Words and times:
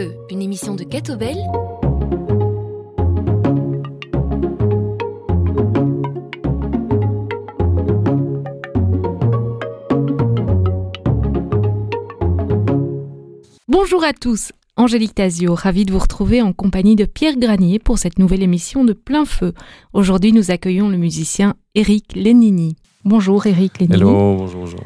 feu, 0.00 0.16
une 0.30 0.42
émission 0.42 0.74
de 0.74 0.84
Catobel. 0.84 1.36
Bonjour 13.68 14.04
à 14.04 14.12
tous, 14.12 14.52
Angélique 14.76 15.14
Tazio, 15.14 15.54
ravie 15.54 15.84
de 15.84 15.92
vous 15.92 15.98
retrouver 15.98 16.40
en 16.42 16.52
compagnie 16.52 16.96
de 16.96 17.04
Pierre 17.04 17.36
Granier 17.36 17.78
pour 17.78 17.98
cette 17.98 18.18
nouvelle 18.18 18.42
émission 18.42 18.84
de 18.84 18.92
Plein 18.92 19.24
Feu. 19.24 19.52
Aujourd'hui, 19.92 20.32
nous 20.32 20.50
accueillons 20.50 20.88
le 20.88 20.96
musicien 20.96 21.54
Eric 21.74 22.14
Lenini. 22.14 22.76
Bonjour 23.04 23.46
Eric 23.46 23.78
Lenini. 23.80 23.96
Hello, 23.96 24.36
bonjour, 24.36 24.60
bonjour. 24.60 24.80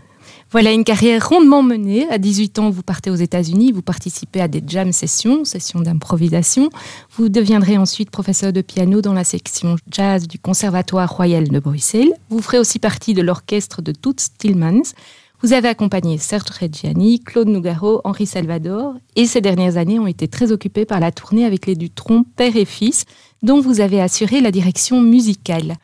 Voilà 0.55 0.71
une 0.71 0.85
carrière 0.85 1.29
rondement 1.29 1.65
menée. 1.65 2.09
À 2.11 2.19
18 2.19 2.61
ans, 2.61 2.71
vous 2.71 2.85
partez 2.85 3.11
aux 3.11 3.17
États-Unis, 3.17 3.73
vous 3.73 3.83
participez 3.83 4.41
à 4.41 4.47
des 4.47 4.63
jam 4.65 4.93
sessions, 4.93 5.45
sessions 5.45 5.81
d'improvisation. 5.81 6.71
Vous 7.17 7.29
deviendrez 7.29 7.77
ensuite 7.77 8.09
professeur 8.09 8.53
de 8.53 8.61
piano 8.61 9.01
dans 9.01 9.15
la 9.15 9.25
section 9.25 9.75
jazz 9.91 10.29
du 10.29 10.39
Conservatoire 10.39 11.11
royal 11.11 11.49
de 11.49 11.59
Bruxelles. 11.59 12.13
Vous 12.31 12.41
ferez 12.41 12.61
aussi 12.61 12.79
partie 12.79 13.15
de 13.15 13.23
l'orchestre 13.23 13.83
de 13.83 13.91
Toots 13.91 14.31
Tillmans. 14.39 14.95
Vous 15.43 15.55
avez 15.55 15.67
accompagné 15.67 16.19
Serge 16.19 16.51
Reggiani, 16.61 17.19
Claude 17.19 17.49
Nougaro, 17.49 18.01
Henri 18.05 18.25
Salvador, 18.25 18.95
et 19.17 19.27
ces 19.27 19.41
dernières 19.41 19.77
années 19.77 19.99
ont 19.99 20.07
été 20.07 20.29
très 20.29 20.53
occupées 20.53 20.85
par 20.85 21.01
la 21.01 21.11
tournée 21.11 21.47
avec 21.47 21.67
les 21.67 21.75
Dutron, 21.75 22.27
père 22.37 22.55
et 22.55 22.65
fils, 22.65 23.07
dont 23.43 23.61
vous 23.61 23.81
avez 23.81 24.01
assuré 24.01 24.41
la 24.41 24.53
direction 24.53 25.01
musicale. 25.01 25.75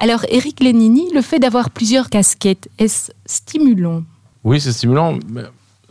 Alors, 0.00 0.24
Eric 0.28 0.60
Lenini, 0.60 1.10
le 1.12 1.22
fait 1.22 1.40
d'avoir 1.40 1.70
plusieurs 1.70 2.08
casquettes, 2.08 2.68
est-ce 2.78 3.10
stimulant? 3.26 4.04
Oui, 4.44 4.60
c'est 4.60 4.70
stimulant. 4.70 5.18
Mais 5.28 5.42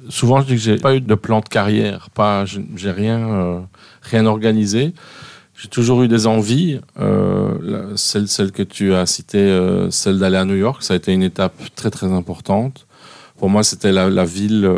souvent, 0.07 0.39
je 0.39 0.47
dis 0.47 0.53
que 0.53 0.61
j'ai 0.61 0.77
pas 0.77 0.95
eu 0.95 1.01
de 1.01 1.15
plan 1.15 1.41
de 1.41 1.49
carrière, 1.49 2.09
pas, 2.11 2.45
j'ai 2.45 2.91
rien, 2.91 3.19
euh, 3.19 3.59
rien 4.01 4.25
organisé. 4.25 4.93
J'ai 5.57 5.67
toujours 5.67 6.03
eu 6.03 6.07
des 6.07 6.25
envies. 6.25 6.79
Euh, 7.01 7.97
celle, 7.97 8.29
celle 8.29 8.53
que 8.53 8.63
tu 8.63 8.93
as 8.93 9.05
citée, 9.05 9.39
euh, 9.39 9.91
celle 9.91 10.19
d'aller 10.19 10.37
à 10.37 10.45
New 10.45 10.55
York, 10.55 10.83
ça 10.83 10.93
a 10.93 10.97
été 10.97 11.11
une 11.11 11.23
étape 11.23 11.55
très 11.75 11.89
très 11.89 12.07
importante. 12.07 12.87
Pour 13.37 13.49
moi, 13.49 13.63
c'était 13.63 13.91
la, 13.91 14.09
la, 14.09 14.23
ville, 14.23 14.71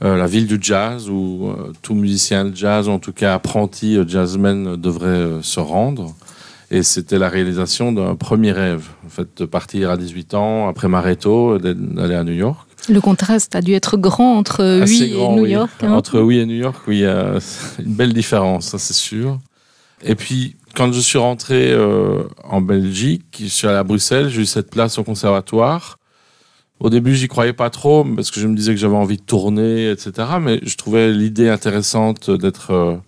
la 0.00 0.26
ville 0.26 0.46
du 0.46 0.58
jazz 0.60 1.10
où 1.10 1.52
tout 1.82 1.94
musicien 1.94 2.46
de 2.46 2.56
jazz, 2.56 2.88
en 2.88 2.98
tout 2.98 3.12
cas 3.12 3.34
apprenti 3.34 3.98
jazzman, 4.06 4.76
devrait 4.76 5.42
se 5.42 5.60
rendre. 5.60 6.14
Et 6.70 6.82
c'était 6.82 7.18
la 7.18 7.28
réalisation 7.28 7.92
d'un 7.92 8.16
premier 8.16 8.52
rêve, 8.52 8.88
en 9.04 9.08
fait, 9.08 9.28
de 9.36 9.44
partir 9.44 9.90
à 9.90 9.96
18 9.96 10.34
ans, 10.34 10.68
après 10.68 10.88
Mareto, 10.88 11.58
d'aller 11.58 12.14
à 12.14 12.24
New 12.24 12.32
York. 12.32 12.68
Le 12.88 13.00
contraste 13.00 13.54
a 13.54 13.62
dû 13.62 13.72
être 13.72 13.96
grand 13.96 14.36
entre 14.36 14.84
oui 14.84 15.14
et 15.14 15.16
New 15.16 15.42
oui. 15.42 15.50
York. 15.50 15.70
Hein. 15.82 15.92
Entre 15.92 16.20
oui 16.20 16.38
et 16.38 16.46
New 16.46 16.56
York, 16.56 16.76
oui, 16.86 16.98
il 16.98 17.02
y 17.02 17.06
a 17.06 17.38
une 17.78 17.94
belle 17.94 18.12
différence, 18.12 18.66
ça 18.66 18.78
c'est 18.78 18.94
sûr. 18.94 19.38
Et 20.02 20.14
puis, 20.14 20.56
quand 20.74 20.92
je 20.92 21.00
suis 21.00 21.18
rentré 21.18 21.72
euh, 21.72 22.24
en 22.42 22.60
Belgique, 22.60 23.24
je 23.40 23.46
suis 23.46 23.66
allé 23.66 23.78
à 23.78 23.84
Bruxelles, 23.84 24.28
j'ai 24.28 24.42
eu 24.42 24.46
cette 24.46 24.70
place 24.70 24.98
au 24.98 25.04
conservatoire. 25.04 25.98
Au 26.80 26.90
début, 26.90 27.14
j'y 27.14 27.28
croyais 27.28 27.52
pas 27.52 27.70
trop, 27.70 28.04
parce 28.04 28.30
que 28.30 28.40
je 28.40 28.46
me 28.46 28.54
disais 28.54 28.72
que 28.72 28.80
j'avais 28.80 28.96
envie 28.96 29.16
de 29.16 29.22
tourner, 29.22 29.90
etc. 29.90 30.28
Mais 30.40 30.60
je 30.62 30.76
trouvais 30.76 31.12
l'idée 31.12 31.48
intéressante 31.48 32.30
d'être... 32.30 33.00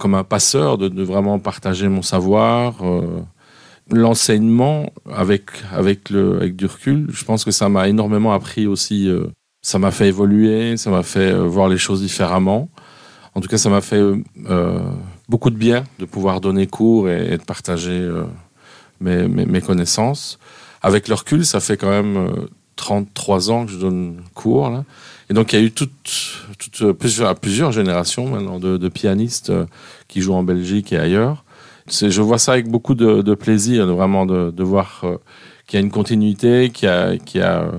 Comme 0.00 0.14
un 0.14 0.24
passeur, 0.24 0.78
de, 0.78 1.02
vraiment 1.02 1.38
partager 1.38 1.86
mon 1.86 2.00
savoir. 2.00 2.74
Euh, 2.82 3.20
L'enseignement, 3.92 4.92
avec, 5.12 5.50
avec, 5.72 6.08
le, 6.08 6.36
avec 6.36 6.56
du 6.56 6.64
recul, 6.64 7.08
je 7.10 7.22
pense 7.24 7.44
que 7.44 7.50
ça 7.50 7.68
m'a 7.68 7.86
énormément 7.86 8.32
appris 8.32 8.66
aussi. 8.66 9.08
Euh, 9.08 9.26
ça 9.60 9.78
m'a 9.78 9.90
fait 9.90 10.08
évoluer, 10.08 10.78
ça 10.78 10.90
m'a 10.90 11.02
fait 11.02 11.32
euh, 11.32 11.42
voir 11.42 11.68
les 11.68 11.76
choses 11.76 12.00
différemment. 12.00 12.70
En 13.34 13.42
tout 13.42 13.48
cas, 13.48 13.58
ça 13.58 13.68
m'a 13.68 13.82
fait 13.82 14.02
beaucoup 15.28 15.50
de 15.50 15.56
bien 15.56 15.84
de 15.98 16.06
pouvoir 16.06 16.40
donner 16.40 16.66
cours 16.66 17.10
et, 17.10 17.36
de 17.36 17.44
partager 17.44 18.10
mes, 19.00 19.28
mes, 19.28 19.44
mes, 19.44 19.60
connaissances. 19.60 20.38
Avec 20.82 21.08
le 21.08 21.14
recul, 21.14 21.44
ça 21.44 21.60
fait 21.60 21.76
quand 21.76 21.90
même 21.90 22.48
33 22.80 23.50
ans 23.50 23.66
que 23.66 23.72
je 23.72 23.78
donne 23.78 24.22
cours. 24.34 24.70
Là. 24.70 24.84
Et 25.28 25.34
donc, 25.34 25.52
il 25.52 25.58
y 25.58 25.62
a 25.62 25.64
eu 25.64 25.70
toute, 25.70 25.90
toute, 26.58 26.92
plusieurs, 26.92 27.72
générations 27.72 28.26
maintenant 28.26 28.58
de, 28.58 28.88
pianistes 28.88 29.50
euh, 29.50 29.66
qui 30.08 30.22
jouent 30.22 30.34
en 30.34 30.42
Belgique 30.42 30.92
et 30.92 30.98
ailleurs. 30.98 31.44
Je 31.88 32.22
vois 32.22 32.38
ça 32.38 32.52
avec 32.52 32.68
beaucoup 32.68 32.94
de, 32.94 33.34
plaisir, 33.34 33.86
vraiment 33.86 34.24
de, 34.24 34.62
voir 34.62 35.02
euh, 35.04 35.18
qu'il 35.66 35.78
y 35.78 35.82
a 35.82 35.84
une 35.84 35.90
continuité, 35.90 36.70
qu'il 36.70 36.88
y 36.88 36.88
a, 36.88 37.18
euh, 37.36 37.70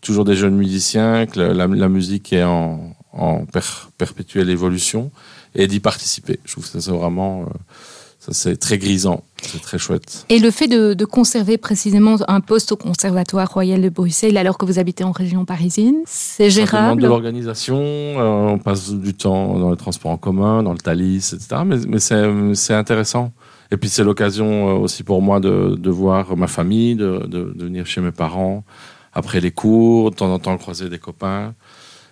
toujours 0.00 0.24
des 0.24 0.34
jeunes 0.34 0.56
musiciens, 0.56 1.26
que 1.26 1.38
la, 1.38 1.88
musique 1.88 2.32
est 2.32 2.42
en, 2.42 2.96
en 3.12 3.44
per, 3.46 3.60
perpétuelle 3.96 4.50
évolution 4.50 5.10
et 5.54 5.66
d'y 5.66 5.80
participer. 5.80 6.40
Je 6.44 6.52
trouve 6.52 6.66
c'est 6.66 6.90
vraiment... 6.90 7.42
Euh, 7.42 7.58
c'est 8.30 8.56
très 8.56 8.78
grisant, 8.78 9.24
c'est 9.42 9.60
très 9.60 9.78
chouette. 9.78 10.26
Et 10.28 10.38
le 10.38 10.50
fait 10.50 10.68
de, 10.68 10.94
de, 10.94 11.04
conserver 11.04 11.58
précisément 11.58 12.16
un 12.28 12.40
poste 12.40 12.72
au 12.72 12.76
Conservatoire 12.76 13.50
royal 13.52 13.80
de 13.80 13.88
Bruxelles 13.88 14.36
alors 14.36 14.58
que 14.58 14.66
vous 14.66 14.78
habitez 14.78 15.04
en 15.04 15.12
région 15.12 15.44
parisienne, 15.44 15.96
c'est 16.06 16.50
gérable 16.50 17.02
de 17.02 17.06
l'organisation, 17.06 17.78
euh, 17.78 18.48
on 18.48 18.58
passe 18.58 18.92
du 18.92 19.14
temps 19.14 19.58
dans 19.58 19.70
les 19.70 19.76
transports 19.76 20.10
en 20.10 20.16
commun, 20.16 20.62
dans 20.62 20.72
le 20.72 20.78
Thalys, 20.78 21.32
etc. 21.32 21.62
Mais, 21.64 21.76
mais 21.88 22.54
c'est 22.54 22.74
intéressant. 22.74 23.32
Et 23.70 23.76
puis 23.76 23.88
c'est 23.88 24.04
l'occasion 24.04 24.68
euh, 24.68 24.72
aussi 24.78 25.02
pour 25.02 25.20
moi 25.20 25.40
de, 25.40 25.76
de, 25.78 25.90
voir 25.90 26.36
ma 26.36 26.46
famille, 26.46 26.94
de, 26.94 27.26
de, 27.26 27.52
de, 27.54 27.64
venir 27.64 27.86
chez 27.86 28.00
mes 28.00 28.12
parents 28.12 28.64
après 29.12 29.40
les 29.40 29.50
cours, 29.50 30.10
de 30.10 30.16
temps 30.16 30.32
en 30.32 30.38
temps 30.38 30.56
croiser 30.56 30.88
des 30.88 30.98
copains, 30.98 31.54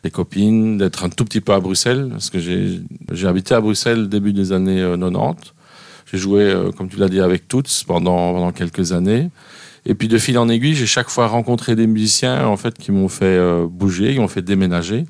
des 0.03 0.11
copines, 0.11 0.77
d'être 0.79 1.05
un 1.05 1.09
tout 1.09 1.25
petit 1.25 1.41
peu 1.41 1.53
à 1.53 1.61
Bruxelles, 1.61 2.09
parce 2.11 2.31
que 2.31 2.39
j'ai 2.39 3.27
habité 3.27 3.55
à 3.55 3.61
Bruxelles 3.61 4.09
début 4.09 4.33
des 4.33 4.53
années 4.53 4.83
90. 4.99 5.56
J'ai 6.07 6.19
joué, 6.19 6.43
euh, 6.43 6.71
comme 6.71 6.89
tu 6.89 6.97
l'as 6.97 7.09
dit, 7.09 7.21
avec 7.21 7.49
Toots 7.49 7.85
pendant, 7.87 8.33
pendant 8.33 8.53
quelques 8.53 8.93
années. 8.93 9.31
Et 9.85 9.95
puis 9.95 10.09
de 10.09 10.19
fil 10.19 10.39
en 10.39 10.49
aiguille, 10.49 10.75
j'ai 10.75 10.87
chaque 10.87 11.11
fois 11.11 11.27
rencontré 11.29 11.77
des 11.77 11.87
musiciens 11.87 12.47
en 12.47 12.57
fait 12.57 12.77
qui 12.79 12.91
m'ont 12.91 13.09
fait 13.09 13.25
euh, 13.25 13.67
bouger, 13.69 14.15
qui 14.15 14.21
m'ont 14.21 14.29
fait 14.29 14.43
déménager. 14.43 15.05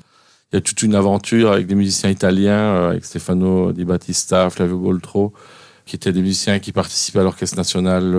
Il 0.51 0.55
y 0.55 0.57
a 0.57 0.61
toute 0.61 0.81
une 0.81 0.95
aventure 0.95 1.51
avec 1.51 1.67
des 1.67 1.75
musiciens 1.75 2.09
italiens, 2.09 2.59
euh, 2.59 2.89
avec 2.91 3.05
Stefano 3.05 3.71
Di 3.73 3.85
Battista, 3.85 4.49
Flavio 4.49 4.77
Boltro, 4.77 5.33
qui 5.85 5.95
étaient 5.95 6.11
des 6.11 6.21
musiciens 6.21 6.59
qui 6.59 6.71
participaient 6.71 7.19
à 7.19 7.23
l'Orchestre 7.23 7.57
national 7.57 8.11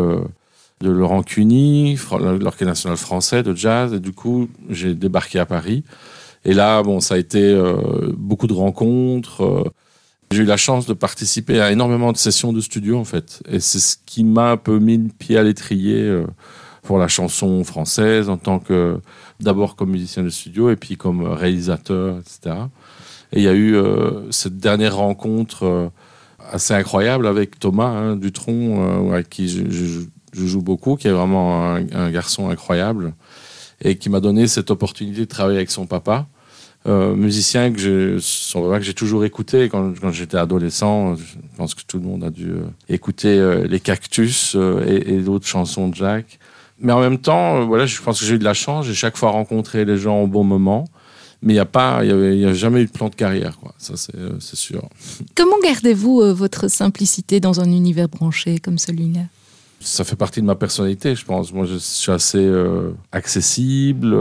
de 0.81 0.91
Laurent 0.91 1.23
Cuny, 1.23 1.99
l'Orchestre 2.19 2.65
national 2.65 2.97
français 2.97 3.43
de 3.43 3.55
jazz. 3.55 3.93
Et 3.93 4.01
du 4.01 4.13
coup, 4.13 4.49
j'ai 4.71 4.95
débarqué 4.95 5.39
à 5.39 5.47
Paris. 5.47 5.85
Et 6.45 6.55
là, 6.55 6.83
bon, 6.83 7.01
ça 7.01 7.15
a 7.15 7.19
été 7.19 7.61
beaucoup 8.17 8.47
de 8.47 8.55
rencontres. 8.55 9.73
J'ai 10.31 10.43
eu 10.43 10.45
la 10.45 10.57
chance 10.57 10.87
de 10.87 10.93
participer 10.93 11.61
à 11.61 11.73
énormément 11.73 12.13
de 12.13 12.19
sessions 12.19 12.53
de 12.53 12.61
studio, 12.61 12.99
en 12.99 13.05
fait. 13.05 13.43
Et 13.49 13.61
c'est 13.61 13.79
ce 13.79 13.97
qui 14.05 14.25
m'a 14.25 14.53
un 14.53 14.57
peu 14.57 14.79
mis 14.79 14.99
le 14.99 15.09
pied 15.09 15.39
à 15.39 15.43
l'étrier 15.43 16.03
euh, 16.03 16.27
pour 16.83 16.99
la 16.99 17.09
chanson 17.09 17.65
française, 17.65 18.29
en 18.29 18.37
tant 18.37 18.59
que, 18.59 19.01
d'abord 19.41 19.77
comme 19.77 19.91
musicien 19.91 20.23
de 20.23 20.31
studio, 20.31 20.71
et 20.71 20.77
puis 20.77 20.97
comme 20.97 21.23
réalisateur, 21.23 22.19
etc. 22.19 22.57
Et 23.33 23.41
il 23.41 23.43
y 23.43 23.49
a 23.49 23.53
eu 23.53 23.77
euh, 23.77 24.31
cette 24.31 24.59
dernière 24.59 24.97
rencontre 24.97 25.65
euh, 25.65 25.89
assez 26.51 26.73
incroyable 26.73 27.27
avec 27.27 27.59
Thomas 27.59 27.89
hein, 27.89 28.17
Dutron, 28.17 29.09
euh, 29.09 29.13
avec 29.13 29.29
qui 29.29 29.49
je, 29.49 30.07
joue 30.33 30.63
beaucoup, 30.63 30.97
qui 30.97 31.09
est 31.09 31.13
vraiment 31.13 31.75
un 31.75 32.11
garçon 32.11 32.49
incroyable, 32.49 33.13
et 33.83 33.99
qui 33.99 34.09
m'a 34.09 34.21
donné 34.21 34.47
cette 34.47 34.71
opportunité 34.71 35.21
de 35.21 35.25
travailler 35.27 35.59
avec 35.59 35.71
son 35.71 35.87
papa. 35.87 36.27
Euh, 36.89 37.15
musicien 37.15 37.71
que 37.71 37.79
je, 37.79 38.81
j'ai 38.81 38.95
toujours 38.95 39.25
écouté 39.25 39.69
quand, 39.69 39.93
quand 40.01 40.11
j'étais 40.11 40.39
adolescent. 40.39 41.17
Je 41.17 41.37
pense 41.57 41.75
que 41.75 41.83
tout 41.87 41.99
le 41.99 42.05
monde 42.05 42.25
a 42.25 42.31
dû 42.31 42.51
euh, 42.51 42.63
écouter 42.89 43.39
euh, 43.39 43.67
les 43.67 43.79
Cactus 43.79 44.55
euh, 44.57 44.83
et, 44.87 45.15
et 45.15 45.21
d'autres 45.21 45.47
chansons 45.47 45.89
de 45.89 45.95
Jacques. 45.95 46.39
Mais 46.81 46.93
en 46.93 47.01
même 47.01 47.19
temps, 47.19 47.67
voilà, 47.67 47.85
je 47.85 48.01
pense 48.01 48.21
que 48.21 48.25
j'ai 48.25 48.37
eu 48.37 48.39
de 48.39 48.45
la 48.45 48.55
chance. 48.55 48.87
J'ai 48.87 48.95
chaque 48.95 49.19
fois 49.19 49.31
rencontré 49.31 49.85
les 49.85 49.99
gens 49.99 50.23
au 50.23 50.27
bon 50.27 50.45
moment. 50.45 50.87
Mais 51.43 51.53
il 51.53 51.57
n'y 51.57 51.61
a 51.61 51.67
pas, 51.67 52.01
il 52.05 52.11
y, 52.11 52.39
y 52.41 52.47
a 52.47 52.55
jamais 52.55 52.83
eu 52.83 52.87
de 52.87 52.91
plan 52.91 53.11
de 53.11 53.15
carrière, 53.15 53.59
quoi. 53.59 53.75
Ça, 53.79 53.95
c'est 53.97 54.57
sûr. 54.57 54.89
Comment 55.37 55.59
gardez-vous 55.63 56.35
votre 56.35 56.69
simplicité 56.69 57.39
dans 57.39 57.61
un 57.61 57.71
univers 57.71 58.09
branché 58.09 58.59
comme 58.59 58.79
celui-là? 58.79 59.21
Ça 59.79 60.05
fait 60.05 60.17
partie 60.17 60.41
de 60.41 60.47
ma 60.47 60.57
personnalité, 60.57 61.15
je 61.15 61.25
pense. 61.25 61.53
Moi, 61.53 61.67
je 61.67 61.77
suis 61.77 62.11
assez 62.11 62.51
accessible. 63.13 64.17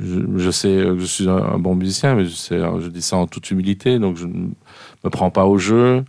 Euh, 0.00 0.26
je, 0.36 0.50
sais 0.50 0.68
que 0.68 0.98
je 0.98 1.04
suis 1.04 1.28
un, 1.28 1.58
bon 1.58 1.74
musicien, 1.74 2.14
mais 2.14 2.24
je, 2.24 2.88
dis 2.88 3.02
ça 3.02 3.16
en 3.16 3.26
toute 3.26 3.50
humilité, 3.50 3.98
donc 3.98 4.16
je 4.16 4.26
ne 4.26 4.48
me 5.04 5.10
prends 5.10 5.30
pas 5.30 5.44
au 5.46 5.58
jeu. 5.58 6.04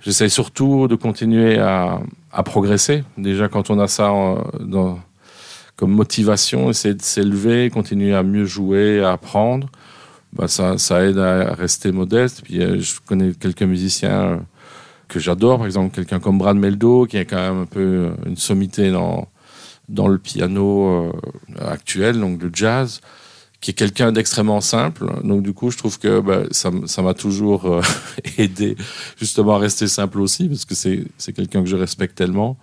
J'essaie 0.00 0.28
surtout 0.28 0.88
de 0.88 0.96
continuer 0.96 1.58
à, 1.58 2.00
progresser. 2.44 3.04
Déjà, 3.16 3.48
quand 3.48 3.70
on 3.70 3.78
a 3.78 3.88
ça 3.88 4.12
comme 5.76 5.92
motivation, 5.92 6.70
essayer 6.70 6.94
de 6.94 7.02
s'élever, 7.02 7.70
continuer 7.70 8.14
à 8.14 8.22
mieux 8.22 8.44
jouer, 8.44 9.02
à 9.02 9.12
apprendre, 9.12 9.68
bah 10.32 10.48
ça, 10.48 11.04
aide 11.04 11.18
à 11.18 11.54
rester 11.54 11.92
modeste. 11.92 12.42
Puis 12.44 12.60
euh, 12.62 12.80
je 12.80 12.94
connais 13.04 13.32
quelques 13.32 13.62
musiciens 13.62 14.22
euh, 14.22 14.36
que 15.08 15.18
j'adore, 15.18 15.58
par 15.58 15.66
exemple 15.66 15.94
quelqu'un 15.94 16.20
comme 16.20 16.38
Brad 16.38 16.56
Meldo, 16.56 17.06
qui 17.06 17.16
est 17.16 17.24
quand 17.24 17.36
même 17.36 17.62
un 17.62 17.66
peu 17.66 18.10
une 18.26 18.36
sommité 18.36 18.90
dans, 18.90 19.28
dans 19.88 20.08
le 20.08 20.18
piano 20.18 20.88
euh, 20.88 21.12
actuel, 21.60 22.20
donc 22.20 22.42
le 22.42 22.50
jazz 22.52 23.00
qui 23.64 23.70
est 23.70 23.74
quelqu'un 23.74 24.12
d'extrêmement 24.12 24.60
simple. 24.60 25.06
Donc 25.24 25.42
du 25.42 25.54
coup, 25.54 25.70
je 25.70 25.78
trouve 25.78 25.98
que 25.98 26.20
bah, 26.20 26.42
ça 26.50 27.02
m'a 27.02 27.14
toujours 27.14 27.64
euh, 27.64 27.80
aidé 28.38 28.76
justement 29.18 29.54
à 29.54 29.58
rester 29.58 29.88
simple 29.88 30.20
aussi, 30.20 30.48
parce 30.48 30.66
que 30.66 30.74
c'est 30.74 31.32
quelqu'un 31.32 31.62
que 31.62 31.68
je 31.70 31.76
respecte 31.76 32.14
tellement. 32.14 32.58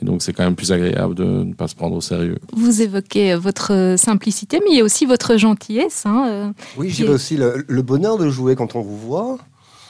Et 0.00 0.04
donc, 0.04 0.22
c'est 0.22 0.32
quand 0.32 0.44
même 0.44 0.54
plus 0.54 0.72
agréable 0.72 1.14
de 1.14 1.24
ne 1.24 1.52
pas 1.52 1.68
se 1.68 1.74
prendre 1.74 1.94
au 1.94 2.00
sérieux. 2.00 2.38
Vous 2.54 2.80
évoquez 2.80 3.34
votre 3.34 3.96
simplicité, 3.98 4.60
mais 4.64 4.70
il 4.70 4.78
y 4.78 4.80
a 4.80 4.84
aussi 4.84 5.04
votre 5.04 5.36
gentillesse. 5.36 6.04
Hein, 6.06 6.24
euh, 6.28 6.52
oui, 6.78 6.88
j'ai 6.88 7.06
aussi 7.06 7.36
le, 7.36 7.82
bonheur 7.82 8.16
de 8.16 8.30
jouer 8.30 8.56
quand 8.56 8.76
on 8.76 8.80
vous 8.80 8.96
voit 8.96 9.36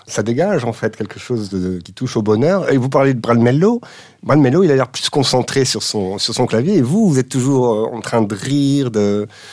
ça 0.06 0.22
dégage 0.22 0.64
en 0.64 0.72
fait 0.72 0.96
quelque 0.96 1.18
chose 1.18 1.50
qui 1.84 1.92
touche 1.92 2.16
au 2.16 2.22
bonheur. 2.22 2.70
Et 2.72 2.76
vous 2.76 2.88
parlez 2.88 3.14
de 3.14 3.20
Brad 3.20 3.38
Mello. 3.38 3.80
Brad 4.22 4.38
Mello, 4.38 4.62
il 4.62 4.70
a 4.70 4.76
l'air 4.76 4.88
plus 4.88 5.08
concentré 5.08 5.64
sur 5.64 5.82
son, 5.82 6.18
sur 6.18 6.34
son 6.34 6.46
clavier. 6.46 6.76
Et 6.76 6.82
vous, 6.82 7.08
vous 7.08 7.18
êtes 7.18 7.28
toujours 7.28 7.72
euh, 7.72 7.96
en 7.96 8.00
train 8.00 8.22
de 8.22 8.34
rire. 8.34 8.90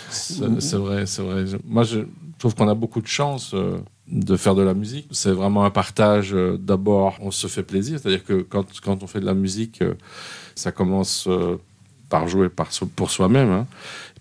C'est 0.10 0.76
vrai, 0.76 1.06
c'est 1.06 1.22
vrai. 1.22 1.46
Moi, 1.66 1.84
je 1.84 2.00
trouve 2.40 2.56
qu'on 2.56 2.68
a 2.68 2.76
beaucoup 2.76 3.02
de 3.02 3.08
chance 3.08 3.52
euh, 3.54 3.78
de 4.08 4.36
faire 4.36 4.56
de 4.56 4.62
la 4.62 4.74
musique. 4.74 5.08
C'est 5.12 5.32
vraiment 5.32 5.64
un 5.64 5.70
partage. 5.70 6.34
Euh, 6.34 6.58
d'abord, 6.58 7.18
on 7.22 7.32
se 7.32 7.48
fait 7.48 7.64
plaisir. 7.64 8.00
C'est-à-dire 8.00 8.24
que 8.24 8.42
quand, 8.42 8.66
quand, 8.82 9.04
on 9.04 9.08
fait 9.08 9.20
de 9.20 9.26
la 9.26 9.34
musique, 9.34 9.84
ça 10.56 10.72
commence 10.72 11.30
par 12.10 12.28
jouer 12.28 12.50
pour 12.96 13.12
soi-même. 13.12 13.52
Hein. 13.52 13.68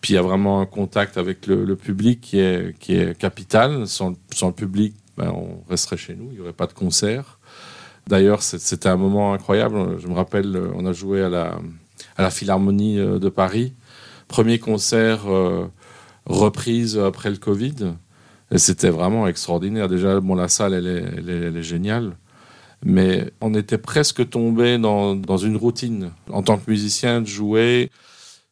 Puis 0.01 0.13
il 0.13 0.17
y 0.17 0.19
a 0.19 0.23
vraiment 0.23 0.61
un 0.61 0.67
contact 0.67 1.17
avec 1.17 1.47
le, 1.47 1.77
public 1.77 2.21
qui 2.21 2.39
est, 2.39 2.79
qui 2.79 2.95
est 2.95 3.17
capital. 3.17 3.87
Sans, 3.87 4.15
sans 4.33 4.49
le 4.49 4.53
public, 4.53 4.95
ben, 5.17 5.31
on 5.31 5.63
resterait 5.69 5.97
chez 5.97 6.15
nous, 6.15 6.29
il 6.31 6.35
n'y 6.35 6.41
aurait 6.41 6.53
pas 6.53 6.67
de 6.67 6.73
concert. 6.73 7.39
D'ailleurs, 8.07 8.43
c'était 8.43 8.89
un 8.89 8.97
moment 8.97 9.33
incroyable. 9.33 9.99
Je 9.99 10.07
me 10.07 10.15
rappelle, 10.15 10.57
on 10.75 10.87
a 10.87 10.93
joué 10.93 11.23
à 11.23 11.29
la, 11.29 12.31
Philharmonie 12.31 12.99
euh, 12.99 13.19
de 13.19 13.29
Paris. 13.29 13.75
Premier 14.29 14.59
concert 14.59 15.27
euh, 15.27 15.67
reprise 16.25 16.99
après 16.99 17.31
le 17.31 17.37
Covid. 17.37 17.95
Et 18.53 18.59
c'était 18.59 18.91
vraiment 18.91 19.27
extraordinaire. 19.27 19.89
Déjà, 19.89 20.21
bon, 20.21 20.37
la 20.37 20.47
salle, 20.47 20.75
elle 20.75 20.87
est, 20.87 21.05
elle 21.19 21.57
est, 21.57 21.63
géniale. 21.63 22.17
Mais 22.85 23.33
on 23.41 23.55
était 23.55 23.79
presque 23.79 24.29
tombé 24.29 24.79
dans, 24.79 25.17
dans, 25.17 25.37
une 25.37 25.57
routine. 25.57 26.13
En 26.31 26.43
tant 26.43 26.59
que 26.59 26.71
musicien, 26.71 27.23
de 27.23 27.27
jouer, 27.27 27.91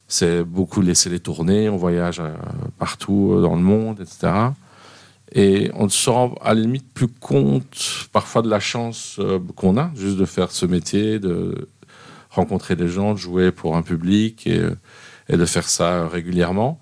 c'est 0.08 0.43
beaucoup 0.43 0.81
laisser 0.81 1.11
les 1.11 1.20
tournées. 1.20 1.69
On 1.69 1.76
voyage 1.76 2.19
euh, 2.19 2.34
partout 2.81 3.38
dans 3.40 3.55
le 3.55 3.62
monde, 3.62 4.00
etc. 4.00 4.32
Et 5.35 5.71
on 5.75 5.89
se 5.89 6.09
rend 6.09 6.35
à 6.41 6.55
la 6.55 6.61
limite 6.61 6.87
plus 6.95 7.09
compte 7.09 8.09
parfois 8.13 8.41
de 8.41 8.49
la 8.49 8.61
chance 8.61 9.17
euh, 9.19 9.41
qu'on 9.57 9.77
a 9.77 9.91
juste 9.97 10.17
de 10.17 10.25
faire 10.25 10.53
ce 10.53 10.65
métier, 10.65 11.19
de 11.19 11.69
rencontrer 12.31 12.77
des 12.77 12.87
gens, 12.87 13.15
de 13.15 13.19
jouer 13.19 13.51
pour 13.51 13.77
un 13.77 13.83
public 13.83 14.47
et, 14.47 14.61
euh, 14.61 14.77
de 15.29 15.45
faire 15.45 15.69
ça 15.69 16.07
régulièrement. 16.07 16.79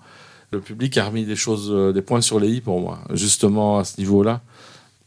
Le 0.51 0.61
public 0.61 0.95
a 0.99 1.05
remis 1.05 1.25
des 1.25 1.35
choses, 1.35 1.71
euh, 1.71 1.91
des 1.93 2.03
points 2.03 2.21
sur 2.21 2.39
les 2.39 2.49
i 2.49 2.61
pour 2.61 2.79
moi, 2.79 2.99
justement 3.11 3.79
à 3.79 3.83
ce 3.83 3.99
niveau-là. 3.99 4.41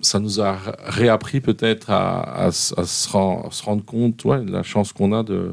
Ça 0.00 0.18
nous 0.18 0.40
a 0.40 0.58
réappris 0.84 1.40
peut-être 1.40 1.90
à, 1.90 2.50
se, 2.50 3.08
rendre, 3.08 3.84
compte 3.84 4.24
ouais, 4.24 4.44
de 4.44 4.50
la 4.50 4.64
chance 4.64 4.92
qu'on 4.92 5.12
a 5.12 5.22
de, 5.22 5.52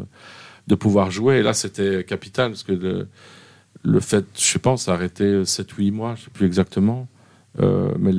de 0.68 0.76
pouvoir 0.76 1.12
jouer. 1.12 1.38
Et 1.38 1.44
là, 1.44 1.54
c'était 1.54 2.04
capital 2.04 2.50
parce 2.50 2.64
que 2.64 2.74
le, 2.74 3.08
le 3.84 4.00
fait, 4.00 4.26
je 4.36 4.42
sais 4.42 4.60
pas, 4.60 4.76
arrêté 4.88 5.44
7-8 5.44 5.92
mois, 5.92 6.16
je 6.16 6.24
sais 6.24 6.30
plus 6.32 6.46
exactement. 6.46 7.08
Euh, 7.60 7.94
mais 8.00 8.14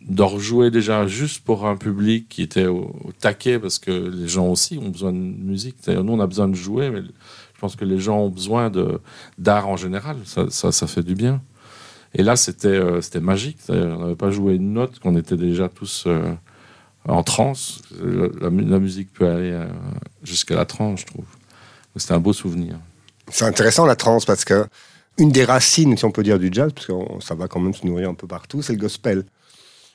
de 0.00 0.22
rejouer 0.22 0.70
déjà 0.70 1.06
juste 1.06 1.44
pour 1.44 1.66
un 1.66 1.76
public 1.76 2.28
qui 2.28 2.42
était 2.42 2.66
au, 2.66 3.10
taquet, 3.20 3.58
parce 3.58 3.78
que 3.78 3.90
les 3.90 4.28
gens 4.28 4.46
aussi 4.46 4.78
ont 4.78 4.88
besoin 4.88 5.12
de 5.12 5.18
musique. 5.18 5.86
Nous, 5.86 6.12
on 6.12 6.20
a 6.20 6.26
besoin 6.26 6.48
de 6.48 6.54
jouer, 6.54 6.90
mais 6.90 7.02
je 7.02 7.60
pense 7.60 7.76
que 7.76 7.84
les 7.84 7.98
gens 7.98 8.18
ont 8.18 8.30
besoin 8.30 8.72
d'art 9.36 9.68
en 9.68 9.76
général. 9.76 10.16
Ça, 10.24 10.48
ça, 10.50 10.86
fait 10.86 11.02
du 11.02 11.14
bien. 11.14 11.42
Et 12.14 12.22
là, 12.22 12.36
c'était 12.36 12.68
euh, 12.68 13.02
c'était 13.02 13.20
magique. 13.20 13.58
On 13.68 13.98
n'avait 13.98 14.16
pas 14.16 14.30
joué 14.30 14.54
une 14.54 14.72
note, 14.72 14.98
qu'on 14.98 15.14
était 15.16 15.36
déjà 15.36 15.68
tous 15.68 16.04
euh, 16.06 16.32
en 17.06 17.22
transe. 17.22 17.82
La, 18.40 18.48
musique 18.50 19.12
peut 19.12 19.28
aller 19.28 19.66
jusqu'à 20.22 20.54
la 20.54 20.64
transe, 20.64 21.00
je 21.00 21.06
trouve. 21.06 21.26
C'était 21.96 22.14
un 22.14 22.20
beau 22.20 22.32
souvenir. 22.32 22.78
C'est 23.30 23.44
intéressant 23.44 23.84
la 23.84 23.96
transe 23.96 24.24
parce 24.24 24.44
que 24.44 24.66
une 25.18 25.30
des 25.30 25.44
racines, 25.44 25.96
si 25.96 26.04
on 26.04 26.10
peut 26.10 26.22
dire, 26.22 26.38
du 26.38 26.48
jazz, 26.52 26.72
parce 26.72 26.86
que 26.86 26.92
ça 27.20 27.34
va 27.34 27.48
quand 27.48 27.60
même 27.60 27.74
se 27.74 27.86
nourrir 27.86 28.08
un 28.08 28.14
peu 28.14 28.26
partout, 28.26 28.62
c'est 28.62 28.72
le 28.72 28.78
gospel. 28.78 29.24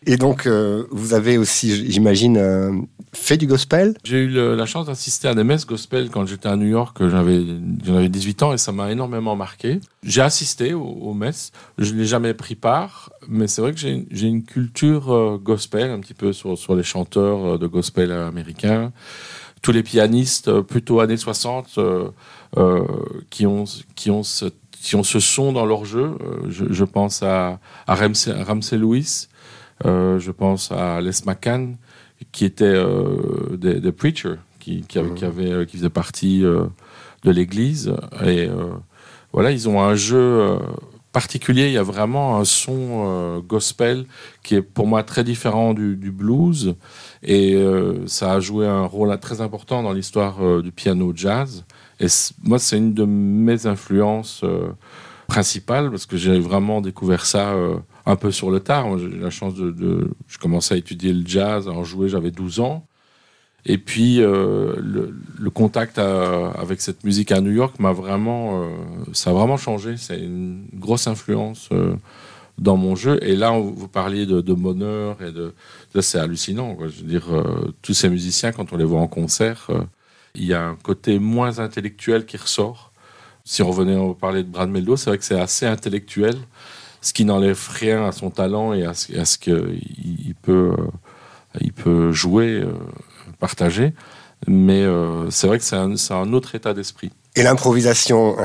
Et 0.06 0.18
donc, 0.18 0.48
euh, 0.48 0.86
vous 0.92 1.14
avez 1.14 1.38
aussi, 1.38 1.90
j'imagine, 1.90 2.38
euh, 2.38 2.74
fait 3.14 3.38
du 3.38 3.48
gospel 3.48 3.96
J'ai 4.04 4.18
eu 4.18 4.30
la 4.30 4.66
chance 4.66 4.88
d'assister 4.88 5.28
à 5.28 5.36
des 5.36 5.44
messes 5.44 5.66
gospel 5.66 6.10
quand 6.10 6.25
j'étais 6.25 6.50
à 6.50 6.56
New 6.56 6.68
York, 6.68 6.98
j'avais 7.08 8.10
18 8.10 8.44
ans 8.44 8.54
et 8.54 8.58
ça 8.58 8.72
m'a 8.72 8.92
énormément 8.92 9.36
marqué. 9.36 9.80
J'ai 10.04 10.22
assisté 10.22 10.74
aux, 10.74 11.14
messes, 11.14 11.52
je 11.78 11.94
n'ai 11.94 12.06
jamais 12.06 12.34
pris 12.34 12.56
part, 12.56 13.12
mais 13.30 13.48
c'est 13.48 13.62
vrai 13.62 13.72
que 13.74 13.80
j'ai 13.80 14.28
une 14.28 14.44
culture 14.44 15.14
euh, 15.14 15.38
gospel, 15.42 15.90
un 15.90 16.00
petit 16.00 16.16
peu 16.16 16.34
sur, 16.34 16.58
sur 16.58 16.75
les 16.75 16.84
chanteurs 16.84 17.58
de 17.58 17.68
gospel 17.68 18.12
américains, 18.12 18.92
tous 19.62 19.72
les 19.72 19.84
pianistes 19.84 20.60
plutôt 20.62 21.00
années 21.00 21.16
60 21.16 21.80
qui, 23.30 23.46
ont, 23.46 23.64
qui 23.96 24.12
ont 24.12 24.24
cette 24.24 24.62
si 24.84 24.98
on 24.98 25.04
se 25.04 25.22
son 25.22 25.54
dans 25.54 25.66
leur 25.66 25.86
jeu, 25.86 26.18
euh, 26.22 26.50
je, 26.50 26.84
pense 26.84 27.24
à, 27.24 27.62
à 27.88 27.96
Ramsey, 27.96 28.78
Lewis, 28.78 29.30
euh, 29.86 30.20
je 30.20 30.30
pense 30.30 30.74
à 30.74 31.00
Les 31.00 31.26
McCann, 31.26 31.78
qui 32.34 32.44
était 32.44 32.66
euh, 32.66 33.56
des, 33.56 33.92
preachers, 33.94 34.40
qui, 34.60 34.82
qui, 34.82 35.00
avait, 35.00 35.14
qui, 35.16 35.72
qui 35.72 35.78
faisait 35.78 35.90
partie 35.90 36.42
de 36.42 37.32
l'Église. 37.32 37.96
Et 38.26 38.50
voilà, 39.32 39.52
ils 39.52 39.70
ont 39.70 39.82
un 39.82 39.96
jeu 39.96 40.58
particulier. 41.14 41.68
Il 41.68 41.74
y 41.74 41.78
a 41.78 41.84
vraiment 41.84 42.38
un 42.38 42.46
son 42.46 43.40
gospel 43.40 44.06
qui 44.44 44.56
est 44.56 44.62
pour 44.62 44.86
moi 44.86 45.04
très 45.04 45.24
différent 45.24 45.74
du, 45.74 45.96
du 45.96 46.12
blues. 46.12 46.76
Et 47.24 47.58
ça 48.06 48.34
a 48.34 48.40
joué 48.42 48.68
un 48.68 48.86
rôle 48.86 49.18
très 49.20 49.40
important 49.40 49.82
dans 49.82 49.94
l'histoire 49.94 50.62
du 50.62 50.74
piano 50.74 51.14
jazz. 51.16 51.64
Et 52.04 52.08
moi, 52.44 52.60
c'est 52.60 52.78
une 52.78 52.94
de 52.94 53.06
mes 53.06 53.66
influences 53.66 54.42
euh, 54.44 54.68
principales 55.28 55.90
parce 55.90 56.06
que 56.06 56.18
j'ai 56.18 56.38
vraiment 56.38 56.82
découvert 56.82 57.26
ça 57.26 57.54
euh, 57.54 57.78
un 58.06 58.18
peu 58.18 58.30
sur 58.30 58.52
le 58.52 58.60
tard. 58.60 58.98
J'ai 58.98 59.06
eu 59.06 59.20
la 59.20 59.30
chance 59.30 59.56
de, 59.56 60.12
Je 60.28 60.38
commençais 60.38 60.74
à 60.74 60.78
étudier 60.78 61.14
le 61.14 61.26
jazz, 61.26 61.70
à 61.70 61.72
en 61.72 61.86
jouer, 61.86 62.10
j'avais 62.10 62.32
12 62.32 62.60
ans. 62.60 62.86
Et 63.66 63.78
puis, 63.78 64.22
euh, 64.22 64.76
le, 64.82 65.50
contact 65.50 65.98
avec 65.98 66.82
cette 66.82 67.06
musique 67.06 67.32
à 67.32 67.40
New 67.40 67.52
York 67.52 67.80
m'a 67.80 67.94
vraiment. 67.94 68.70
ça 69.14 69.30
a 69.30 69.34
vraiment 69.34 69.56
changé. 69.56 69.96
C'est 69.96 70.20
une 70.20 70.66
grosse 70.74 71.08
influence 71.08 71.70
dans 72.58 72.76
mon 72.76 72.98
jeu. 72.98 73.18
Et 73.22 73.38
là, 73.38 73.51
vous 73.58 73.88
parliez 73.88 74.25
de, 74.25 74.42
bonheur 74.54 75.22
et 75.22 75.32
de. 75.32 75.54
c'est 76.01 76.20
hallucinant. 76.20 76.77
Je 76.82 77.01
veux 77.01 77.08
dire, 77.08 77.27
tous 77.82 77.94
ces 77.94 78.10
musiciens, 78.10 78.51
quand 78.51 78.74
on 78.74 78.75
les 78.75 78.84
voit 78.84 79.00
en 79.00 79.08
concert 79.08 79.70
il 80.36 80.46
y 80.46 80.54
a 80.54 80.63
un 80.63 80.75
côté 80.75 81.20
moins 81.20 81.60
intellectuel 81.60 82.25
qui 82.25 82.38
ressort. 82.38 82.92
Si 83.46 83.62
on 83.62 83.68
revenait 83.70 83.96
à 83.96 84.13
parler 84.13 84.44
de 84.44 84.50
Brad 84.50 84.70
Meldo, 84.70 84.96
c'est 84.96 85.10
vrai 85.10 85.18
que 85.18 85.25
c'est 85.25 85.40
assez 85.40 85.66
intellectuel, 85.66 86.36
ce 87.02 87.13
qui 87.13 87.25
n'enlève 87.25 87.60
rien 87.72 88.06
à 88.06 88.12
son 88.12 88.30
talent 88.30 88.74
et 88.74 88.86
à 88.86 88.94
ce, 88.94 89.38
qu'il 89.38 90.36
peut, 90.42 90.75
euh, 91.62 91.70
peut 91.75 92.12
jouer, 92.12 92.62
euh, 92.62 92.74
partager. 93.40 93.94
Mais 94.48 94.84
euh, 94.84 95.30
c'est 95.30 95.48
vrai 95.48 95.60
que 95.60 95.63
c'est 95.63 95.75
un 96.13 96.34
autre 96.34 96.56
état 96.56 96.74
d'esprit. 96.74 97.12
Et 97.36 97.44
l'improvisation 97.44 98.36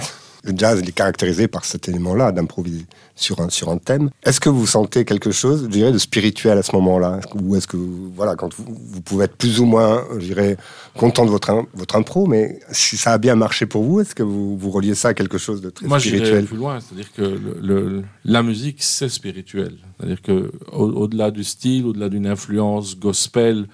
le 0.45 0.53
jazz 0.57 0.81
il 0.83 0.89
est 0.89 0.93
caractérisé 0.93 1.49
par 1.49 1.65
cet 1.65 1.89
élément-là, 1.89 2.33
d'improviser 2.33 2.87
sur 3.15 3.41
un, 3.41 3.49
sur 3.51 3.69
un 3.69 3.79
thème. 3.79 4.11
Est-ce 4.23 4.41
que 4.41 4.49
vous 4.49 4.67
sentez 4.67 5.05
quelque 5.05 5.31
chose, 5.31 5.65
je 5.65 5.69
dirais, 5.69 5.93
de 5.93 5.99
spirituel 5.99 6.59
à 6.59 6.63
ce 6.63 6.75
moment-là? 6.77 7.21
Ou 7.35 7.57
est-ce 7.57 7.67
que, 7.67 7.77
voilà, 7.77 8.37
quand 8.37 8.55
vous, 8.55 8.65
vous, 8.69 9.01
pouvez 9.01 9.25
être 9.25 9.37
plus 9.37 9.61
ou 9.61 9.65
moins, 9.65 10.05
je 10.19 10.27
dirais, 10.27 10.57
content 10.97 11.25
de 11.25 11.31
votre, 11.31 11.67
votre 11.75 11.97
impro, 11.97 12.27
mais 12.27 12.61
si 12.71 12.97
ça 12.97 13.13
a 13.13 13.19
bien 13.19 13.35
marché 13.35 13.67
pour 13.67 13.83
vous, 13.83 14.01
est-ce 14.01 14.15
que 14.15 14.23
vous, 14.23 14.57
vous 14.57 14.71
reliez 14.71 14.95
ça 14.95 15.09
à 15.09 15.15
quelque 15.15 15.39
chose 15.39 15.61
de 15.61 15.71
très 15.71 15.87
Moi, 15.87 15.99
spirituel? 15.99 16.41
Moi, 16.41 16.49
plus 16.49 16.57
loin, 16.57 16.81
c'est-à-dire 16.81 17.13
que 17.13 17.41
le, 17.61 18.05
la 18.25 18.43
musique, 18.43 18.83
c'est 18.83 19.09
spirituel. 19.09 19.77
C'est-à-dire 19.99 20.23
que 20.23 20.53
au-delà 20.73 21.31
du 21.31 21.45
style, 21.45 21.87
au-delà 21.87 22.09
d'une 22.09 22.27
influence 22.27 22.99
gospel, 22.99 23.67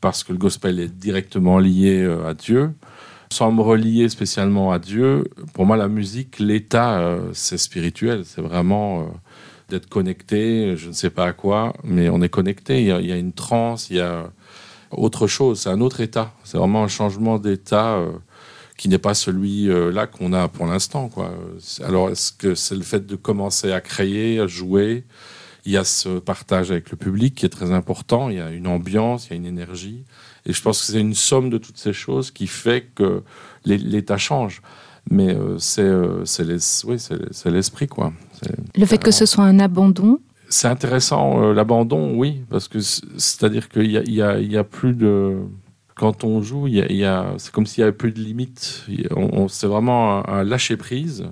parce 0.00 0.24
que 0.24 0.32
le 0.32 0.38
gospel 0.38 0.80
est 0.80 0.88
directement 0.88 1.58
lié 1.58 2.02
euh, 2.02 2.28
à 2.28 2.34
Dieu, 2.34 2.70
sans 3.30 3.52
me 3.52 3.60
relier 3.60 4.08
spécialement 4.08 4.72
à 4.72 4.78
Dieu, 4.78 5.24
pour 5.52 5.66
moi, 5.66 5.76
la 5.76 5.88
musique, 5.88 6.38
l'état, 6.38 6.98
euh, 6.98 7.30
c'est 7.32 7.58
spirituel. 7.58 8.24
C'est 8.24 8.40
vraiment 8.40 9.00
euh, 9.00 9.04
d'être 9.68 9.88
connecté, 9.88 10.76
je 10.76 10.88
ne 10.88 10.92
sais 10.92 11.10
pas 11.10 11.26
à 11.26 11.32
quoi, 11.32 11.74
mais 11.82 12.08
on 12.08 12.22
est 12.22 12.28
connecté. 12.28 12.80
Il 12.80 12.86
y 12.86 13.12
a, 13.12 13.16
une 13.16 13.32
transe, 13.32 13.90
il 13.90 13.96
y 13.96 14.00
a 14.00 14.30
autre 14.90 15.26
chose. 15.26 15.60
C'est 15.60 15.70
un 15.70 15.80
autre 15.80 16.00
état. 16.00 16.32
C'est 16.44 16.58
vraiment 16.58 16.84
un 16.84 16.88
changement 16.88 17.38
d'état 17.38 17.94
euh, 17.96 18.12
qui 18.76 18.88
n'est 18.88 18.98
pas 18.98 19.14
celui-là 19.14 20.06
qu'on 20.06 20.32
a 20.32 20.48
pour 20.48 20.66
l'instant. 20.66 21.10
Alors, 21.82 22.10
est-ce 22.10 22.32
que 22.32 22.54
c'est 22.54 22.76
le 22.76 22.82
fait 22.82 23.06
de 23.06 23.16
commencer 23.16 23.72
à 23.72 23.80
créer, 23.80 24.38
à 24.38 24.46
jouer? 24.46 25.04
Il 25.64 25.72
y 25.72 25.76
a 25.76 25.82
ce 25.82 26.20
partage 26.20 26.70
avec 26.70 26.92
le 26.92 26.96
public 26.96 27.34
qui 27.34 27.46
est 27.46 27.48
très 27.48 27.72
important. 27.72 28.30
Il 28.30 28.36
y 28.36 28.40
a 28.40 28.50
une 28.50 28.68
ambiance, 28.68 29.26
il 29.26 29.30
y 29.30 29.32
a 29.32 29.36
une 29.36 29.46
énergie. 29.46 30.04
Et 30.46 30.52
je 30.52 30.62
pense 30.62 30.80
que 30.80 30.92
c'est 30.92 31.00
une 31.00 31.14
somme 31.14 31.50
de 31.50 31.58
toutes 31.58 31.78
ces 31.78 31.92
choses 31.92 32.30
qui 32.30 32.46
fait 32.46 32.86
que 32.94 33.22
l'état 33.64 34.16
change. 34.16 34.62
Mais 35.10 35.34
euh, 35.34 35.58
c'est 35.58 35.82
euh, 35.82 36.24
oui, 36.86 36.96
l'esprit, 37.46 37.86
quoi. 37.86 38.12
Le 38.76 38.86
fait 38.86 38.98
que 38.98 39.10
ce 39.12 39.26
soit 39.26 39.44
un 39.44 39.58
abandon, 39.60 40.18
C'est 40.48 40.68
intéressant, 40.68 41.42
euh, 41.42 41.52
l'abandon, 41.52 42.14
oui, 42.16 42.42
parce 42.50 42.68
que 42.68 42.78
c'est-à-dire 42.80 43.68
qu'il 43.68 43.90
y 43.90 43.98
a, 43.98 44.02
y, 44.04 44.22
a, 44.22 44.38
il 44.38 44.50
y 44.50 44.56
a 44.56 44.64
plus 44.64 44.94
de. 44.94 45.38
Quand 45.96 46.24
on 46.24 46.42
joue, 46.42 46.66
il 46.66 46.74
y 46.74 46.82
a, 46.82 46.86
il 46.90 46.96
y 46.96 47.04
a- 47.04 47.34
c'est 47.38 47.50
comme 47.52 47.66
s'il 47.66 47.80
y 47.80 47.82
avait 47.84 47.92
plus 47.92 48.12
de 48.12 48.20
limites. 48.20 48.84
On- 49.16 49.30
on- 49.44 49.48
c'est 49.48 49.66
vraiment 49.66 50.28
un, 50.28 50.40
un 50.40 50.44
lâcher 50.44 50.76
prise. 50.76 51.26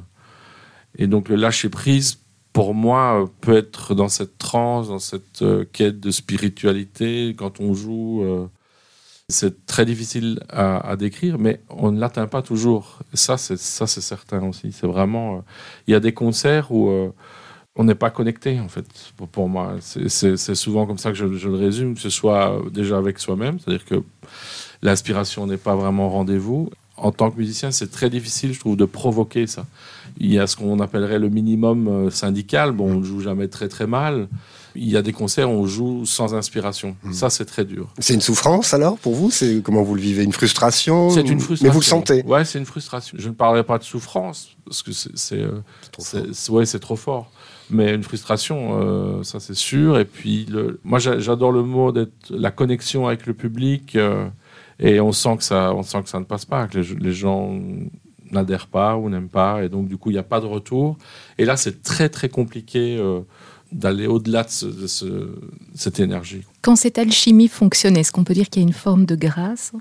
Et 0.96 1.06
donc 1.06 1.28
le 1.28 1.36
lâcher 1.36 1.68
prise, 1.68 2.18
pour 2.52 2.74
moi, 2.74 3.28
peut 3.40 3.56
être 3.56 3.94
dans 3.94 4.08
cette 4.08 4.38
transe, 4.38 4.88
dans 4.88 4.98
cette 5.00 5.42
euh, 5.42 5.64
quête 5.72 5.98
de 6.00 6.10
spiritualité. 6.12 7.34
Quand 7.36 7.60
on 7.60 7.74
joue, 7.74 8.22
c'est 9.28 9.66
très 9.66 9.86
difficile 9.86 10.40
à, 10.50 10.96
décrire, 10.96 11.38
mais 11.38 11.60
on 11.70 11.90
ne 11.92 11.98
l'atteint 12.00 12.26
pas 12.26 12.42
toujours. 12.42 13.00
Ça, 13.14 13.38
c'est 13.38 13.56
ça, 13.58 13.86
c'est 13.86 14.00
certain 14.02 14.46
aussi. 14.48 14.72
C'est 14.72 14.86
vraiment. 14.86 15.36
euh, 15.36 15.40
il 15.86 15.92
y 15.92 15.94
a 15.94 16.00
des 16.00 16.12
concerts 16.12 16.70
où 16.72 16.90
euh, 16.90 17.10
on 17.76 17.84
n'est 17.84 17.94
pas 17.94 18.10
connecté, 18.10 18.60
en 18.60 18.68
fait, 18.68 18.86
pour, 19.32 19.48
moi. 19.48 19.76
C'est- 19.80 20.36
souvent 20.54 20.86
comme 20.86 20.98
ça 20.98 21.10
que 21.10 21.16
je, 21.16 21.32
je 21.34 21.48
le 21.48 21.56
résume, 21.56 21.94
que 21.94 22.00
ce 22.00 22.10
soit 22.10 22.60
déjà 22.72 22.98
avec 22.98 23.18
soi-même, 23.18 23.58
c'est-à-dire 23.58 23.84
que 23.86 24.02
l'inspiration 24.82 25.46
n'est 25.46 25.56
pas 25.56 25.74
vraiment 25.74 26.10
rendez-vous. 26.10 26.70
En 26.96 27.10
tant 27.10 27.30
que 27.30 27.38
musicien, 27.38 27.70
c'est 27.72 27.90
très 27.90 28.08
difficile, 28.08 28.52
je 28.54 28.60
trouve, 28.60 28.76
de 28.76 28.84
provoquer 28.84 29.46
ça. 29.48 29.66
Il 30.18 30.32
y 30.32 30.38
a 30.38 30.46
ce 30.46 30.54
qu'on 30.56 30.78
appellerait 30.78 31.18
le 31.18 31.28
minimum 31.28 31.88
euh, 31.88 32.10
syndical. 32.10 32.70
Bon, 32.72 32.92
on 32.92 33.00
ne 33.00 33.04
joue 33.04 33.20
jamais 33.20 33.48
très 33.48 33.68
très 33.68 33.86
mal. 33.88 34.28
Il 34.76 34.88
y 34.88 34.96
a 34.96 35.02
des 35.02 35.12
concerts 35.12 35.50
où 35.50 35.54
on 35.54 35.66
joue 35.66 36.06
sans 36.06 36.34
inspiration. 36.34 36.96
Mhm. 37.02 37.12
Ça, 37.12 37.30
c'est 37.30 37.44
très 37.46 37.64
dur. 37.64 37.88
C'est 37.98 38.14
une 38.14 38.20
souffrance 38.20 38.74
alors 38.74 38.96
pour 38.98 39.14
vous? 39.14 39.30
C'est 39.30 39.60
comment 39.62 39.82
vous 39.82 39.94
le 39.96 40.00
vivez? 40.00 40.22
Une 40.22 40.32
frustration 40.32 41.10
C'est 41.10 41.20
une 41.22 41.40
frustration. 41.40 41.64
Mais 41.66 41.72
vous 41.72 41.80
le 41.80 41.84
sentez? 41.84 42.22
Ouais, 42.24 42.44
c'est 42.44 42.58
une 42.60 42.64
frustration. 42.66 43.16
Je 43.20 43.28
ne 43.28 43.34
parlerai 43.34 43.64
pas 43.64 43.78
de 43.78 43.84
souffrance 43.84 44.50
parce 44.64 44.82
que 44.82 44.92
c'est 44.92 45.10
c'est, 45.16 45.40
euh, 45.40 45.60
ouais, 46.50 46.66
c'est 46.66 46.80
trop 46.80 46.96
fort. 46.96 47.30
Mais 47.70 47.94
une 47.94 48.02
frustration, 48.04 48.78
euh, 48.80 49.22
ça 49.24 49.40
c'est 49.40 49.54
sûr. 49.56 49.98
Et 49.98 50.04
puis, 50.04 50.44
le, 50.50 50.78
moi 50.84 50.98
j'a- 50.98 51.18
j'adore 51.18 51.50
le 51.50 51.62
mot 51.62 51.90
d'être 51.92 52.12
la 52.30 52.50
connexion 52.50 53.06
avec 53.08 53.26
le 53.26 53.34
public. 53.34 53.96
euh, 53.96 54.26
et 54.78 55.00
on 55.00 55.12
sent 55.12 55.36
que 55.38 55.44
ça, 55.44 55.72
on 55.74 55.82
sent 55.82 56.02
que 56.02 56.08
ça 56.08 56.18
ne 56.20 56.24
passe 56.24 56.44
pas, 56.44 56.66
que 56.66 56.78
les, 56.78 56.94
les 56.96 57.12
gens 57.12 57.58
n'adhèrent 58.30 58.66
pas 58.66 58.96
ou 58.96 59.08
n'aiment 59.08 59.28
pas. 59.28 59.62
Et 59.64 59.68
donc, 59.68 59.86
du 59.88 59.96
coup, 59.96 60.10
il 60.10 60.14
n'y 60.14 60.18
a 60.18 60.22
pas 60.24 60.40
de 60.40 60.46
retour. 60.46 60.96
Et 61.38 61.44
là, 61.44 61.56
c'est 61.56 61.82
très 61.82 62.08
très 62.08 62.28
compliqué 62.28 62.96
euh, 62.98 63.20
d'aller 63.72 64.06
au-delà 64.06 64.42
de, 64.44 64.50
ce- 64.50 64.66
de 64.66 64.86
ce- 64.86 65.38
cette 65.74 66.00
énergie. 66.00 66.42
quand 66.62 66.76
cette 66.76 66.98
alchimie 66.98 67.48
fonctionne, 67.48 67.96
est-ce 67.96 68.10
qu'on 68.12 68.24
peut 68.24 68.34
dire 68.34 68.48
qu'il 68.50 68.62
y 68.62 68.64
a 68.64 68.68
une 68.68 68.74
forme 68.74 69.04
de 69.04 69.14
grâce? 69.16 69.72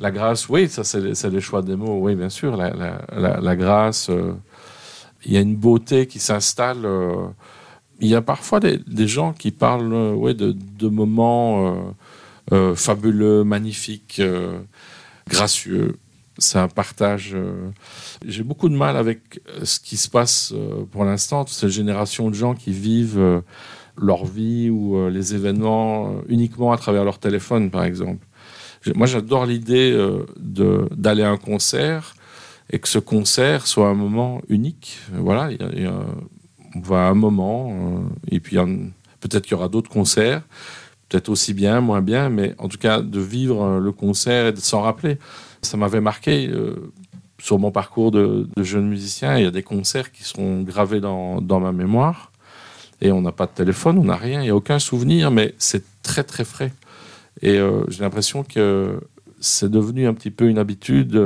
La 0.00 0.10
grâce, 0.10 0.48
oui, 0.48 0.68
ça 0.68 0.82
c'est 0.82 1.00
les, 1.30 1.40
choix 1.40 1.62
des 1.62 1.76
mots, 1.76 1.98
oui, 2.00 2.14
bien 2.14 2.30
sûr. 2.30 2.56
La, 2.56 2.70
la- 2.70 3.02
la- 3.16 3.40
la 3.40 3.56
grâce, 3.56 4.08
euh, 4.10 4.32
il 5.26 5.32
y 5.32 5.36
a 5.36 5.40
une 5.40 5.56
beauté 5.56 6.06
qui 6.06 6.18
s'installe. 6.18 6.84
euh, 6.84 7.26
il 8.00 8.08
y 8.08 8.14
a 8.14 8.22
parfois 8.22 8.60
des, 8.60 8.78
des 8.86 9.06
gens 9.06 9.32
qui 9.32 9.50
parlent 9.52 9.92
ouais, 10.14 10.34
de, 10.34 10.52
de 10.78 10.88
moments 10.88 11.94
euh, 12.52 12.74
fabuleux, 12.74 13.44
magnifiques, 13.44 14.16
euh, 14.20 14.60
gracieux. 15.28 15.96
C'est 16.38 16.58
un 16.58 16.68
partage. 16.68 17.30
euh, 17.34 17.68
J'ai 18.26 18.42
beaucoup 18.42 18.68
de 18.68 18.76
mal 18.76 18.96
avec 18.96 19.40
ce 19.62 19.78
qui 19.78 19.96
se 19.96 20.08
passe 20.08 20.52
pour 20.90 21.04
l'instant, 21.04 21.44
toutes 21.44 21.54
ces 21.54 21.70
générations 21.70 22.28
de 22.28 22.34
gens 22.34 22.54
qui 22.54 22.72
vivent 22.72 23.42
leur 23.96 24.24
vie 24.26 24.68
ou 24.68 25.08
les 25.08 25.34
événements 25.36 26.12
uniquement 26.28 26.72
à 26.72 26.76
travers 26.76 27.04
leur 27.04 27.18
téléphone, 27.20 27.70
par 27.70 27.84
exemple. 27.84 28.26
Moi, 28.96 29.06
j'adore 29.06 29.46
l'idée 29.46 29.96
d'aller 30.36 31.22
à 31.22 31.30
un 31.30 31.36
concert 31.36 32.16
et 32.70 32.80
que 32.80 32.88
ce 32.88 32.98
concert 32.98 33.66
soit 33.68 33.88
un 33.88 33.94
moment 33.94 34.42
unique. 34.48 34.98
Voilà, 35.12 35.52
il 35.52 35.82
y 35.82 35.86
a- 35.86 35.94
on 36.74 36.80
va 36.80 37.06
à 37.06 37.10
un 37.10 37.14
moment, 37.14 38.02
et 38.28 38.40
puis 38.40 38.56
peut-être 39.20 39.44
qu'il 39.44 39.52
y 39.52 39.54
aura 39.54 39.68
d'autres 39.68 39.90
concerts, 39.90 40.42
peut-être 41.14 41.28
aussi 41.28 41.54
bien, 41.54 41.80
moins 41.80 42.02
bien, 42.02 42.28
mais 42.28 42.56
en 42.58 42.66
tout 42.68 42.76
cas 42.76 43.00
de 43.00 43.20
vivre 43.20 43.62
euh, 43.62 43.78
le 43.78 43.92
concert 43.92 44.46
et 44.46 44.52
de 44.52 44.58
s'en 44.58 44.82
rappeler. 44.82 45.18
Ça 45.62 45.76
m'avait 45.76 46.00
marqué 46.00 46.48
euh, 46.48 46.92
sur 47.38 47.60
mon 47.60 47.70
parcours 47.70 48.10
de, 48.10 48.48
jeune 48.56 48.88
musicien. 48.88 49.38
Il 49.38 49.44
y 49.44 49.46
a 49.46 49.52
des 49.52 49.62
concerts 49.62 50.10
qui 50.10 50.24
seront 50.24 50.62
gravés 50.62 51.00
dans, 51.00 51.40
ma 51.40 51.70
mémoire. 51.70 52.32
Et 53.00 53.12
on 53.12 53.20
n'a 53.20 53.30
pas 53.30 53.46
de 53.46 53.52
téléphone, 53.52 53.96
on 53.98 54.04
n'a 54.04 54.16
rien, 54.16 54.40
il 54.40 54.44
n'y 54.44 54.50
a 54.50 54.56
aucun 54.56 54.80
souvenir, 54.80 55.30
mais 55.30 55.54
c'est 55.56 55.84
très 56.02 56.24
très 56.24 56.44
frais. 56.44 56.72
Et 57.42 57.58
euh, 57.58 57.84
j'ai 57.88 58.02
l'impression 58.02 58.42
que 58.42 58.98
c'est 59.38 59.70
devenu 59.70 60.08
un 60.08 60.14
petit 60.14 60.32
peu 60.32 60.48
une 60.48 60.58
habitude 60.58 61.16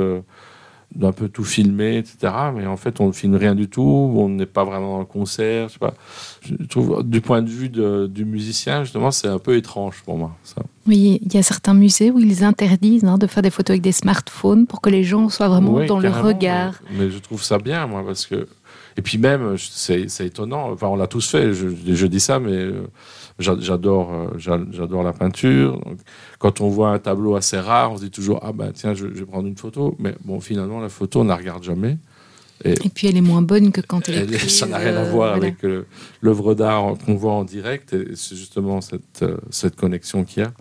d'un 0.95 1.11
peu 1.11 1.29
tout 1.29 1.43
filmer, 1.43 1.97
etc. 1.97 2.33
Mais 2.55 2.65
en 2.65 2.75
fait, 2.77 2.99
on 2.99 3.07
ne 3.07 3.11
filme 3.11 3.35
rien 3.35 3.53
du 3.53 3.67
tout, 3.69 3.81
on 4.15 4.27
n'est 4.29 4.45
pas 4.47 4.63
vraiment 4.63 4.93
dans 4.93 4.99
le 4.99 5.05
concert. 5.05 5.67
Je, 5.67 5.73
sais 5.73 5.79
pas. 5.79 5.93
je 6.41 6.55
trouve, 6.65 7.03
du 7.03 7.21
point 7.21 7.41
de 7.43 7.49
vue 7.49 7.69
de- 7.69 8.07
du 8.11 8.25
musicien, 8.25 8.83
justement, 8.83 9.11
c'est 9.11 9.27
un 9.27 9.37
peu 9.39 9.55
étrange 9.55 10.01
pour 10.03 10.17
moi. 10.17 10.35
Ça. 10.43 10.63
Oui, 10.87 11.19
il 11.23 11.33
y 11.33 11.37
a 11.37 11.43
certains 11.43 11.75
musées 11.75 12.09
où 12.09 12.19
ils 12.19 12.43
interdisent 12.43 13.05
hein, 13.05 13.17
de 13.19 13.27
faire 13.27 13.43
des 13.43 13.51
photos 13.51 13.71
avec 13.75 13.81
des 13.83 13.91
smartphones 13.91 14.65
pour 14.65 14.81
que 14.81 14.89
les 14.89 15.03
gens 15.03 15.29
soient 15.29 15.49
vraiment 15.49 15.73
Oui, 15.75 15.85
dans 15.85 15.99
le 15.99 16.09
regard. 16.09 16.81
Mais, 16.91 17.05
mais 17.05 17.11
je 17.11 17.19
trouve 17.19 17.43
ça 17.43 17.59
bien, 17.59 17.85
moi, 17.85 18.03
parce 18.05 18.25
que. 18.25 18.47
Et 18.97 19.01
puis 19.01 19.17
même, 19.17 19.55
c'est 19.57 20.07
étonnant. 20.25 20.71
Enfin, 20.71 20.87
on 20.87 20.95
l'a 20.95 21.07
tous 21.07 21.29
fait. 21.29 21.53
Je, 21.53 21.67
je 21.85 22.05
dis 22.07 22.19
ça, 22.19 22.39
mais 22.39 22.51
euh, 22.51 22.81
j'adore, 23.39 24.13
euh, 24.13 24.27
j'a- 24.37 24.59
j'adore 24.71 25.03
la 25.03 25.13
peinture. 25.13 25.81
Quand 26.39 26.61
on 26.61 26.69
voit 26.69 26.89
un 26.89 26.99
tableau 26.99 27.35
assez 27.35 27.59
rare, 27.59 27.91
on 27.93 27.97
se 27.97 28.03
dit 28.03 28.11
toujours 28.11 28.39
ah 28.43 28.51
ben 28.51 28.71
tiens, 28.73 28.93
je, 28.93 29.07
je 29.07 29.19
vais 29.19 29.25
prendre 29.25 29.47
une 29.47 29.57
photo. 29.57 29.95
Mais 29.99 30.15
bon, 30.25 30.39
finalement, 30.39 30.79
la 30.79 30.89
photo, 30.89 31.21
on 31.21 31.23
ne 31.23 31.29
la 31.29 31.35
regarde 31.35 31.63
jamais. 31.63 31.97
Et 32.65 32.73
puis 32.93 33.07
elle 33.07 33.15
est 33.15 33.21
moins 33.21 33.41
bonne 33.41 33.71
que 33.71 33.79
quand 33.79 34.09
elle 34.09 34.15
est 34.15 34.17
Elle- 34.19 34.37
prise, 34.37 34.57
ça 34.57 34.65
n'a 34.67 34.77
rien 34.77 34.95
à 34.97 35.05
euh, 35.05 35.11
voir 35.11 35.29
voilà. 35.29 35.35
avec 35.35 35.63
euh, 35.63 35.85
l'œuvre 36.21 36.55
d'art 36.55 36.95
qu'on 37.05 37.15
voit 37.15 37.31
en 37.31 37.45
direct. 37.45 37.93
Et 37.93 38.09
c'est 38.15 38.35
justement 38.35 38.81
cette, 38.81 39.21
euh, 39.23 39.37
cette 39.49 39.77
connexion 39.77 40.25
qu'il 40.25 40.43
y 40.43 40.45
a. 40.45 40.51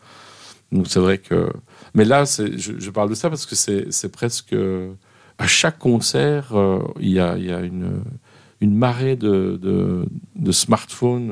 Donc 0.71 0.87
c'est 0.87 1.01
vrai 1.01 1.19
que. 1.19 1.49
Mais 1.95 2.05
là, 2.05 2.25
je, 2.25 2.73
je 2.79 2.91
parle 2.91 3.11
de 3.11 3.15
ça 3.17 3.29
parce 3.31 3.47
que 3.47 3.55
c'est 3.57 4.13
presque. 4.13 4.55
À 5.41 5.47
chaque 5.47 5.79
concert, 5.79 6.53
il 7.01 7.11
y, 7.11 7.21
a, 7.21 7.39
y 7.39 7.53
a 7.53 7.61
une, 7.61 8.03
une 8.61 8.75
marée 8.77 9.15
de, 9.17 9.57
de, 9.63 10.05
de 10.35 10.53
smartphones. 10.53 11.31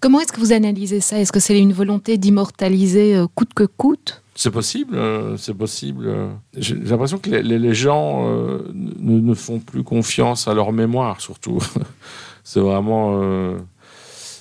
Comment 0.00 0.20
est-ce 0.20 0.32
que 0.32 0.40
vous 0.40 0.52
analysez 0.52 1.00
ça? 1.00 1.18
Est-ce 1.18 1.32
que 1.32 1.40
c'est 1.40 1.58
une 1.58 1.72
volonté 1.72 2.18
d'immortaliser 2.18 3.16
euh, 3.16 3.26
coûte 3.34 3.54
que 3.54 3.64
coûte? 3.64 4.22
C'est 4.34 4.50
possible, 4.50 4.94
euh, 4.96 5.36
c'est 5.38 5.54
possible. 5.54 6.12
J'ai 6.56 6.74
l'impression 6.74 7.18
que 7.18 7.30
les, 7.30 7.74
gens 7.74 8.28
euh, 8.28 8.70
ne, 8.74 9.34
font 9.34 9.60
plus 9.60 9.82
confiance 9.82 10.46
à 10.46 10.52
leur 10.52 10.72
mémoire, 10.72 11.22
surtout. 11.22 11.58
c'est 12.44 12.60
vraiment. 12.60 13.18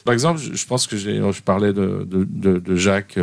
Par 0.04 0.14
exemple, 0.14 0.40
je, 0.40 0.66
pense 0.66 0.86
que 0.86 0.98
je 0.98 1.42
parlais 1.42 1.72
de, 1.72 2.06
de- 2.06 2.76
Jacques, 2.76 3.18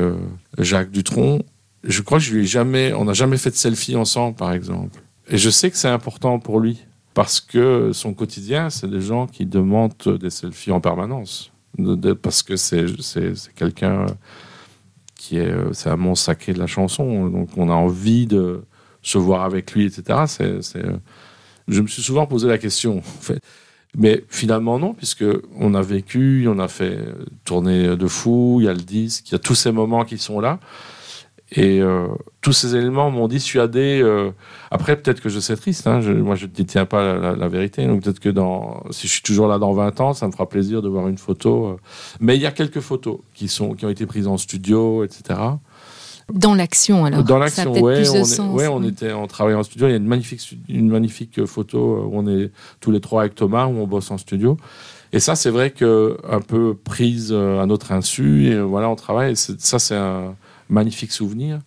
Jacques 0.57 0.91
Dutronc. 0.91 1.43
Je 1.85 2.01
crois 2.01 2.19
que 2.19 2.25
je 2.25 2.33
lui 2.33 2.45
ai 2.45 2.47
jamais, 2.47 2.95
on 2.95 3.05
n'a 3.05 3.13
jamais 3.13 3.37
fait 3.37 3.51
de 3.51 3.57
selfie 3.57 3.95
ensemble, 3.95 4.35
par 4.35 4.53
exemple. 4.53 5.03
Et 5.29 5.37
je 5.37 5.51
sais 5.51 5.71
que 5.71 5.77
c'est 5.77 5.89
important 5.89 6.39
pour 6.39 6.59
lui 6.59 6.79
parce 7.13 7.41
que 7.41 7.91
son 7.93 8.15
quotidien, 8.15 8.71
c'est 8.71 8.89
des 8.89 9.01
gens 9.01 9.27
qui 9.27 9.45
demandent 9.45 9.93
des 10.19 10.31
selfies 10.31 10.73
en 10.73 10.81
permanence. 10.81 11.52
Parce 12.23 12.43
que 12.43 12.57
c'est, 12.57 12.87
quelqu'un 13.57 14.07
qui 15.15 15.39
est, 15.39 15.51
euh, 15.51 15.73
c'est 15.73 15.89
un 15.89 15.97
monstre 15.97 16.27
sacré 16.27 16.53
de 16.53 16.59
la 16.59 16.67
chanson. 16.67 17.29
Donc 17.29 17.51
on 17.57 17.71
a 17.71 17.75
envie 17.75 18.27
de 18.27 18.65
se 19.03 19.19
voir 19.19 19.43
avec 19.45 19.73
lui, 19.73 19.87
etc. 19.87 20.25
Euh, 20.41 20.61
je 21.69 21.81
me 21.81 21.87
suis 21.87 22.03
souvent 22.03 22.27
posé 22.27 22.49
la 22.49 22.59
question, 22.59 22.99
en 22.99 23.03
fait. 23.03 23.41
Mais 23.95 24.25
finalement 24.29 24.79
non, 24.79 24.95
puisque 24.95 25.25
on 25.59 25.75
a 25.75 25.83
vécu, 25.83 26.47
on 26.49 26.59
a 26.59 26.69
fait 26.69 26.97
euh, 26.97 27.27
tourner 27.45 27.95
de 27.95 28.07
fou, 28.07 28.59
il 28.61 28.65
y 28.65 28.69
a 28.69 28.73
le 28.73 28.81
disque, 28.81 29.29
il 29.29 29.33
y 29.33 29.35
a 29.35 29.39
tous 29.39 29.55
ces 29.55 29.71
moments 29.71 30.05
qui 30.05 30.17
sont 30.17 30.41
là. 30.41 30.61
Et 31.55 31.81
euh, 31.83 32.07
tous 32.41 32.53
ces 32.53 32.77
éléments 32.77 33.11
m'ont 33.11 33.29
dissuadé. 33.29 34.01
euh, 34.03 34.31
après, 34.71 34.97
peut-être 34.97 35.21
que 35.21 35.29
je 35.29 35.39
sais 35.39 35.55
triste. 35.57 35.87
Hein, 35.87 36.01
je, 36.01 36.11
moi, 36.13 36.35
je 36.35 36.47
ne 36.47 36.51
détiens 36.51 36.87
pas 36.87 37.03
la, 37.05 37.19
la- 37.19 37.37
la 37.37 37.49
vérité. 37.49 37.87
Donc, 37.87 38.03
peut-être 38.03 38.21
que 38.21 38.31
dans, 38.31 38.83
si 38.91 39.07
je 39.07 39.13
suis 39.13 39.23
toujours 39.23 39.49
là 39.49 39.59
dans 39.59 39.73
20 39.75 40.01
ans, 40.01 40.13
ça 40.15 40.27
me 40.27 40.33
fera 40.33 40.49
plaisir 40.49 40.81
de 40.81 40.89
voir 40.89 41.09
une 41.09 41.19
photo. 41.19 41.67
euh. 41.67 41.77
Mais 42.21 42.37
il 42.37 42.43
y 42.43 42.47
a 42.47 42.53
quelques 42.53 42.81
photos 42.81 43.19
qui, 43.35 43.49
sont, 43.49 43.75
qui 43.75 43.85
ont 43.85 43.91
été 43.91 44.07
prises 44.07 44.27
en 44.29 44.39
studio, 44.39 45.05
etc. 45.05 45.39
Dans 46.33 46.55
l'action, 46.55 47.05
alors 47.05 47.25
Dans 47.25 47.37
l'action, 47.39 47.73
de 47.73 47.79
on, 47.81 47.83
ouais, 48.55 48.67
on 48.69 48.79
oui. 48.79 48.89
était, 48.89 49.13
on 49.13 49.27
travaillait 49.27 49.59
en 49.59 49.63
studio. 49.65 49.89
Il 49.89 49.91
y 49.91 49.95
a 49.95 49.97
une 49.99 50.07
magnifique, 50.07 50.57
une 50.69 50.89
magnifique 50.89 51.45
photo 51.45 52.09
où 52.09 52.17
on 52.17 52.27
est 52.27 52.51
tous 52.81 52.91
les 52.93 53.01
trois 53.01 53.23
avec 53.23 53.35
Thomas, 53.35 53.67
où 53.67 53.77
on 53.77 53.87
bosse 53.87 54.11
en 54.11 54.17
studio. 54.17 54.57
Et 55.13 55.21
ça, 55.21 55.35
c'est 55.35 55.51
vrai 55.51 55.71
que 55.73 56.17
un 56.27 56.41
peu 56.41 56.75
prise 56.75 57.33
à 57.35 57.67
notre 57.67 57.93
insu, 57.93 58.47
et 58.47 58.59
voilà, 58.61 58.89
on 58.89 58.97
travaille. 58.97 59.37
Ça, 59.37 59.79
c'est 59.79 59.97
un 59.97 60.35
magnifique 60.73 61.13
souvenir. 61.13 61.61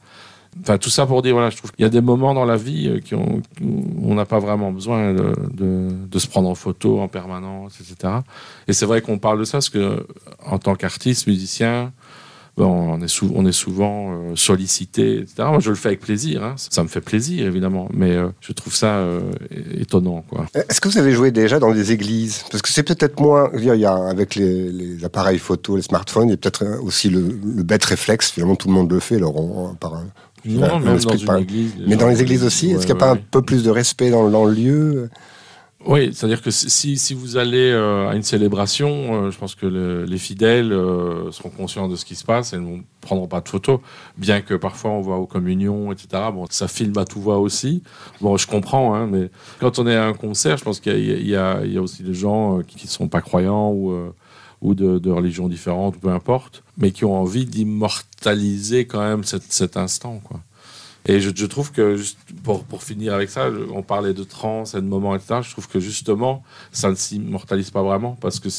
Enfin, 0.61 0.77
tout 0.77 0.89
ça 0.89 1.05
pour 1.05 1.21
dire, 1.21 1.33
voilà, 1.33 1.49
je 1.49 1.57
trouve 1.57 1.71
qu'il 1.73 1.83
y 1.83 1.85
a 1.85 1.89
des 1.89 1.99
moments 1.99 2.33
dans 2.33 2.45
la 2.45 2.55
vie 2.55 2.87
euh, 2.87 2.99
qui 2.99 3.13
où 3.13 3.43
on 4.03 4.15
n'a 4.15 4.25
pas 4.25 4.39
vraiment 4.39 4.71
besoin 4.71 5.13
de, 5.13 5.33
de- 6.09 6.19
se 6.19 6.27
prendre 6.27 6.47
en 6.49 6.55
photo 6.55 7.01
en 7.01 7.09
permanence, 7.09 7.77
etc. 7.81 8.13
Et 8.69 8.71
c'est 8.73 8.85
vrai 8.85 9.01
qu'on 9.01 9.17
parle 9.19 9.39
de 9.39 9.43
ça 9.43 9.57
parce 9.57 9.69
que, 9.69 10.07
en 10.45 10.57
tant 10.57 10.75
qu'artiste, 10.75 11.27
musicien, 11.27 11.91
on, 12.63 13.01
est 13.01 13.21
on 13.33 13.45
est 13.45 13.51
souvent 13.51 14.13
euh, 14.13 14.35
sollicité, 14.35 15.19
etc. 15.19 15.33
Moi, 15.49 15.59
je 15.59 15.69
le 15.69 15.75
fais 15.75 15.89
avec 15.89 15.99
plaisir. 15.99 16.43
Hein. 16.43 16.55
Ça 16.57 16.83
me 16.83 16.87
fait 16.87 17.01
plaisir, 17.01 17.47
évidemment. 17.47 17.89
Mais 17.93 18.11
euh, 18.11 18.29
je 18.39 18.53
trouve 18.53 18.73
ça 18.73 18.97
euh, 18.97 19.21
étonnant. 19.77 20.23
Quoi. 20.29 20.45
Est-ce 20.53 20.79
que 20.79 20.87
vous 20.87 20.97
avez 20.97 21.11
joué 21.11 21.31
déjà 21.31 21.59
dans 21.59 21.73
des 21.73 21.91
églises? 21.91 22.45
Parce 22.51 22.61
que 22.61 22.69
c'est 22.69 22.83
peut-être 22.83 23.19
moins. 23.19 23.49
Il 23.55 23.63
y 23.63 23.85
a, 23.85 23.95
avec 23.95 24.35
les, 24.35 25.03
appareils 25.03 25.39
photo, 25.39 25.75
les 25.75 25.81
smartphones, 25.81 26.29
il 26.29 26.31
y 26.31 26.35
a 26.35 26.37
peut-être 26.37 26.65
aussi 26.81 27.09
le, 27.09 27.21
bête 27.21 27.83
réflexe. 27.83 28.31
Finalement, 28.31 28.55
tout 28.55 28.67
le 28.67 28.73
monde 28.73 28.91
le 28.91 28.99
fait. 28.99 29.15
Alors, 29.15 29.75
par 29.79 29.95
un, 29.95 30.05
non, 30.45 30.79
même 30.79 30.97
dans 30.99 31.17
une 31.17 31.41
église. 31.41 31.73
Mais 31.87 31.95
dans 31.95 32.07
les 32.07 32.21
églises 32.21 32.43
aussi, 32.43 32.71
est-ce 32.71 32.85
qu'il 32.85 32.95
n'y 32.95 33.01
a 33.01 33.05
pas 33.05 33.11
un 33.11 33.17
peu 33.17 33.41
plus 33.41 33.63
de 33.63 33.69
respect 33.69 34.11
dans, 34.11 34.29
dans 34.29 34.45
le 34.45 34.53
lieu? 34.53 35.09
Oui, 35.87 36.11
c'est-à-dire 36.13 36.41
que 36.41 36.49
si, 36.49 36.97
si, 36.97 37.13
vous 37.13 37.37
allez 37.37 37.69
euh, 37.71 38.09
à 38.09 38.15
une 38.15 38.23
célébration, 38.23 39.25
euh, 39.25 39.31
je 39.31 39.37
pense 39.37 39.53
que 39.53 39.67
les 40.07 40.17
fidèles 40.17 40.73
euh, 40.73 41.31
seront 41.31 41.51
conscients 41.51 41.87
de 41.87 41.95
ce 41.95 42.05
qui 42.05 42.15
se 42.15 42.23
passe 42.23 42.53
et 42.53 42.57
ne 42.57 42.79
prendront 43.01 43.27
pas 43.27 43.39
de 43.39 43.47
photos, 43.47 43.79
bien 44.17 44.41
que 44.41 44.55
parfois 44.55 44.91
on 44.91 45.01
voit 45.01 45.17
aux 45.17 45.27
communions, 45.27 45.91
etc. 45.91 46.07
Bon, 46.33 46.47
ça 46.49 46.67
filme 46.67 46.97
à 46.97 47.05
tout 47.05 47.21
va 47.21 47.37
aussi. 47.37 47.83
Bon, 48.19 48.35
je 48.35 48.47
comprends, 48.47 48.95
hein, 48.95 49.05
mais 49.05 49.29
quand 49.59 49.77
on 49.77 49.85
est 49.85 49.95
à 49.95 50.05
un 50.05 50.13
concert, 50.13 50.57
je 50.57 50.63
pense 50.63 50.79
qu'il 50.79 50.97
y, 50.97 51.29
y, 51.29 51.35
a 51.35 51.81
aussi 51.81 52.01
des 52.01 52.15
gens 52.15 52.61
qui 52.63 52.85
ne 52.85 52.89
sont 52.89 53.07
pas 53.07 53.21
croyants 53.21 53.71
ou, 53.71 53.95
ou 54.61 54.73
de, 54.73 54.97
de 54.97 55.11
religions 55.11 55.47
différentes, 55.47 55.97
peu 55.99 56.09
importe, 56.09 56.63
mais 56.77 56.91
qui 56.91 57.05
ont 57.05 57.15
envie 57.15 57.45
d'immortaliser 57.45 58.87
quand 58.87 59.01
même 59.01 59.23
cet, 59.23 59.43
cet 59.53 59.77
instant, 59.77 60.19
quoi. 60.23 60.39
Et 61.07 61.19
je, 61.19 61.29
je, 61.35 61.45
trouve 61.45 61.71
que, 61.71 61.95
juste 61.97 62.17
pour, 62.43 62.63
pour, 62.63 62.81
finir 62.81 63.13
avec 63.13 63.29
ça, 63.29 63.49
on 63.71 63.83
parlait 63.83 64.13
de 64.13 64.23
trans 64.23 64.63
et 64.65 64.77
de 64.77 64.87
moments, 64.87 65.15
etc. 65.15 65.41
Je 65.43 65.51
trouve 65.51 65.67
que 65.67 65.79
justement, 65.79 66.41
ça 66.71 66.89
ne 66.89 66.95
s'immortalise 66.95 67.69
pas 67.69 67.83
vraiment 67.83 68.17
parce 68.19 68.39
que 68.39 68.49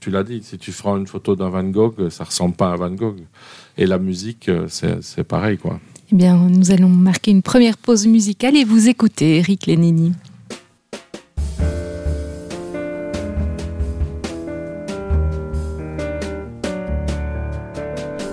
tu 0.00 0.10
l'as 0.10 0.24
dit, 0.24 0.42
si 0.42 0.56
tu 0.56 0.72
feras 0.72 0.96
une 0.96 1.06
photo 1.06 1.36
d'un 1.36 1.50
Van 1.50 1.64
Gogh, 1.64 2.08
ça 2.08 2.24
ressemble 2.24 2.54
pas 2.54 2.72
à 2.72 2.76
Van 2.76 2.90
Gogh. 2.90 3.20
Et 3.76 3.86
la 3.86 3.98
musique, 3.98 4.50
c'est 4.68 5.24
pareil, 5.24 5.58
quoi. 5.58 5.78
Eh 6.12 6.16
bien, 6.16 6.36
nous 6.36 6.70
allons 6.70 6.88
marquer 6.88 7.30
une 7.30 7.42
première 7.42 7.76
pause 7.76 8.06
musicale 8.06 8.56
et 8.56 8.64
vous 8.64 8.88
écoutez 8.88 9.36
Eric 9.38 9.66
Lénini. 9.66 10.12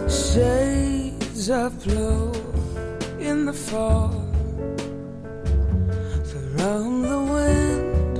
Shades 0.07 1.49
of 1.51 1.73
blue 1.85 2.66
in 3.27 3.45
the 3.45 3.53
fall. 3.53 4.09
From 6.55 7.01
the 7.11 7.21
wind 7.33 8.15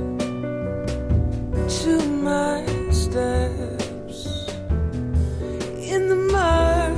to 1.80 1.94
my 2.28 2.62
steps 2.92 4.20
in 5.92 6.08
the 6.12 6.20
mud, 6.34 6.94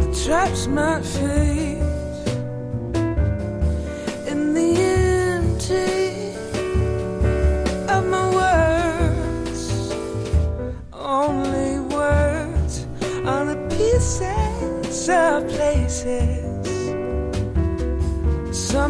the 0.00 0.08
traps 0.24 0.66
my 0.66 1.00
feet 1.00 1.63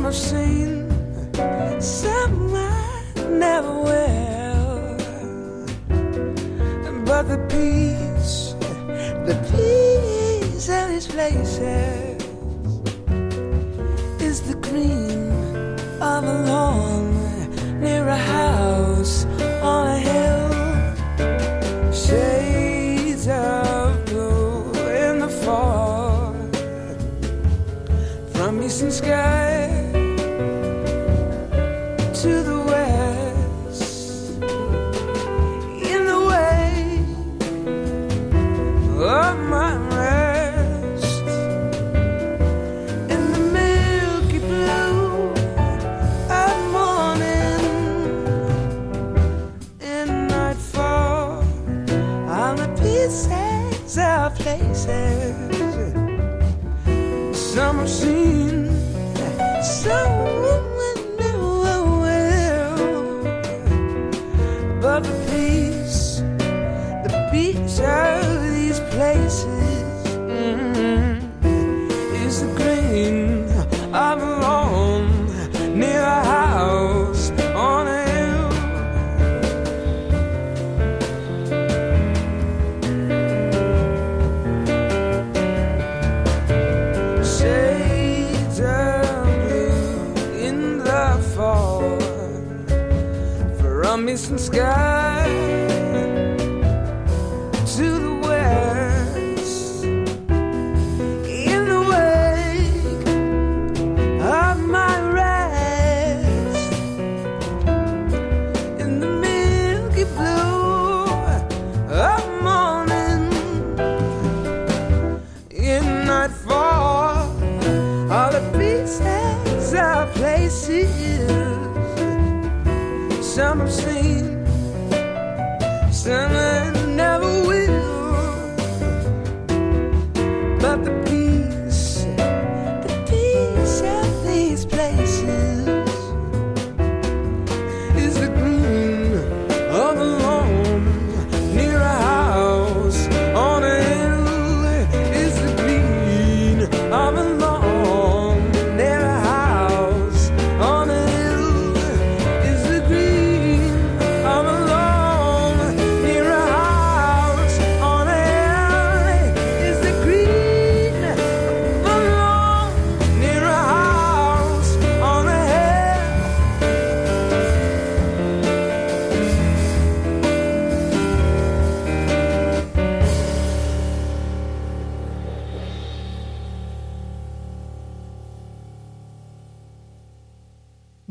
I've 0.07 0.15
seen, 0.15 0.91
some 1.81 2.55
I 2.55 3.05
never 3.31 3.73
will. 3.73 4.99
But 7.07 7.23
the 7.23 7.39
peace, 7.49 8.55
the 9.25 9.37
peace 9.51 10.69
of 10.69 10.91
these 10.91 11.07
places 11.07 12.23
is 14.21 14.43
the 14.43 14.57
green 14.57 15.33
of 16.03 16.25
a 16.25 16.43
lawn 16.49 17.81
near 17.81 18.07
a 18.07 18.17
house 18.17 18.94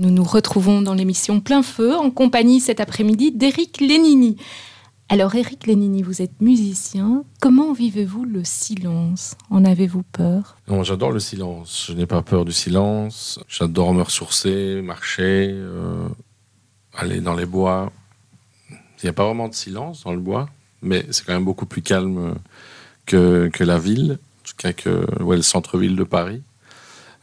Nous 0.03 0.11
nous 0.11 0.25
retrouvons 0.25 0.81
dans 0.81 0.93
l'émission 0.93 1.39
Plein 1.39 1.63
Feu 1.63 1.95
en 1.95 2.11
compagnie 2.11 2.59
cet 2.59 2.81
après-midi 2.81 3.31
d'Éric 3.31 3.79
Lénini. 3.79 4.35
Alors 5.07 5.33
Eric 5.33 5.65
Lénini, 5.65 6.01
vous 6.01 6.21
êtes 6.21 6.41
musicien. 6.41 7.23
Comment 7.39 7.71
vivez-vous 7.71 8.25
le 8.25 8.43
silence? 8.43 9.35
En 9.49 9.63
avez-vous 9.63 10.03
peur? 10.03 10.57
Non, 10.67 10.83
j'adore 10.83 11.13
le 11.13 11.21
silence. 11.21 11.85
Je 11.87 11.93
n'ai 11.93 12.05
pas 12.05 12.21
peur 12.21 12.43
du 12.43 12.51
silence. 12.51 13.39
J'adore 13.47 13.93
me 13.93 14.01
ressourcer, 14.01 14.81
marcher, 14.81 15.51
euh, 15.53 16.09
aller 16.93 17.21
dans 17.21 17.33
les 17.33 17.45
bois. 17.45 17.89
Il 18.69 19.05
n'y 19.05 19.09
a 19.09 19.13
pas 19.13 19.23
vraiment 19.23 19.47
de 19.47 19.55
silence 19.55 20.03
dans 20.03 20.11
le 20.11 20.19
bois, 20.19 20.49
mais 20.81 21.05
c'est 21.11 21.25
quand 21.25 21.33
même 21.33 21.45
beaucoup 21.45 21.65
plus 21.65 21.81
calme 21.81 22.35
que, 23.05 23.49
que 23.53 23.63
la 23.63 23.79
ville, 23.79 24.19
en 24.19 24.43
tout 24.43 24.55
cas 24.57 24.73
que 24.73 25.23
ouais, 25.23 25.37
le 25.37 25.43
centre-ville 25.43 25.95
de 25.95 26.03
Paris. 26.03 26.41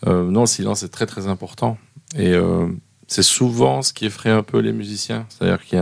Euh, 0.06 0.30
non, 0.30 0.40
le 0.40 0.46
silence 0.46 0.82
est 0.82 0.88
très 0.88 1.04
très 1.04 1.26
important. 1.26 1.76
Et 2.16 2.32
euh, 2.32 2.68
c'est 3.06 3.22
souvent 3.22 3.82
ce 3.82 3.92
qui 3.92 4.06
effraie 4.06 4.30
un 4.30 4.42
peu 4.42 4.58
les 4.58 4.72
musiciens. 4.72 5.26
C'est-à-dire 5.28 5.64
qu'il 5.64 5.78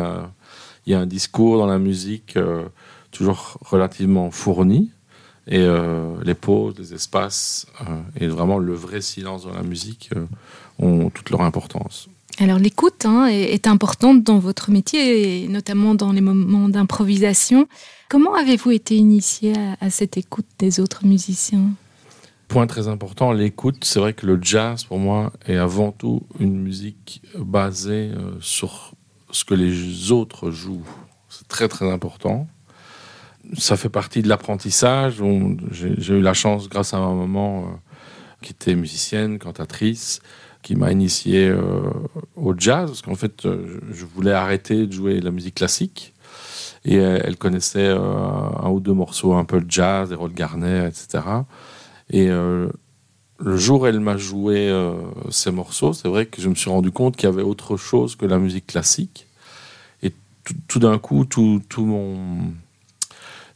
y 0.87 0.95
a, 0.95 0.99
un 0.99 1.07
discours 1.07 1.59
dans 1.59 1.67
la 1.67 1.79
musique 1.79 2.37
euh, 2.37 2.65
toujours 3.11 3.59
relativement 3.61 4.31
fourni. 4.31 4.91
Et 5.51 5.67
les 6.25 6.35
pauses, 6.35 6.75
les 6.77 6.93
espaces 6.93 7.67
et 8.21 8.27
vraiment 8.27 8.59
le 8.59 8.75
vrai 8.75 9.01
silence 9.01 9.45
dans 9.45 9.55
la 9.55 9.63
musique 9.63 10.11
ont 10.79 11.09
toute 11.09 11.31
leur 11.31 11.41
importance. 11.41 12.11
Alors 12.41 12.59
l'écoute 12.59 13.05
hein, 13.05 13.27
est, 13.27 13.67
importante 13.67 14.23
dans 14.23 14.39
votre 14.39 14.71
métier, 14.71 15.45
et 15.45 15.49
notamment 15.49 15.95
dans 15.95 16.13
les 16.13 16.21
moments 16.21 16.69
d'improvisation. 16.69 17.67
Comment 18.09 18.35
avez-vous 18.35 18.71
été 18.71 18.95
initié 18.95 19.55
à, 19.81 19.91
cette 19.91 20.17
écoute 20.17 20.47
des 20.59 20.79
autres 20.79 21.05
musiciens? 21.05 21.71
Point 22.49 22.67
très 22.67 22.89
important, 22.89 23.33
l'écoute. 23.33 23.85
C'est 23.85 24.01
vrai 24.01 24.15
que 24.15 24.25
le 24.25 24.39
jazz, 24.41 24.85
pour 24.85 24.99
moi, 24.99 25.35
est 25.47 25.57
avant 25.57 25.93
tout 25.93 26.23
une 26.41 26.59
musique 26.59 27.21
basée 27.39 28.11
euh, 28.15 28.33
sur 28.41 28.95
ce 29.31 29.45
que 29.45 29.53
les 29.53 30.13
autres 30.13 30.51
jouent. 30.51 30.87
C'est 31.29 31.47
très 31.47 31.69
très 31.69 31.91
important. 31.93 32.49
Ça 33.59 33.77
fait 33.77 33.91
partie 33.91 34.23
de 34.23 34.29
l'apprentissage. 34.31 35.23
J'ai 35.71 36.15
eu 36.15 36.23
la 36.23 36.33
chance, 36.33 36.71
grâce 36.71 36.95
à 36.95 37.01
ma 37.01 37.13
maman, 37.13 37.65
euh, 37.65 37.77
qui 38.41 38.53
était 38.53 38.75
musicienne, 38.75 39.39
cantatrice, 39.39 40.21
qui 40.63 40.75
m'a 40.75 40.91
initié 40.91 41.49
euh, 41.49 41.91
au 42.35 42.55
jazz, 42.59 42.87
parce 42.87 43.03
qu'en 43.03 43.15
fait, 43.15 43.43
je 43.45 44.07
voulais 44.07 44.33
arrêter 44.33 44.87
de 44.87 44.93
jouer 44.93 45.21
la 45.21 45.33
musique 45.33 45.57
classique. 45.57 46.15
Et 46.87 46.97
elle 46.97 47.37
connaissait 47.37 47.89
un 47.89 48.71
ou 48.71 48.81
deux 48.81 48.95
morceaux 48.95 49.35
un 49.35 49.45
peu 49.45 49.61
de 49.61 49.71
jazz, 49.71 50.09
des 50.09 50.15
Rod 50.15 50.33
Garner, 50.33 50.87
etc. 50.87 51.21
Et 52.11 52.29
le 52.29 53.57
jour 53.57 53.83
où 53.83 53.87
elle 53.87 54.01
m'a 54.01 54.17
joué 54.17 54.73
ces 55.31 55.51
morceaux, 55.51 55.93
c'est 55.93 56.09
vrai 56.09 56.27
que 56.27 56.41
je 56.41 56.49
me 56.49 56.55
suis 56.55 56.71
rendu 56.71 56.91
compte 56.91 57.17
qu'il 57.17 57.29
y 57.29 57.33
avait 57.33 57.43
autre 57.43 57.77
chose 57.77 58.17
que 58.17 58.27
la 58.27 58.39
musique 58.39 58.67
classique. 58.67 59.27
Et 60.03 60.13
tout, 60.67 60.79
d'un 60.79 60.99
coup, 60.99 61.25
tout, 61.25 61.61
mon... 61.79 62.53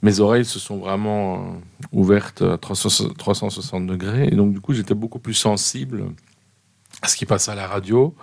mes 0.03 0.21
oreilles 0.21 0.45
se 0.45 0.59
sont 0.59 0.79
vraiment 0.79 1.57
ouvertes 1.93 2.43
à 2.43 2.59
360 2.59 3.87
degrés. 3.87 4.29
Et 4.31 4.37
donc, 4.37 4.53
du 4.53 4.61
coup, 4.61 4.75
j'étais 4.75 4.95
beaucoup 4.95 5.19
plus 5.19 5.35
sensible 5.35 6.05
ce 7.09 7.17
qui 7.17 7.27
passe 7.27 7.49
à 7.49 7.55
la 7.55 7.67
radio, 7.67 8.15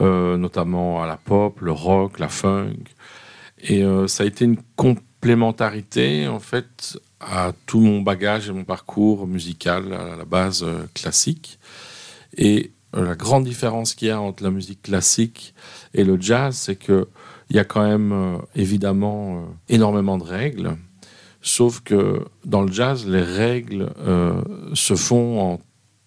euh, 0.00 0.36
notamment 0.36 1.02
à 1.02 1.06
la 1.06 1.16
pop, 1.16 1.60
le 1.60 1.72
rock, 1.72 2.18
la 2.18 2.28
funk. 2.28 2.84
Et 3.62 3.82
euh, 3.82 4.06
ça 4.06 4.24
a 4.24 4.26
été 4.26 4.44
une 4.44 4.58
complémentarité, 4.76 6.28
en 6.28 6.40
fait, 6.40 6.98
à 7.20 7.52
tout 7.66 7.80
mon 7.80 8.00
bagage 8.00 8.48
et 8.48 8.52
mon 8.52 8.64
parcours 8.64 9.26
musical 9.26 9.92
à 9.92 10.16
la 10.16 10.24
base 10.24 10.62
euh, 10.62 10.86
classique. 10.94 11.58
Et 12.36 12.72
la 12.92 13.14
grande 13.14 13.44
différence 13.44 13.94
qu'il 13.94 14.08
y 14.08 14.10
a 14.10 14.20
entre 14.20 14.42
la 14.42 14.50
musique 14.50 14.82
classique 14.82 15.54
et 15.94 16.02
le 16.02 16.20
jazz, 16.20 16.56
c'est 16.56 16.76
qu'il 16.76 17.06
y 17.50 17.58
a 17.58 17.64
quand 17.64 17.86
même 17.86 18.38
évidemment 18.56 19.44
énormément 19.68 20.18
de 20.18 20.24
règles. 20.24 20.76
Sauf 21.40 21.80
que 21.80 22.24
dans 22.44 22.62
le 22.62 22.72
jazz, 22.72 23.06
les 23.06 23.22
règles 23.22 23.92
se 24.74 24.96
font 24.96 25.40
en 25.40 25.60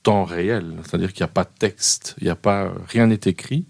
temps 0.03 0.25
réel, 0.25 0.75
c'est-à-dire 0.83 1.13
qu'il 1.13 1.23
n'y 1.23 1.29
a 1.29 1.33
pas 1.33 1.45
de 1.45 1.57
texte, 1.57 2.15
il 2.19 2.25
n'y 2.25 2.29
a 2.29 2.35
pas 2.35 2.73
rien 2.89 3.07
n'est 3.07 3.21
écrit, 3.25 3.65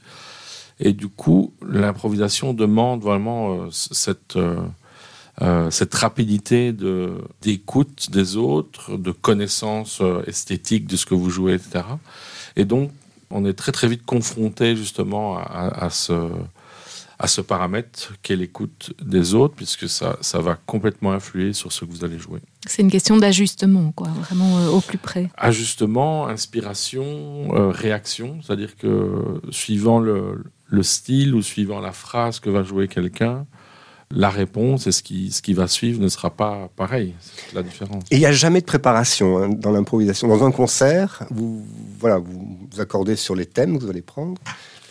et 0.80 0.92
du 0.92 1.08
coup 1.08 1.54
l'improvisation 1.66 2.54
demande 2.54 3.02
vraiment 3.02 3.54
euh, 3.54 3.68
cette 3.72 4.36
euh, 4.36 4.58
euh, 5.42 5.72
cette 5.72 5.94
rapidité 5.96 6.74
de 6.74 7.18
d'écoute 7.42 8.12
des 8.12 8.38
autres, 8.38 8.98
de 8.98 9.12
connaissance 9.12 10.02
esthétique 10.28 10.86
de 10.86 10.96
ce 10.96 11.06
que 11.06 11.16
vous 11.16 11.30
jouez, 11.30 11.54
etc. 11.54 11.86
Et 12.56 12.66
donc 12.66 12.92
on 13.30 13.46
est 13.46 13.54
très 13.54 13.72
très 13.72 13.88
vite 13.88 14.06
confronté 14.06 14.76
justement 14.76 15.38
à, 15.38 15.86
à 15.86 15.90
ce 15.90 16.30
à 17.24 17.28
ce 17.28 17.40
paramètre 17.40 18.14
qu'est 18.22 18.36
l'écoute 18.36 18.92
des 19.02 19.34
autres, 19.34 19.54
puisque 19.56 19.88
ça, 19.88 20.18
ça 20.20 20.40
va 20.40 20.58
complètement 20.66 21.14
influer 21.14 21.54
sur 21.54 21.72
ce 21.72 21.86
que 21.86 21.92
vous 21.92 22.04
allez 22.04 22.20
jouer. 22.20 22.42
C'est 22.68 22.82
une 22.82 22.92
question 22.92 23.16
d'ajustement, 23.16 23.94
quoi, 23.94 24.10
vraiment 24.10 24.60
euh, 24.60 24.68
au 24.68 24.82
plus 24.82 24.98
près. 24.98 25.30
Ajustement, 25.38 26.28
inspiration, 26.28 27.56
euh, 27.56 27.70
réaction, 27.70 28.40
c'est-à-dire 28.42 28.76
que 28.76 29.42
suivant 29.52 30.00
le, 30.00 30.44
le, 30.68 30.84
style 30.84 31.34
ou 31.34 31.42
suivant 31.42 31.80
la 31.80 31.94
phrase 31.94 32.42
que 32.42 32.50
va 32.50 32.64
jouer 32.64 32.90
quelqu'un, 32.90 33.46
la 34.12 34.30
réponse 34.30 34.88
et 34.88 34.92
ce 34.92 35.02
qui, 35.04 35.32
ce 35.32 35.42
qui 35.42 35.54
va 35.54 35.68
suivre 35.68 36.02
ne 36.02 36.08
sera 36.08 36.30
pas 36.30 36.70
pareil. 36.76 37.14
C'est 37.20 37.56
la 37.56 37.64
différence. 37.64 38.04
Et 38.12 38.16
il 38.16 38.20
n'y 38.20 38.26
a 38.26 38.32
jamais 38.32 38.62
de 38.62 38.66
préparation 38.66 39.38
hein, 39.38 39.50
dans 39.50 39.72
l'improvisation. 39.72 40.28
Dans 40.28 40.44
un 40.46 40.52
concert, 40.52 41.24
vous, 41.32 41.64
voilà, 42.00 42.18
vous 42.18 42.58
vous 42.72 42.82
accordez 42.82 43.16
sur 43.16 43.36
les 43.36 43.46
thèmes 43.46 43.78
que 43.78 43.84
vous 43.84 43.90
allez 43.90 44.02
prendre. 44.02 44.40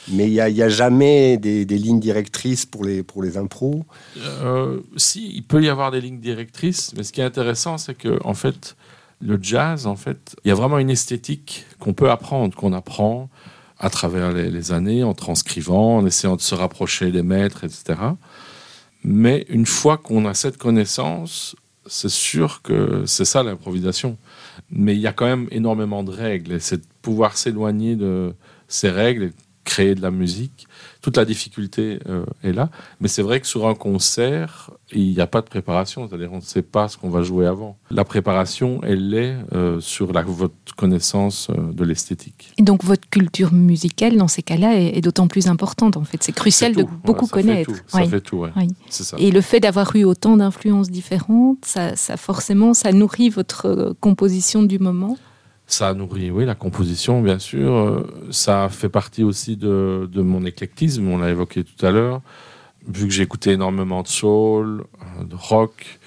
Mais 0.09 0.27
il 0.27 0.33
n'y 0.33 0.41
a, 0.41 0.65
a, 0.65 0.69
jamais 0.69 1.37
des, 1.37 1.65
lignes 1.65 2.01
directrices 2.01 2.67
pour 2.67 2.85
les, 2.85 3.05
pour 3.05 3.23
les 3.23 3.37
impros 3.37 3.85
euh, 4.19 4.81
Si, 4.97 5.31
il 5.33 5.45
peut 5.45 5.63
y 5.63 5.69
avoir 5.69 5.93
des 5.93 6.01
lignes 6.01 6.19
directrices, 6.19 6.93
mais 6.97 7.05
ce 7.05 7.13
qui 7.13 7.21
est 7.21 7.25
intéressant, 7.25 7.79
c'est 7.79 7.95
que 7.95 8.19
en 8.25 8.35
fait, 8.35 8.75
le 9.21 9.39
jazz, 9.41 9.87
en 9.87 9.95
fait, 9.95 10.35
il 10.45 10.49
y 10.49 10.51
a 10.51 10.55
vraiment 10.55 10.79
une 10.79 10.91
esthétique 10.91 11.67
qu'on 11.79 11.93
peut 11.93 12.11
apprendre, 12.11 12.57
qu'on 12.57 12.73
apprend 12.73 13.31
à 13.79 13.91
travers 13.91 14.33
les, 14.33 14.73
années, 14.73 15.03
en 15.03 15.13
transcrivant, 15.13 15.97
en 15.97 16.07
essayant 16.07 16.37
de 16.37 16.41
se 16.41 16.55
rapprocher 16.55 17.11
des 17.11 17.23
maîtres, 17.23 17.65
etc. 17.65 17.99
Mais 19.05 19.47
une 19.49 19.67
fois 19.67 19.99
qu'on 19.99 20.27
a 20.27 20.35
cette 20.35 20.59
connaissance, 20.59 21.57
c'est 21.87 22.11
sûr 22.11 22.63
que 22.63 23.05
c'est 23.07 23.25
ça 23.25 23.43
l'improvisation. 23.43 24.17
Mais 24.71 24.95
il 24.95 25.01
y 25.01 25.07
a 25.07 25.13
quand 25.13 25.27
même 25.27 25.49
énormément 25.51 26.03
de 26.05 26.11
règles, 26.11 26.53
et 26.53 26.61
c'est 26.61 26.79
de 26.79 26.87
pouvoir 27.03 27.37
s'éloigner 27.37 27.97
de 27.97 28.35
ces 28.69 28.91
règles 28.91 29.33
créer 29.65 29.95
de 29.95 30.03
la 30.03 30.11
musique. 30.11 30.67
Toute 31.01 31.17
la 31.17 31.25
difficulté 31.25 31.99
euh, 32.09 32.25
est 32.43 32.53
là. 32.53 32.71
Mais 33.01 33.09
c'est 33.09 33.23
vrai 33.23 33.41
que 33.41 33.47
sur 33.47 33.67
un 33.67 33.75
concert, 33.75 34.71
il 34.93 35.13
n'y 35.13 35.21
a 35.21 35.27
pas 35.27 35.41
de 35.41 35.47
préparation. 35.47 36.09
C'est-à-dire 36.09 36.33
on 36.33 36.37
ne 36.37 36.43
sait 36.43 36.63
pas 36.63 36.89
ce 36.89 36.97
qu'on 36.97 37.11
va 37.11 37.23
jouer 37.23 37.47
avant. 37.47 37.77
La 37.91 38.05
préparation, 38.05 38.81
elle 38.83 39.15
est 39.15 39.37
euh, 39.53 39.81
sur 39.81 40.13
la, 40.13 40.23
votre 40.23 40.55
connaissance 40.77 41.49
euh, 41.51 41.73
de 41.73 41.85
l'esthétique. 41.85 42.53
Et 42.59 42.63
donc 42.63 42.85
votre 42.85 43.09
culture 43.09 43.53
musicale, 43.53 44.17
dans 44.17 44.29
ces 44.29 44.43
cas-là, 44.43 44.75
est, 44.77 45.01
d'autant 45.01 45.29
plus 45.29 45.49
importante. 45.49 45.97
En 45.97 46.05
fait, 46.05 46.23
c'est 46.23 46.33
crucial 46.33 46.75
de 46.75 46.85
beaucoup 47.05 47.27
connaître. 47.27 47.73
Ça 47.87 48.05
fait 48.05 48.21
tout, 48.21 48.45
oui. 48.45 48.69
Ça. 48.89 49.17
Et 49.19 49.31
le 49.31 49.41
fait 49.41 49.61
d'avoir 49.61 49.95
eu 49.97 50.05
autant 50.05 50.37
d'influences 50.37 50.91
différentes, 50.91 51.65
ça, 51.65 51.97
ça 51.97 52.17
forcément, 52.17 52.75
ça 52.75 52.93
nourrit 52.93 53.31
votre 53.31 53.95
composition 54.01 54.63
du 54.63 54.79
moment 54.79 55.17
ça 55.73 55.89
a 55.89 55.95
nourri, 55.95 56.31
oui, 56.31 56.45
la 56.45 56.55
composition, 56.55 57.23
bien 57.23 57.39
sûr. 57.39 57.73
Euh, 57.73 58.07
ça 58.31 58.69
fait 58.69 58.89
partie 58.89 59.25
aussi 59.25 59.57
de, 59.57 60.09
mon 60.15 60.45
éclectisme, 60.45 61.09
on 61.09 61.19
l'a 61.19 61.31
évoqué 61.31 61.65
tout 61.65 61.87
à 61.87 61.91
l'heure. 61.91 62.21
Vu 62.87 63.07
que 63.07 63.13
j'écoutais 63.13 63.53
énormément 63.53 64.03
de 64.03 64.09
soul, 64.09 64.85
euh, 65.21 65.25
de 65.25 65.35
rock, 65.35 65.99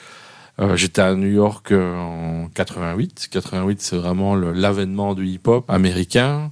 euh, 0.59 0.75
j'étais 0.75 1.01
à 1.01 1.15
New 1.15 1.31
York 1.31 1.71
en 1.71 2.47
88. 2.53 3.27
88, 3.31 3.81
c'est 3.81 3.97
vraiment 3.97 4.35
l'avènement 4.35 5.15
du 5.15 5.25
hip-hop 5.25 5.69
américain. 5.69 6.51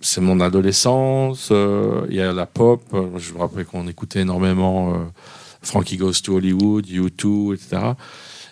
C'est 0.00 0.20
mon 0.20 0.40
adolescence. 0.40 1.50
Il 1.50 2.14
y 2.14 2.20
a 2.20 2.32
la 2.32 2.46
pop. 2.46 2.82
Je 3.16 3.32
me 3.32 3.38
rappelle 3.38 3.64
qu'on 3.64 3.88
écoutait 3.88 4.20
énormément 4.20 4.92
Frankie 5.62 5.96
Goes 5.96 6.20
to 6.22 6.36
Hollywood, 6.36 6.84
U2, 6.86 7.54
etc. 7.54 7.94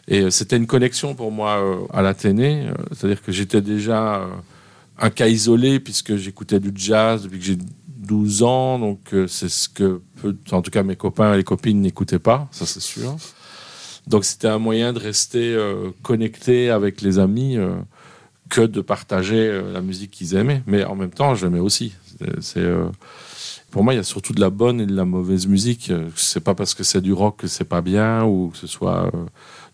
Et 0.08 0.22
euh, 0.22 0.30
c'était 0.30 0.56
une 0.56 0.66
connexion 0.66 1.14
pour 1.14 1.30
moi 1.30 1.58
euh, 1.58 1.86
à 1.92 2.02
l'Athénée, 2.02 2.66
euh, 2.66 2.74
c'est-à-dire 2.92 3.22
que 3.22 3.32
j'étais 3.32 3.60
déjà 3.60 4.26
un 4.98 5.10
cas 5.10 5.28
isolé 5.28 5.80
puisque 5.80 6.16
j'écoutais 6.16 6.60
du 6.60 6.72
jazz 6.74 7.22
depuis 7.22 7.38
que 7.38 7.44
j'ai 7.44 7.58
12 7.88 8.42
ans, 8.42 8.78
donc 8.78 9.14
c'est 9.28 9.48
ce 9.48 9.68
que, 9.68 10.00
en 10.50 10.60
tout 10.60 10.70
cas, 10.70 10.82
mes 10.82 10.96
copains 10.96 11.34
et 11.34 11.36
les 11.36 11.44
copines 11.44 11.80
n'écoutaient 11.80 12.18
pas, 12.18 12.48
ça 12.50 12.66
c'est 12.66 12.80
sûr. 12.80 13.16
Donc 14.08 14.24
c'était 14.24 14.48
un 14.48 14.58
moyen 14.58 14.92
de 14.92 14.98
rester 14.98 15.56
connecté 16.02 16.70
avec 16.70 17.00
les 17.00 17.20
amis 17.20 17.56
que 18.50 18.60
de 18.60 18.80
partager 18.80 19.62
la 19.72 19.80
musique 19.80 20.10
qu'ils 20.10 20.34
aimaient. 20.34 20.62
Mais 20.66 20.84
en 20.84 20.96
même 20.96 21.10
temps, 21.10 21.36
j'aimais 21.36 21.60
aussi. 21.60 21.94
C'est 22.40 22.68
pour 23.70 23.84
moi, 23.84 23.94
il 23.94 23.98
y 23.98 24.00
a 24.00 24.04
surtout 24.04 24.32
de 24.32 24.40
la 24.40 24.50
bonne 24.50 24.80
et 24.80 24.86
de 24.86 24.94
la 24.94 25.04
mauvaise 25.04 25.46
musique. 25.46 25.92
C'est 26.16 26.42
pas 26.42 26.56
parce 26.56 26.74
que 26.74 26.82
c'est 26.82 27.00
du 27.00 27.12
rock 27.12 27.38
que 27.38 27.46
c'est 27.46 27.64
pas 27.64 27.82
bien 27.82 28.24
ou 28.24 28.48
que 28.48 28.58
ce 28.58 28.66
soit 28.66 29.10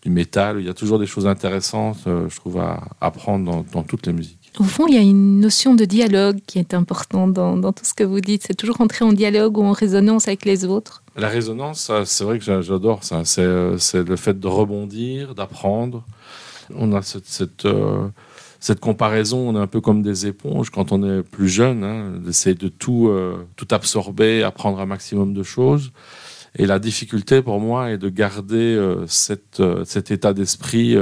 du 0.01 0.09
métal. 0.09 0.57
Il 0.59 0.65
y 0.65 0.69
a 0.69 0.73
toujours 0.73 0.99
des 0.99 1.05
choses 1.05 1.27
intéressantes, 1.27 1.99
euh, 2.07 2.29
je 2.29 2.35
trouve, 2.35 2.59
à 2.59 2.81
apprendre 3.01 3.63
dans, 3.71 3.83
toutes 3.83 4.07
les 4.07 4.13
musiques. 4.13 4.51
Au 4.59 4.63
fond, 4.63 4.87
il 4.87 4.95
y 4.95 4.97
a 4.97 5.01
une 5.01 5.39
notion 5.39 5.75
de 5.75 5.85
dialogue 5.85 6.39
qui 6.47 6.59
est 6.59 6.73
importante 6.73 7.33
dans, 7.33 7.55
dans 7.55 7.71
tout 7.71 7.85
ce 7.85 7.93
que 7.93 8.03
vous 8.03 8.19
dites. 8.19 8.43
C'est 8.47 8.55
toujours 8.55 8.81
entrer 8.81 9.05
en 9.05 9.13
dialogue 9.13 9.57
ou 9.57 9.63
en 9.63 9.71
résonance 9.71 10.27
avec 10.27 10.45
les 10.45 10.65
autres. 10.65 11.03
La 11.15 11.27
résonance, 11.27 11.91
c'est 12.05 12.23
vrai 12.23 12.39
que 12.39 12.61
j'adore 12.61 13.03
ça. 13.03 13.23
C'est 13.25 13.43
le 13.43 14.15
fait 14.15 14.39
de 14.39 14.47
rebondir, 14.47 15.35
d'apprendre. 15.35 16.03
On 16.75 16.93
a 16.93 17.01
cette, 17.01 17.25
cette 17.25 17.67
cette 18.59 18.81
comparaison, 18.81 19.49
on 19.49 19.55
est 19.55 19.59
un 19.59 19.67
peu 19.67 19.79
comme 19.79 20.01
des 20.01 20.27
éponges 20.27 20.69
quand 20.69 20.91
on 20.91 21.03
est 21.03 21.23
plus 21.23 21.47
jeune, 21.47 21.83
hein, 21.83 22.11
d'essayer 22.19 22.55
de 22.55 22.67
tout, 22.67 23.07
euh, 23.07 23.47
tout 23.55 23.67
absorber, 23.71 24.43
apprendre 24.43 24.79
un 24.81 24.85
maximum 24.85 25.33
de 25.33 25.43
choses. 25.43 25.91
Et 26.55 26.65
la 26.65 26.79
difficulté 26.79 27.41
pour 27.41 27.59
moi 27.59 27.91
est 27.91 27.97
de 27.97 28.09
garder 28.09 28.75
euh, 28.75 29.05
euh, 29.59 29.85
cet 29.85 30.11
état 30.11 30.33
d'esprit 30.33 30.97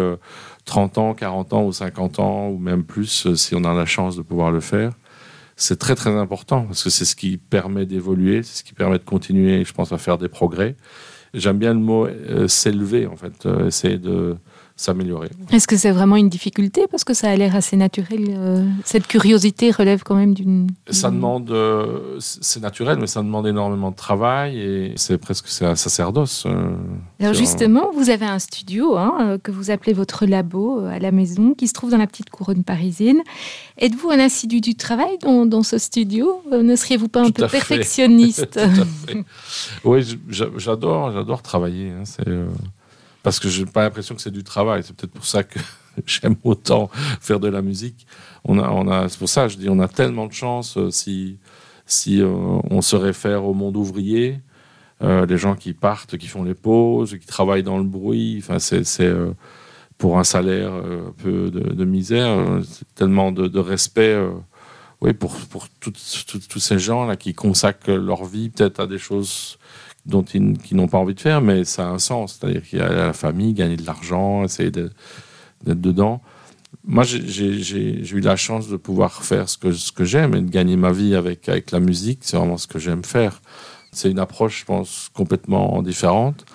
30 0.66 0.98
ans, 0.98 1.14
40 1.14 1.54
ans 1.54 1.66
ou 1.66 1.72
50 1.72 2.20
ans, 2.20 2.50
ou 2.50 2.58
même 2.58 2.84
plus, 2.84 3.34
si 3.36 3.56
on 3.56 3.64
a 3.64 3.74
la 3.74 3.86
chance 3.86 4.18
de 4.18 4.22
pouvoir 4.22 4.52
le 4.52 4.60
faire. 4.60 4.94
C'est 5.56 5.80
très 5.80 5.96
très 5.96 6.12
important 6.12 6.66
parce 6.66 6.84
que 6.84 6.90
c'est 6.90 7.06
ce 7.06 7.16
qui 7.16 7.38
permet 7.38 7.86
d'évoluer, 7.86 8.44
c'est 8.44 8.60
ce 8.60 8.64
qui 8.64 8.74
permet 8.74 9.00
de 9.00 9.04
continuer, 9.04 9.64
je 9.66 9.74
pense, 9.74 9.92
à 9.92 9.98
faire 9.98 10.18
des 10.18 10.28
progrès. 10.28 10.76
J'aime 11.34 11.58
bien 11.58 11.74
le 11.74 11.80
mot 11.80 12.08
s'élever, 12.48 13.08
en 13.08 13.16
fait, 13.16 13.48
essayer 13.66 13.98
de, 13.98 14.38
s'améliorer. 14.78 15.30
Est-ce 15.52 15.68
que 15.68 15.76
c'est 15.76 15.92
vraiment 15.92 16.16
une 16.16 16.30
difficulté 16.30 16.86
parce 16.90 17.04
que 17.04 17.16
ça 17.16 17.32
a 17.32 17.36
l'air 17.36 17.56
assez 17.56 17.76
naturel 17.76 18.26
euh, 18.30 18.64
Cette 18.86 19.08
curiosité 19.08 19.72
relève 19.72 20.04
quand 20.04 20.16
même 20.16 20.36
d'une. 20.36 20.68
Ça 20.90 21.10
demande, 21.10 21.50
euh, 21.50 22.18
c'est 22.20 22.62
naturel, 22.62 23.00
mais 23.00 23.08
ça 23.08 23.24
demande 23.24 23.48
énormément 23.48 23.90
de 23.90 23.96
travail 23.96 24.60
et 24.60 24.94
c'est 24.96 25.18
presque 25.18 25.48
un 25.64 25.76
sacerdoce. 25.76 26.44
Euh, 26.46 26.76
Alors 27.20 27.34
justement, 27.34 27.90
vous 27.92 28.12
avez 28.12 28.28
un 28.28 28.38
studio 28.38 28.98
hein, 28.98 29.40
que 29.42 29.52
vous 29.52 29.72
appelez 29.72 29.94
votre 29.94 30.28
labo 30.28 30.86
à 30.86 31.00
la 31.00 31.12
maison, 31.12 31.56
qui 31.56 31.68
se 31.68 31.74
trouve 31.74 31.90
dans 31.90 31.98
la 31.98 32.08
petite 32.08 32.30
couronne 32.30 32.64
parisienne. 32.64 33.22
Êtes-vous 33.80 34.12
un 34.12 34.20
assidu 34.20 34.62
du 34.62 34.76
travail 34.76 35.18
dans, 35.24 35.48
dans 35.48 35.64
ce 35.64 35.80
studio 35.80 36.44
Ne 36.52 36.76
seriez-vous 36.76 37.08
pas 37.08 37.24
un 37.24 37.32
peu 37.32 37.48
perfectionniste 37.48 38.60
Oui, 39.84 40.06
j'adore, 40.30 41.12
j'adore 41.12 41.42
travailler. 41.42 41.90
Hein, 41.90 42.04
c'est 42.06 42.28
parce 43.28 43.42
que 43.42 43.50
je 43.50 43.60
n'ai 43.62 43.70
pas 43.70 43.82
l'impression 43.82 44.16
que 44.16 44.22
c'est 44.22 44.32
du 44.32 44.46
travail. 44.46 44.84
C'est 44.86 44.96
peut-être 44.96 45.12
pour 45.12 45.26
ça 45.26 45.44
que 45.44 45.60
j'aime 46.06 46.38
autant 46.46 46.90
faire 47.20 47.42
de 47.42 47.50
la 47.50 47.62
musique. 47.62 48.08
On 48.46 48.58
a, 48.58 48.70
on 48.70 48.88
a, 48.88 49.10
c'est 49.10 49.20
pour 49.20 49.28
ça 49.28 49.48
que 49.48 49.50
je 49.50 49.58
dis, 49.58 49.68
on 49.68 49.82
a 49.82 49.90
tellement 49.90 50.28
de 50.28 50.32
chance 50.32 50.78
euh, 50.78 50.92
si, 50.92 51.38
si 51.86 52.22
euh, 52.22 52.30
on 52.30 52.82
se 52.82 52.96
réfère 52.96 53.44
au 53.44 53.54
monde 53.54 53.76
ouvrier, 53.76 54.40
euh, 55.04 55.26
les 55.26 55.38
gens 55.38 55.56
qui 55.56 55.74
partent, 55.74 56.16
qui 56.16 56.28
font 56.28 56.46
les 56.46 56.54
pauses, 56.54 57.18
qui 57.20 57.28
travaillent 57.28 57.64
dans 57.64 57.78
le 57.78 57.84
bruit. 57.84 58.38
Enfin, 58.42 58.60
c'est, 58.60 59.14
pour 59.98 60.18
un 60.18 60.24
salaire 60.24 60.72
un 60.72 61.14
peu 61.22 61.52
de, 61.52 61.84
misère, 61.84 62.62
tellement 62.96 63.34
de, 63.34 63.60
respect. 63.60 64.18
oui, 65.02 65.12
pour, 65.12 65.36
pour 65.50 65.68
tous 65.82 66.60
ces 66.60 66.80
gens-là 66.80 67.18
qui 67.18 67.34
consacrent 67.34 67.92
leur 67.92 68.24
vie 68.24 68.48
peut-être 68.52 68.80
à 68.80 68.88
des 68.88 69.00
choses 69.00 69.58
dont 70.08 70.24
ils, 70.24 70.58
qui 70.58 70.76
n'ont 70.76 70.88
pas 70.88 70.98
envie 70.98 71.14
de 71.14 71.20
faire, 71.20 71.42
mais 71.42 71.66
ça 71.66 71.88
a 71.88 71.92
un 71.92 72.00
sens. 72.00 72.38
C'est-à-dire 72.40 72.64
qu'il 72.64 72.80
y 72.80 72.82
a 72.82 72.90
la 72.90 73.14
famille, 73.14 73.54
gagner 73.54 73.76
de 73.76 73.86
l'argent, 73.86 74.44
essayer 74.44 74.72
d'être 74.72 74.92
dedans. 75.66 76.22
Moi, 76.86 77.04
j'ai 77.04 78.16
eu 78.16 78.20
la 78.22 78.36
chance 78.36 78.70
de 78.70 78.78
pouvoir 78.78 79.24
faire 79.24 79.50
ce 79.50 79.58
que, 79.58 79.72
ce 79.74 79.92
que 79.92 80.06
j'aime 80.06 80.36
et 80.36 80.42
de 80.42 80.50
gagner 80.50 80.78
ma 80.78 80.92
vie 80.92 81.16
avec, 81.16 81.50
avec 81.50 81.72
la 81.72 81.80
musique. 81.80 82.20
C'est 82.22 82.38
vraiment 82.38 82.58
ce 82.58 82.68
que 82.68 82.80
j'aime 82.80 83.04
faire. 83.04 83.42
C'est 83.92 84.10
une 84.10 84.20
approche, 84.20 84.62
je 84.62 84.66
pense, 84.66 85.10
complètement 85.14 85.82
différente. 85.82 86.46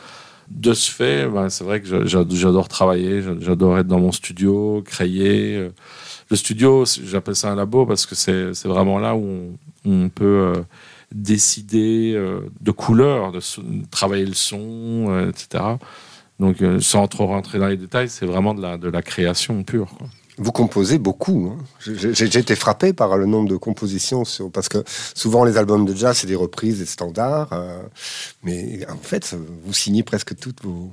De 0.49 0.75
ce 0.75 0.91
fait, 0.91 1.27
ben, 1.29 1.49
c'est 1.49 1.65
vrai 1.65 1.81
que 1.81 2.07
j'adore 2.07 2.69
travailler, 2.69 3.23
j'adore 3.41 3.79
être 3.79 3.87
dans 3.87 4.01
mon 4.01 4.13
studio, 4.13 4.83
créer. 4.85 5.71
Le 6.31 6.37
studio, 6.37 6.85
j'appelle 7.05 7.37
ça 7.37 7.53
un 7.53 7.57
labo 7.57 7.87
parce 7.87 8.07
que 8.07 8.15
c'est 8.15 8.69
vraiment 8.69 8.99
là 8.99 9.15
où 9.15 9.57
on, 9.85 10.09
peut 10.09 10.25
euh, 10.25 10.63
décider 11.15 12.13
euh, 12.15 12.41
de 12.61 12.71
couleurs, 12.71 13.33
de, 13.33 13.41
travailler 13.91 14.27
le 14.27 14.35
son, 14.35 15.07
euh, 15.09 15.31
etc. 15.31 15.65
Donc, 16.41 16.63
euh, 16.63 16.81
sans 16.81 17.07
trop 17.07 17.27
rentrer 17.27 17.59
dans 17.59 17.69
les 17.69 17.77
détails, 17.77 18.09
c'est 18.09 18.27
vraiment 18.27 18.55
de 18.55 18.63
la, 18.63 18.79
de 18.79 18.89
la 18.89 19.03
création 19.03 19.63
pure. 19.63 19.89
Vous 20.39 20.51
composez 20.51 20.99
beaucoup. 20.99 21.53
Hein. 21.53 21.63
J'ai 21.79 22.39
été 22.39 22.57
frappé 22.57 22.95
par 22.95 23.19
le 23.19 23.27
nombre 23.27 23.51
de 23.51 23.57
compositions, 23.57 24.23
parce 24.51 24.71
que 24.71 24.83
souvent 25.15 25.45
les 25.45 25.59
albums 25.59 25.85
de 25.85 25.95
jazz, 25.95 26.17
c'est 26.17 26.27
des 26.27 26.35
reprises, 26.35 26.79
des 26.79 26.87
standards. 26.87 27.51
mais 28.43 28.81
en 28.91 28.97
fait, 28.97 29.37
vous 29.63 29.75
signez 29.75 30.03
presque 30.03 30.35
toutes 30.35 30.63
vos, 30.63 30.91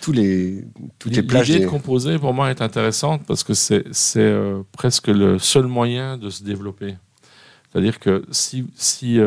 tous 0.00 0.12
les, 0.12 0.64
toutes 0.98 1.14
les 1.14 1.22
plages. 1.22 1.48
L'idée 1.50 1.66
de 1.66 1.70
composer, 1.70 2.18
pour 2.18 2.32
moi, 2.32 2.50
est 2.50 2.62
intéressante 2.62 3.22
parce 3.26 3.44
que 3.44 3.52
c'est 3.52 3.84
presque 4.72 5.08
le 5.08 5.38
seul 5.38 5.66
moyen 5.66 6.16
de 6.16 6.30
se 6.30 6.42
développer. 6.42 6.96
C'est-à-dire 7.70 8.00
que 8.00 8.24
si, 8.30 8.66
si 8.74 9.20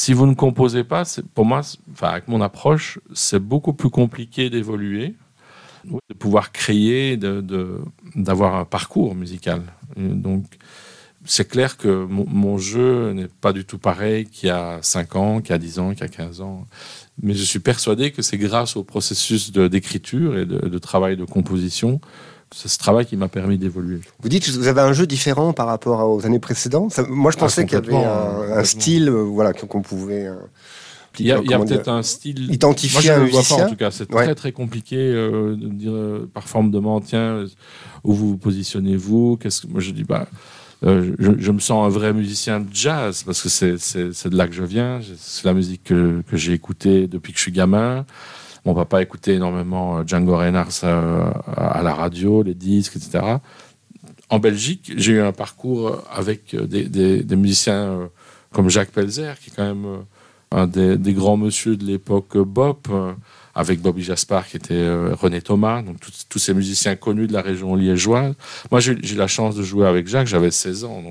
si 0.00 0.14
vous 0.14 0.26
ne 0.26 0.32
composez 0.34 0.82
pas, 0.82 1.02
pour 1.34 1.44
moi, 1.44 1.60
enfin, 1.92 2.08
avec 2.08 2.26
mon 2.26 2.40
approche, 2.40 2.98
c'est 3.12 3.38
beaucoup 3.38 3.74
plus 3.74 3.90
compliqué 3.90 4.48
d'évoluer, 4.48 5.14
de 5.84 6.14
pouvoir 6.14 6.52
créer, 6.52 7.18
d'avoir 7.18 8.54
un 8.54 8.64
parcours 8.64 9.14
musical. 9.14 9.62
Donc, 9.98 10.46
c'est 11.26 11.46
clair 11.46 11.76
que 11.76 12.06
mon, 12.06 12.56
jeu 12.56 13.12
n'est 13.12 13.28
pas 13.28 13.52
du 13.52 13.66
tout 13.66 13.76
pareil 13.76 14.24
qu'il 14.24 14.46
y 14.48 14.50
a 14.50 14.78
5 14.80 15.16
ans, 15.16 15.40
qu'il 15.42 15.50
y 15.50 15.52
a 15.52 15.58
10 15.58 15.78
ans, 15.80 15.90
qu'il 15.90 16.00
y 16.00 16.04
a 16.04 16.08
15 16.08 16.40
ans. 16.40 16.66
Mais 17.22 17.34
je 17.34 17.44
suis 17.44 17.58
persuadé 17.58 18.10
que 18.10 18.22
c'est 18.22 18.38
grâce 18.38 18.76
au 18.76 18.84
processus 18.84 19.52
d'écriture 19.52 20.38
et 20.38 20.46
de, 20.46 20.78
travail 20.78 21.18
de 21.18 21.26
composition 21.26 22.00
c'est 22.54 22.68
ce 22.68 22.78
travail 22.78 23.06
qui 23.06 23.16
m'a 23.16 23.28
permis 23.28 23.58
d'évoluer. 23.58 24.00
Vous 24.20 24.28
dites 24.28 24.44
que 24.44 24.50
vous 24.50 24.66
avez 24.66 24.80
un 24.80 24.92
jeu 24.92 25.06
différent 25.06 25.52
par 25.52 25.66
rapport 25.66 26.08
aux 26.10 26.26
années 26.26 26.40
précédentes. 26.40 26.98
moi, 27.08 27.30
je 27.30 27.36
ah, 27.36 27.40
pensais 27.40 27.64
qu'il 27.64 27.74
y 27.74 27.76
avait 27.76 27.94
un, 27.94 28.64
style 28.64 29.08
euh, 29.08 29.22
voilà, 29.22 29.52
qu'on 29.52 29.82
pouvait. 29.82 30.26
Euh, 30.26 30.34
il 31.18 31.26
y 31.26 31.32
a, 31.32 31.40
peut-être 31.40 31.88
un 31.88 32.02
style. 32.02 32.52
Identifié 32.52 33.10
Moi, 33.10 33.26
je 33.28 33.36
ne 33.36 33.42
pas, 33.42 33.64
en 33.64 33.68
tout 33.68 33.76
cas. 33.76 33.90
C'est 33.90 34.06
très, 34.06 34.34
très 34.34 34.52
compliqué 34.52 34.96
euh, 34.96 35.56
de 35.56 35.68
dire, 35.68 35.92
parfois 36.32 36.60
on 36.60 36.64
me 36.64 36.72
demande, 36.72 37.04
tiens, 37.04 37.44
où 38.04 38.14
vous 38.14 38.30
vous 38.30 38.36
positionnez-vous? 38.36 39.36
Qu'est-ce 39.40 39.62
que... 39.62 39.66
Moi, 39.68 39.80
je 39.80 39.90
dis, 39.90 40.04
bah, 40.04 40.26
je, 40.82 41.50
me 41.50 41.58
sens 41.58 41.84
un 41.84 41.88
vrai 41.88 42.12
musicien 42.12 42.60
de 42.60 42.68
jazz 42.72 43.22
parce 43.24 43.42
que 43.42 43.48
c'est, 43.48 44.28
de 44.28 44.36
là 44.36 44.46
que 44.46 44.54
je 44.54 44.64
viens. 44.64 45.00
C'est 45.18 45.44
la 45.44 45.54
musique 45.54 45.84
que, 45.84 46.22
que 46.28 46.36
j'ai 46.36 46.52
écoutée 46.52 47.06
depuis 47.06 47.32
que 47.32 47.38
je 47.38 47.42
suis 47.42 47.52
gamin. 47.52 48.06
Mon 48.64 48.74
papa 48.74 49.02
écoutait 49.02 49.34
énormément 49.34 49.98
euh, 49.98 50.02
Django 50.06 50.36
Reinhardt 50.36 50.84
euh, 50.84 51.30
à 51.56 51.82
la 51.82 51.94
radio, 51.94 52.42
les 52.42 52.54
disques, 52.54 52.96
etc. 52.96 53.36
En 54.28 54.38
Belgique, 54.38 54.92
j'ai 54.96 55.12
eu 55.12 55.20
un 55.20 55.32
parcours 55.32 56.02
avec 56.12 56.54
euh, 56.54 56.66
des, 56.66 57.36
musiciens 57.36 58.10
comme 58.52 58.68
Jacques 58.68 58.90
Pelzer, 58.90 59.38
qui 59.40 59.50
est 59.50 59.52
quand 59.54 59.64
même 59.64 60.04
un 60.50 60.66
des, 60.66 61.12
grands 61.12 61.36
monsieur 61.36 61.76
de 61.76 61.84
l'époque 61.84 62.36
bop, 62.36 62.88
avec 63.54 63.80
Bobby 63.80 64.02
Jaspar, 64.02 64.46
qui 64.46 64.56
était 64.56 64.88
René 65.12 65.40
Thomas, 65.40 65.82
donc 65.82 65.96
tous 66.28 66.38
ces 66.38 66.54
musiciens 66.54 66.96
connus 66.96 67.28
de 67.28 67.32
la 67.32 67.42
région 67.42 67.76
liégeoise. 67.76 68.34
Moi, 68.70 68.80
j'ai 68.80 68.92
eu 68.92 69.16
la 69.16 69.28
chance 69.28 69.54
de 69.54 69.62
jouer 69.62 69.86
avec 69.86 70.08
Jacques, 70.08 70.26
j'avais 70.26 70.50
16 70.50 70.84
ans, 70.84 71.02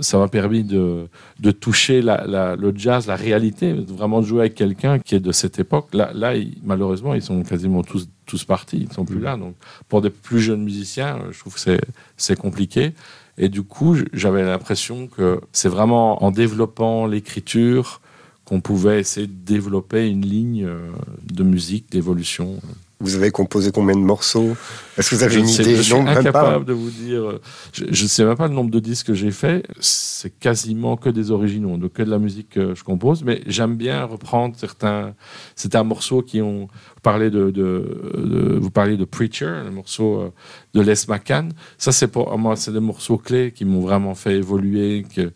ça 0.00 0.18
m'a 0.18 0.28
permis 0.28 0.64
de, 0.64 1.08
de 1.40 1.50
toucher 1.50 2.02
la, 2.02 2.56
le 2.56 2.72
jazz, 2.74 3.06
la 3.06 3.16
réalité, 3.16 3.72
vraiment 3.72 4.20
de 4.20 4.26
jouer 4.26 4.40
avec 4.40 4.54
quelqu'un 4.54 4.98
qui 4.98 5.14
est 5.14 5.20
de 5.20 5.32
cette 5.32 5.58
époque. 5.58 5.94
Là, 5.94 6.10
là 6.14 6.34
malheureusement, 6.62 7.14
ils 7.14 7.22
sont 7.22 7.42
quasiment 7.42 7.82
tous, 7.82 8.08
tous 8.26 8.44
partis, 8.44 8.78
ils 8.78 8.88
ne 8.88 8.92
sont 8.92 9.04
plus 9.04 9.20
là. 9.20 9.36
Donc, 9.36 9.54
pour 9.88 10.02
des 10.02 10.10
plus 10.10 10.40
jeunes 10.40 10.62
musiciens, 10.62 11.18
je 11.30 11.38
trouve 11.38 11.54
que 11.54 11.78
c'est 12.16 12.36
compliqué. 12.36 12.92
Et 13.38 13.48
du 13.48 13.62
coup, 13.62 13.96
j'avais 14.12 14.42
l'impression 14.44 15.06
que 15.06 15.40
c'est 15.52 15.68
vraiment 15.68 16.24
en 16.24 16.30
développant 16.30 17.06
l'écriture 17.06 18.00
qu'on 18.44 18.60
pouvait 18.60 18.98
essayer 18.98 19.26
de 19.26 19.32
développer 19.32 20.08
une 20.08 20.24
ligne 20.24 20.64
euh, 20.64 20.90
de 21.22 21.44
musique, 21.44 21.90
d'évolution. 21.92 22.60
Vous 23.00 23.14
avez 23.14 23.30
composé 23.30 23.70
combien 23.70 23.94
de 23.94 24.00
morceaux? 24.00 24.56
Est-ce 24.96 25.10
que 25.10 25.14
vous 25.14 25.22
avez 25.22 25.38
une 25.38 25.48
idée? 25.48 25.76
Je 25.76 25.82
suis 25.82 25.94
incapable 25.94 26.64
de 26.64 26.72
vous 26.72 26.90
dire. 26.90 27.38
Je 27.72 27.84
ne 27.84 28.08
sais 28.08 28.24
même 28.24 28.36
pas 28.36 28.48
le 28.48 28.54
nombre 28.54 28.72
de 28.72 28.80
disques 28.80 29.06
que 29.06 29.14
j'ai 29.14 29.30
fait. 29.30 29.64
C'est 29.78 30.36
quasiment 30.36 30.96
que 30.96 31.08
des 31.08 31.30
originaux, 31.30 31.76
donc 31.76 31.92
que 31.92 32.02
de 32.02 32.10
la 32.10 32.18
musique 32.18 32.48
que 32.50 32.74
je 32.74 32.82
compose. 32.82 33.22
Mais 33.22 33.42
j'aime 33.46 33.76
bien 33.76 34.04
reprendre 34.04 34.56
certains. 34.58 35.14
C'était 35.54 35.78
un 35.78 35.84
morceau 35.84 36.22
qui 36.22 36.42
ont 36.42 36.66
parlé 37.04 37.30
de, 37.30 37.50
de, 37.50 38.58
vous 38.60 38.70
parlez 38.70 38.96
de 38.96 39.04
Preacher, 39.04 39.62
le 39.64 39.70
morceau 39.70 40.20
euh, 40.20 40.32
de 40.74 40.80
Les 40.80 41.06
McCann. 41.08 41.52
Ça, 41.78 41.92
c'est 41.92 42.08
pour 42.08 42.36
moi, 42.36 42.56
c'est 42.56 42.72
des 42.72 42.80
morceaux 42.80 43.16
clés 43.16 43.52
qui 43.52 43.64
m'ont 43.64 43.80
vraiment 43.80 44.16
fait 44.16 44.34
évoluer. 44.34 45.06
Que, 45.14 45.32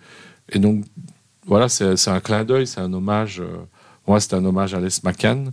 et 0.51 0.59
donc, 0.59 0.85
voilà, 1.47 1.69
c'est 1.69 2.09
un 2.09 2.21
clin 2.21 2.43
d'œil, 2.43 2.67
c'est 2.67 2.81
un 2.81 2.93
hommage. 2.93 3.39
Euh, 3.41 3.59
moi, 4.09 4.19
c'est 4.19 4.35
un 4.35 4.45
hommage 4.45 4.75
à 4.75 4.81
Les 4.81 4.89
McCann. 5.05 5.53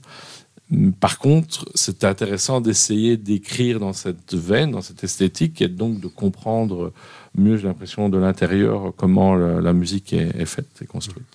Par 0.99 1.17
contre, 1.17 1.65
c'était 1.73 2.05
intéressant 2.05 2.61
d'essayer 2.61 3.17
d'écrire 3.17 3.79
dans 3.79 3.93
cette 3.93 4.35
veine, 4.35 4.71
dans 4.71 4.81
cette 4.81 5.03
esthétique, 5.03 5.61
et 5.61 5.67
donc 5.67 5.99
de 5.99 6.07
comprendre 6.07 6.93
mieux, 7.35 7.57
j'ai 7.57 7.67
l'impression, 7.67 8.07
de 8.07 8.17
l'intérieur 8.19 8.93
comment 8.95 9.35
la, 9.35 9.73
musique 9.73 10.13
est, 10.13 10.45
faite 10.45 10.67
et 10.81 10.85
construite. 10.85 11.25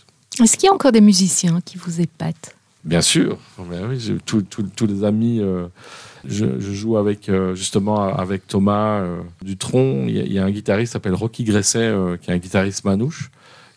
Est-ce 0.40 0.56
qu'il 0.56 0.68
y 0.68 0.70
a 0.70 0.74
encore 0.74 0.92
des 0.92 1.00
musiciens 1.00 1.60
qui 1.64 1.78
vous 1.78 2.00
épatent? 2.00 2.54
Bien 2.84 3.00
sûr. 3.00 3.38
Ben 3.58 3.88
oui, 3.88 4.18
tous 4.24 4.86
les 4.86 5.04
amis. 5.04 5.40
Euh, 5.40 5.66
je, 6.24 6.58
joue 6.58 6.96
avec 6.96 7.28
euh, 7.28 7.54
justement 7.54 8.14
avec 8.14 8.46
Thomas 8.46 9.00
euh, 9.00 9.20
Dutron. 9.42 10.04
Il 10.06 10.32
y, 10.32 10.38
a, 10.38 10.44
un 10.44 10.50
guitariste 10.50 10.90
qui 10.90 10.92
s'appelle 10.92 11.14
Rocky 11.14 11.44
Gresset, 11.44 11.92
qui 12.20 12.30
est 12.30 12.34
un 12.34 12.38
guitariste 12.38 12.84
manouche, 12.84 13.30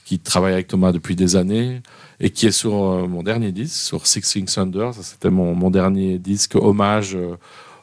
qui 0.05 0.19
travaille 0.19 0.53
avec 0.53 0.67
Thomas 0.67 0.91
depuis 0.91 1.15
des 1.15 1.35
années 1.35 1.81
et 2.19 2.29
qui 2.29 2.47
est 2.47 2.51
sur 2.51 2.73
mon 3.07 3.23
dernier 3.23 3.51
disque, 3.51 3.75
sur 3.75 4.07
Six 4.07 4.21
Things 4.21 4.53
Thunder. 4.53 4.89
Ça, 4.93 5.03
c'était 5.03 5.29
mon, 5.29 5.69
dernier 5.69 6.17
disque 6.17 6.55
hommage 6.55 7.17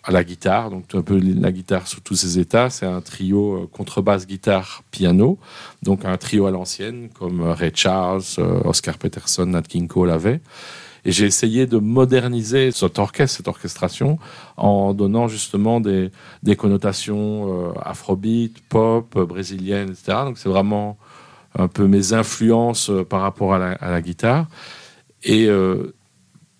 à 0.05 0.13
la 0.13 0.23
guitare, 0.23 0.71
donc 0.71 0.95
un 0.95 1.03
peu 1.03 1.19
la 1.19 1.51
guitare 1.51 1.89
sous 1.89 2.01
tous 2.01 2.15
ses 2.15 2.39
états. 2.39 2.69
C'est 2.69 2.87
un 2.87 3.01
trio 3.01 3.55
euh, 3.55 3.67
contrebasse, 3.73 4.27
guitare, 4.27 4.83
piano, 4.91 5.39
donc 5.83 6.05
un 6.05 6.17
trio 6.19 6.47
à 6.47 6.51
l'ancienne 6.51 7.09
comme 7.19 7.41
euh, 7.41 7.55
Ray 7.55 7.73
Charles, 7.75 8.23
euh, 8.39 8.61
Oscar 8.65 8.99
Peterson, 8.99 9.47
Nat 9.47 9.63
King 9.63 9.89
Cole. 9.89 10.13
Et 11.07 11.13
j'ai 11.13 11.27
essayé 11.27 11.67
de 11.67 11.79
moderniser 11.79 12.71
cet 12.71 12.99
orchestre, 12.99 13.39
cette 13.39 13.49
orchestration, 13.49 14.19
en 14.57 14.95
donnant 14.95 15.29
justement 15.29 15.81
des, 15.81 16.11
des 16.43 16.57
connotations 16.57 17.75
afrobeat, 17.79 18.59
pop, 18.71 19.19
brésilienne, 19.19 19.91
etc. 19.91 20.19
Donc 20.25 20.39
c'est 20.39 20.49
vraiment 20.49 20.97
un 21.59 21.69
peu 21.69 21.87
mes 21.87 22.13
influences 22.13 22.91
par 23.09 23.21
rapport 23.21 23.55
à 23.55 23.59
la, 23.59 23.73
à 23.73 23.91
la 23.91 24.03
guitare. 24.03 24.47
Et 25.23 25.49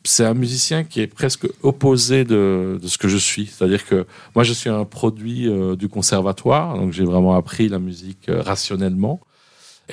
c'est 0.05 0.25
un 0.25 0.35
musicien 0.35 0.85
qui 0.85 1.01
est 1.01 1.07
presque 1.07 1.47
opposé 1.63 2.25
de, 2.25 2.79
ce 2.87 2.99
que 2.99 3.09
je 3.09 3.17
suis. 3.17 3.47
C'est-à-dire 3.47 3.87
que 3.87 4.07
moi, 4.35 4.45
je 4.45 4.53
suis 4.53 4.71
un 4.71 4.85
produit 4.85 5.49
euh, 5.49 5.77
du 5.77 5.89
conservatoire, 5.89 6.77
donc 6.77 6.93
j'ai 6.93 7.05
vraiment 7.05 7.35
appris 7.35 7.69
la 7.69 7.79
musique 7.79 8.29
euh, 8.29 8.43
rationnellement. 8.43 9.21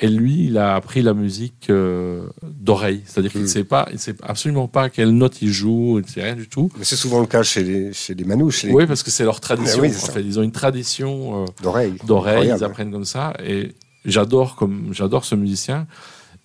Et 0.00 0.08
lui, 0.08 0.46
il 0.46 0.56
a 0.56 0.74
appris 0.74 1.02
la 1.02 1.12
musique 1.12 1.68
euh, 1.68 2.26
d'oreille. 2.42 3.02
C'est-à-dire 3.04 3.30
qu'il 3.30 3.42
ne 3.42 3.46
hmm. 3.46 3.50
sait 3.50 3.64
pas, 3.64 3.88
il 3.92 3.98
sait 3.98 4.14
absolument 4.22 4.66
pas 4.66 4.88
quelle 4.88 5.10
note 5.10 5.42
il 5.42 5.50
joue, 5.50 5.98
il 5.98 6.06
ne 6.06 6.08
sait 6.08 6.22
rien 6.22 6.36
du 6.36 6.48
tout. 6.48 6.70
Mais 6.78 6.84
c'est 6.84 6.96
souvent 6.96 7.20
le 7.20 7.26
cas 7.26 7.42
chez 7.42 7.62
les, 7.62 7.92
chez 7.92 8.14
les 8.14 8.24
manouches. 8.24 8.64
Oui, 8.70 8.86
parce 8.86 9.02
que 9.02 9.10
c'est 9.10 9.24
leur 9.24 9.40
tradition. 9.40 9.82
ils 9.84 10.38
ont 10.38 10.42
une 10.42 10.52
tradition 10.52 11.44
d'oreille. 11.62 11.94
D'oreille, 12.06 12.52
ils 12.54 12.64
apprennent 12.64 12.90
comme 12.90 13.04
ça. 13.04 13.34
Et 13.44 13.74
j'adore 14.04 14.56
comme 14.56 14.88
j'adore 14.92 15.24
ce 15.24 15.34
musicien. 15.34 15.86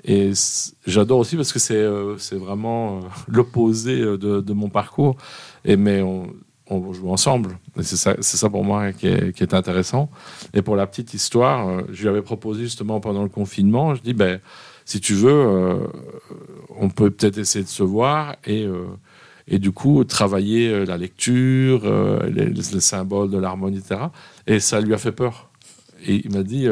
Et 0.08 0.32
j'adore 0.86 1.20
aussi 1.20 1.36
parce 1.36 1.52
que 1.52 1.60
c'est 1.60 1.76
euh, 1.76 2.16
vraiment 2.32 2.98
euh, 2.98 3.02
l'opposé 3.28 4.00
euh, 4.00 4.18
de, 4.18 4.54
mon 4.54 4.70
parcours. 4.70 5.18
Et, 5.66 5.76
mais 5.76 6.02
on, 6.02 6.34
joue 6.70 7.10
ensemble. 7.10 7.58
C'est 7.82 7.96
ça, 7.96 8.16
ça 8.22 8.50
pour 8.50 8.64
moi 8.64 8.92
qui 8.92 9.08
est, 9.08 9.34
qui 9.34 9.44
est, 9.44 9.54
intéressant. 9.54 10.10
Et 10.54 10.62
pour 10.62 10.76
la 10.76 10.86
petite 10.86 11.14
histoire, 11.14 11.82
je 11.92 12.02
lui 12.02 12.10
avais 12.10 12.22
proposé 12.22 12.64
justement 12.64 13.00
pendant 13.00 13.24
le 13.24 13.30
confinement, 13.30 13.96
je 13.96 14.02
dis, 14.02 14.14
ben, 14.14 14.42
si 14.84 15.00
tu 15.00 15.14
veux, 15.14 15.80
on 16.78 16.90
peut 16.90 17.10
peut-être 17.10 17.38
essayer 17.38 17.64
de 17.64 17.70
se 17.70 17.84
voir 17.84 18.36
et, 18.46 18.68
et 19.48 19.60
du 19.60 19.72
coup 19.72 20.04
travailler 20.04 20.86
la 20.86 20.98
lecture, 20.98 21.84
les, 22.30 22.50
les, 22.50 22.82
symboles 22.82 23.30
de 23.30 23.38
l'harmonie, 23.38 23.78
etc. 23.78 24.02
Et 24.46 24.60
ça 24.60 24.82
lui 24.82 24.94
a 24.94 24.98
fait 24.98 25.14
peur. 25.14 25.50
Et 26.06 26.22
il 26.26 26.34
m'a 26.34 26.44
dit, 26.44 26.68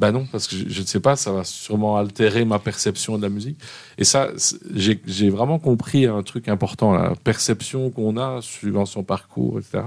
ben 0.00 0.12
non, 0.12 0.26
parce 0.32 0.48
que 0.48 0.56
je 0.56 0.80
ne 0.80 0.86
sais 0.86 0.98
pas, 0.98 1.14
ça 1.14 1.30
va 1.30 1.44
sûrement 1.44 1.98
altérer 1.98 2.46
ma 2.46 2.58
perception 2.58 3.18
de 3.18 3.22
la 3.22 3.28
musique. 3.28 3.58
Et 3.98 4.04
ça, 4.04 4.30
j'ai 4.74 5.28
vraiment 5.28 5.58
compris 5.58 6.06
un 6.06 6.22
truc 6.22 6.48
important, 6.48 6.92
la 6.94 7.12
perception 7.22 7.90
qu'on 7.90 8.16
a 8.16 8.40
suivant 8.40 8.86
son 8.86 9.02
parcours, 9.02 9.58
etc. 9.58 9.84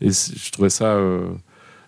Et 0.00 0.10
je 0.10 0.50
trouvais 0.50 0.70
ça 0.70 0.86
euh, 0.86 1.28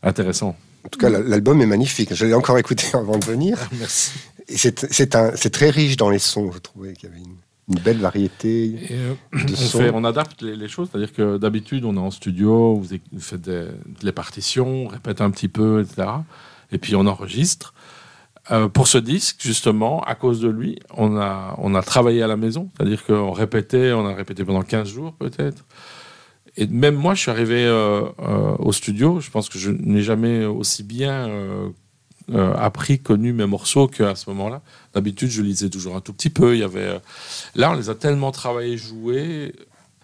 intéressant. 0.05 0.55
En 0.85 0.89
tout 0.89 1.01
cas, 1.01 1.11
l'album 1.11 1.61
est 1.61 1.67
magnifique. 1.67 2.15
Je 2.15 2.25
l'ai 2.25 2.35
encore 2.35 2.57
écouté 2.57 2.87
avant 2.95 3.19
de 3.19 3.25
venir. 3.25 3.59
Merci. 3.81 4.13
Et 4.49 4.57
c'est 4.57 5.51
très 5.51 5.71
riche 5.71 5.97
dans 5.97 6.09
les 6.09 6.21
sons, 6.21 6.53
je 6.53 6.59
trouvais 6.59 6.93
qu'il 6.93 7.09
y 7.09 7.13
avait 7.13 7.21
une, 7.21 7.81
belle 7.83 7.99
variété 7.99 8.77
euh, 8.93 9.15
de 9.33 9.53
on, 9.55 9.57
sons. 9.57 9.91
on 9.93 10.05
adapte 10.05 10.41
les, 10.43 10.69
choses, 10.69 10.89
c'est-à-dire 10.93 11.13
que 11.13 11.37
d'habitude, 11.37 11.85
on 11.85 11.97
est 11.97 11.99
en 11.99 12.13
studio, 12.13 12.77
vous 12.77 12.87
faites 13.19 13.41
des, 13.41 13.67
les 14.05 14.13
partitions, 14.13 14.85
on 14.85 14.87
répète 14.87 15.21
un 15.21 15.33
petit 15.33 15.49
peu, 15.49 15.83
etc 15.83 16.07
et 16.73 16.79
puis 16.79 16.97
on 16.97 17.07
enregistre. 17.07 17.75
Euh, 18.53 18.69
pour 18.69 18.87
ce 18.87 18.99
disque, 18.99 19.39
justement, 19.41 20.03
à 20.03 20.15
cause 20.15 20.41
de 20.41 20.49
lui, 20.49 20.79
on 20.97 21.17
a, 21.17 21.57
on 21.59 21.75
a 21.75 21.83
travaillé 21.83 22.23
à 22.23 22.29
la 22.29 22.37
maison, 22.37 22.71
c'est-à-dire 22.77 23.05
qu'on 23.05 23.33
répétait, 23.33 23.93
on 23.93 24.07
a 24.07 24.15
répété 24.15 24.45
pendant 24.45 24.63
15 24.63 24.89
jours 24.89 25.15
peut-être. 25.15 25.65
Et 26.57 26.69
même 26.69 26.95
moi, 26.95 27.15
je 27.15 27.23
suis 27.23 27.31
arrivé 27.31 27.65
euh, 27.65 28.03
euh, 28.21 28.57
au 28.59 28.73
studio, 28.73 29.19
je 29.21 29.31
pense 29.31 29.49
que 29.49 29.59
je 29.59 29.71
n'ai 29.71 30.03
jamais 30.03 30.45
aussi 30.45 30.85
bien 30.85 31.29
appris, 32.33 32.99
connu 32.99 33.33
mes 33.33 33.47
morceaux 33.47 33.87
qu'à 33.87 34.17
ce 34.17 34.29
moment-là. 34.31 34.63
D'habitude, 34.95 35.29
je 35.29 35.43
lisais 35.43 35.71
toujours 35.71 35.95
un 35.95 36.01
tout 36.01 36.13
petit 36.13 36.31
peu. 36.31 36.55
Il 36.55 36.61
y 36.61 36.65
avait, 36.65 37.01
là, 37.55 37.71
on 37.71 37.75
les 37.75 37.89
a 37.89 37.95
tellement 37.95 38.33
travaillés, 38.33 38.77
joués. 38.77 39.55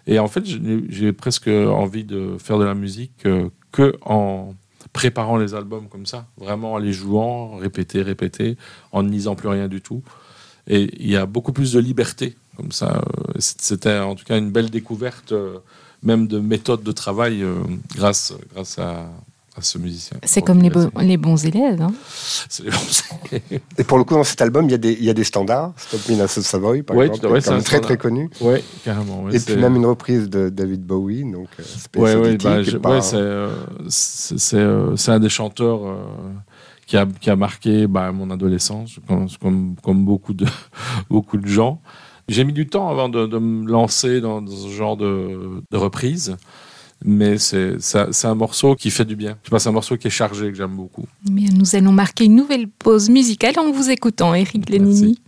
Et 0.07 0.19
en 0.19 0.27
fait, 0.27 0.43
j'ai 0.45 1.11
presque 1.11 1.47
envie 1.47 2.05
de 2.05 2.37
faire 2.39 2.59
de 2.59 2.63
la 2.63 2.75
musique 2.75 3.27
que 3.71 3.97
en 4.01 4.53
préparant 4.93 5.37
les 5.37 5.55
albums 5.55 5.89
comme 5.89 6.05
ça, 6.05 6.27
vraiment 6.37 6.73
en 6.73 6.77
les 6.77 6.93
jouant, 6.93 7.57
répéter, 7.57 8.01
répéter, 8.01 8.57
en 8.91 9.03
ne 9.03 9.09
lisant 9.09 9.35
plus 9.35 9.49
rien 9.49 9.67
du 9.67 9.81
tout. 9.81 10.03
Et 10.67 10.89
il 11.03 11.09
y 11.09 11.17
a 11.17 11.25
beaucoup 11.25 11.51
plus 11.51 11.73
de 11.73 11.79
liberté 11.79 12.37
comme 12.55 12.71
ça. 12.71 13.03
C'était 13.39 13.97
en 13.99 14.15
tout 14.15 14.23
cas 14.23 14.37
une 14.37 14.51
belle 14.51 14.69
découverte, 14.69 15.31
euh, 15.31 15.57
même 16.03 16.27
de 16.27 16.39
méthode 16.39 16.83
de 16.83 16.91
travail, 16.91 17.43
euh, 17.43 17.55
grâce, 17.95 18.33
grâce 18.53 18.77
à, 18.79 19.09
à 19.55 19.61
ce 19.61 19.77
musicien. 19.77 20.17
C'est 20.23 20.41
comme 20.41 20.61
les, 20.61 20.71
les, 21.01 21.17
bons 21.17 21.45
élèves. 21.45 21.81
Hein. 21.81 21.93
C'est 22.49 22.63
les 22.63 22.71
bons 22.71 23.03
élèves. 23.31 23.61
Et 23.77 23.83
pour 23.83 23.97
le 23.97 24.03
coup, 24.03 24.15
dans 24.15 24.23
cet 24.23 24.41
album, 24.41 24.65
il 24.65 24.71
y 24.71 24.73
a 24.73 24.79
des, 24.79 24.93
il 24.93 25.03
y 25.03 25.09
a 25.09 25.13
des 25.13 25.23
standards. 25.23 25.73
Stop 25.77 26.09
Me 26.09 26.27
Savoy, 26.27 26.81
par 26.81 27.01
exemple, 27.01 27.27
ouais, 27.27 27.41
c'est 27.41 27.61
très 27.61 27.79
très 27.79 27.97
connu. 27.97 28.29
Oui, 28.41 28.59
carrément. 28.83 29.29
Et 29.29 29.39
puis 29.39 29.55
même 29.55 29.75
une 29.75 29.85
reprise 29.85 30.29
de 30.29 30.49
David 30.49 30.83
Bowie, 30.83 31.23
donc 31.31 31.47
euh, 31.59 32.37
bah, 32.79 32.99
euh, 33.13 33.55
c'est 33.89 34.55
euh, 34.55 34.95
un 35.07 35.19
des 35.19 35.29
chanteurs 35.29 35.81
qui, 36.87 36.97
a, 36.97 37.05
qui 37.05 37.29
a 37.29 37.35
marqué 37.35 37.85
bah, 37.85 38.11
mon 38.11 38.31
adolescence, 38.31 38.99
comme, 39.07 39.27
comme, 39.39 39.75
comme, 39.83 40.05
beaucoup, 40.05 40.33
de, 40.33 40.45
beaucoup 41.09 41.37
de 41.37 41.47
gens. 41.47 41.81
J'ai 42.27 42.43
mis 42.43 42.53
du 42.53 42.67
temps 42.67 42.89
avant 42.89 43.09
de, 43.09 43.27
de 43.27 43.37
me 43.37 43.69
lancer 43.69 44.21
dans, 44.21 44.45
ce 44.47 44.69
genre 44.69 44.97
de, 44.97 45.61
de 45.69 45.77
reprise 45.77 46.37
mais 47.05 47.37
c'est 47.37 47.77
un 48.25 48.35
morceau 48.35 48.75
qui 48.75 48.91
fait 48.91 49.05
du 49.05 49.15
bien. 49.15 49.37
C'est 49.57 49.67
un 49.67 49.71
morceau 49.71 49.97
qui 49.97 50.07
est 50.07 50.11
chargé, 50.11 50.49
que 50.49 50.55
j'aime 50.55 50.75
beaucoup. 50.75 51.05
Bien, 51.29 51.49
nous 51.53 51.75
allons 51.75 51.91
marquer 51.91 52.25
une 52.25 52.35
nouvelle 52.35 52.67
pause 52.67 53.09
musicale 53.09 53.59
en 53.59 53.71
vous 53.71 53.89
écoutant, 53.89 54.33
Eric 54.33 54.69
Lenini. 54.69 55.19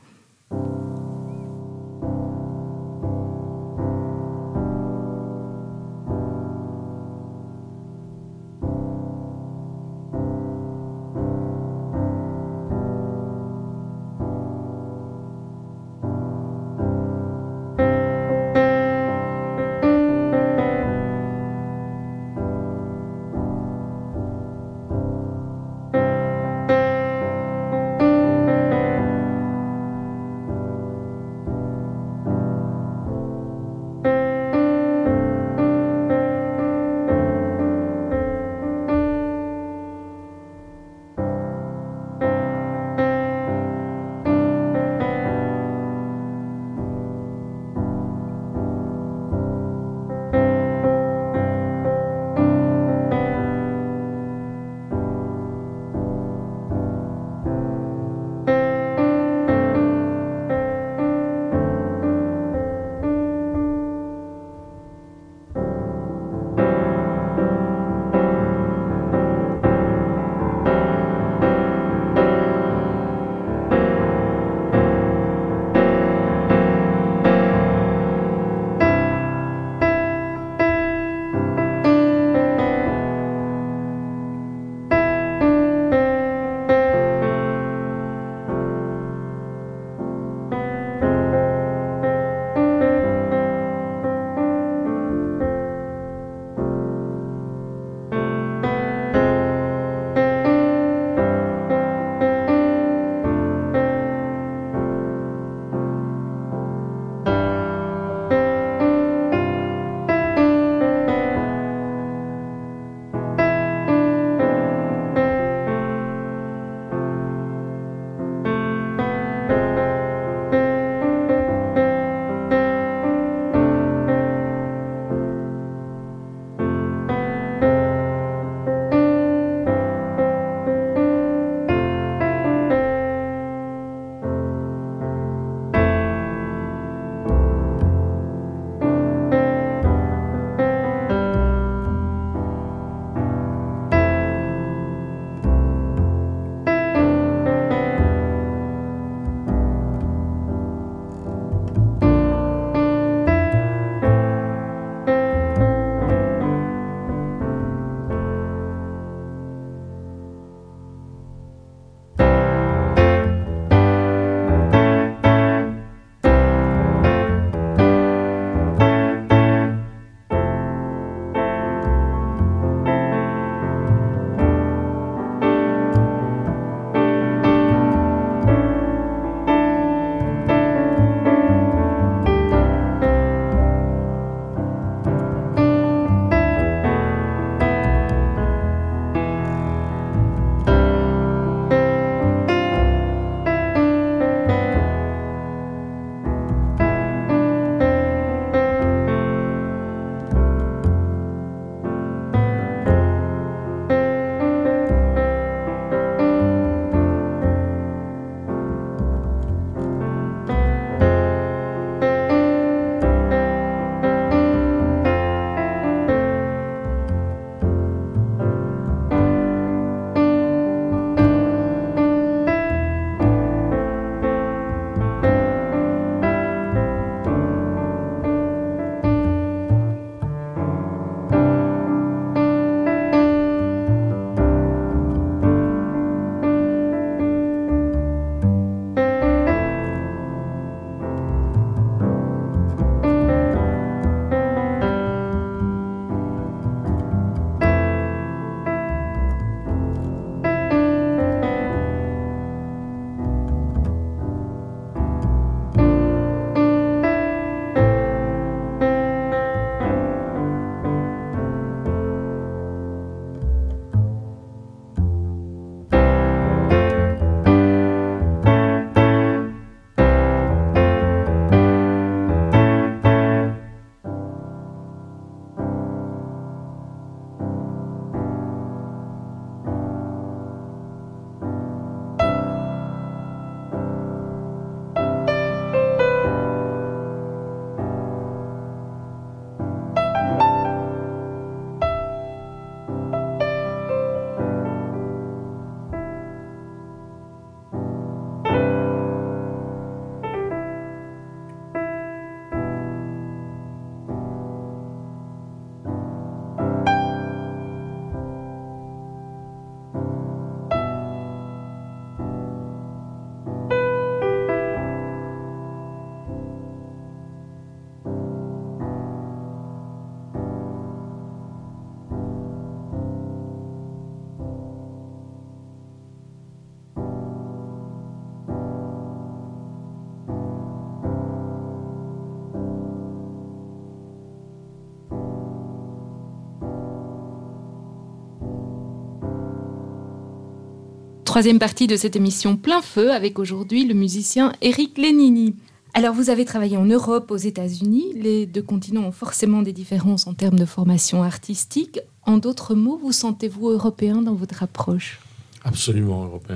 Troisième 341.36 341.60
partie 341.60 341.86
de 341.86 341.98
cette 341.98 342.16
émission 342.16 342.56
Plein 342.56 342.82
Feu 342.82 343.12
avec 343.12 343.40
aujourd'hui 343.40 343.86
le 343.86 343.94
musicien 343.94 344.54
Eric 344.62 344.98
Lenini. 344.98 345.54
Alors 345.94 346.16
vous 346.16 346.30
avez 346.30 346.46
travaillé 346.46 346.78
en 346.78 346.86
Europe, 346.86 347.30
aux 347.30 347.36
États-Unis. 347.36 348.14
Les 348.16 348.46
deux 348.46 348.62
continents 348.62 349.02
ont 349.02 349.12
forcément 349.12 349.62
des 349.62 349.74
différences 349.74 350.28
en 350.28 350.34
termes 350.34 350.58
de 350.58 350.64
formation 350.64 351.24
artistique. 351.24 352.00
En 352.24 352.38
d'autres 352.38 352.74
mots, 352.74 352.98
vous 352.98 353.12
sentez-vous 353.12 353.68
européen 353.68 354.22
dans 354.22 354.34
votre 354.34 354.64
approche? 354.64 355.20
Absolument 355.66 356.24
européen. 356.24 356.56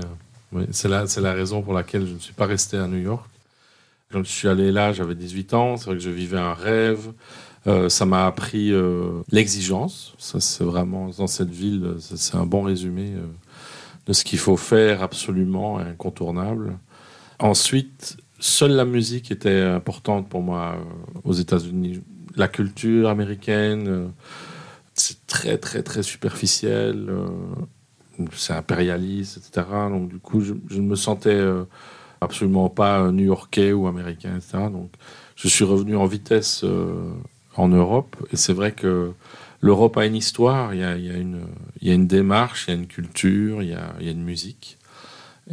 c'est 0.71 0.87
la, 0.87 1.33
raison 1.33 1.61
pour 1.61 1.73
laquelle 1.73 2.07
je 2.07 2.13
ne 2.13 2.19
suis 2.19 2.31
pas 2.31 2.45
resté 2.45 2.77
à 2.77 2.87
New 2.87 3.01
York. 3.01 3.29
Quand 4.13 4.23
je 4.23 4.31
suis 4.31 4.47
allé 4.47 4.71
là, 4.71 4.93
j'avais 4.93 5.15
18 5.15 5.55
ans. 5.55 5.75
C'est 5.75 5.87
vrai 5.87 5.95
que 5.95 6.01
je 6.01 6.09
vivais 6.09 6.39
un 6.39 6.53
rêve. 6.53 7.11
Euh, 7.67 7.89
ça 7.89 8.05
m'a 8.05 8.25
appris 8.25 8.71
euh, 8.71 9.23
l'exigence. 9.29 10.13
Ça, 10.17 10.39
c'est 10.39 10.63
vraiment 10.63 11.09
dans 11.17 11.27
cette 11.27 11.49
ville, 11.49 11.95
c'est 11.99 12.37
un 12.37 12.45
bon 12.45 12.61
résumé 12.61 13.11
euh, 13.13 13.25
de 14.05 14.13
ce 14.13 14.23
qu'il 14.23 14.39
faut 14.39 14.57
faire 14.57 15.03
absolument 15.03 15.77
incontournable. 15.79 16.77
Ensuite, 17.39 18.17
seule 18.39 18.73
la 18.73 18.85
musique 18.85 19.31
était 19.31 19.61
importante 19.61 20.29
pour 20.29 20.41
moi 20.41 20.77
aux 21.23 21.33
États-Unis. 21.33 22.01
La 22.35 22.47
culture 22.47 23.09
américaine, 23.09 24.11
c'est 24.93 25.25
très 25.27 25.57
très 25.57 25.83
très 25.83 26.03
superficiel. 26.03 27.09
c'est 28.33 28.53
impérialiste, 28.53 29.37
etc. 29.37 29.67
Donc 29.89 30.09
du 30.09 30.19
coup, 30.19 30.41
je, 30.41 30.53
je 30.69 30.81
ne 30.81 30.87
me 30.87 30.95
sentais 30.95 31.41
absolument 32.21 32.69
pas 32.69 33.11
new-yorkais 33.11 33.73
ou 33.73 33.87
américain, 33.87 34.35
etc. 34.35 34.69
Donc 34.71 34.91
je 35.35 35.47
suis 35.47 35.65
revenu 35.65 35.95
en 35.95 36.05
vitesse 36.05 36.65
en 37.55 37.67
Europe. 37.67 38.15
Et 38.31 38.37
c'est 38.37 38.53
vrai 38.53 38.71
que 38.71 39.11
l'Europe 39.61 39.97
a 39.97 40.05
une 40.05 40.15
histoire, 40.15 40.73
il 40.73 40.81
y 40.81 40.83
a, 40.83 40.95
une, 40.95 41.41
il 41.81 41.91
une 41.91 42.07
démarche, 42.07 42.65
il 42.67 42.71
y 42.71 42.73
a 42.73 42.79
une 42.79 42.87
culture, 42.87 43.61
il 43.61 43.69
y 43.69 43.73
a, 43.73 43.93
une 43.99 44.23
musique. 44.23 44.77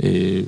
Et 0.00 0.46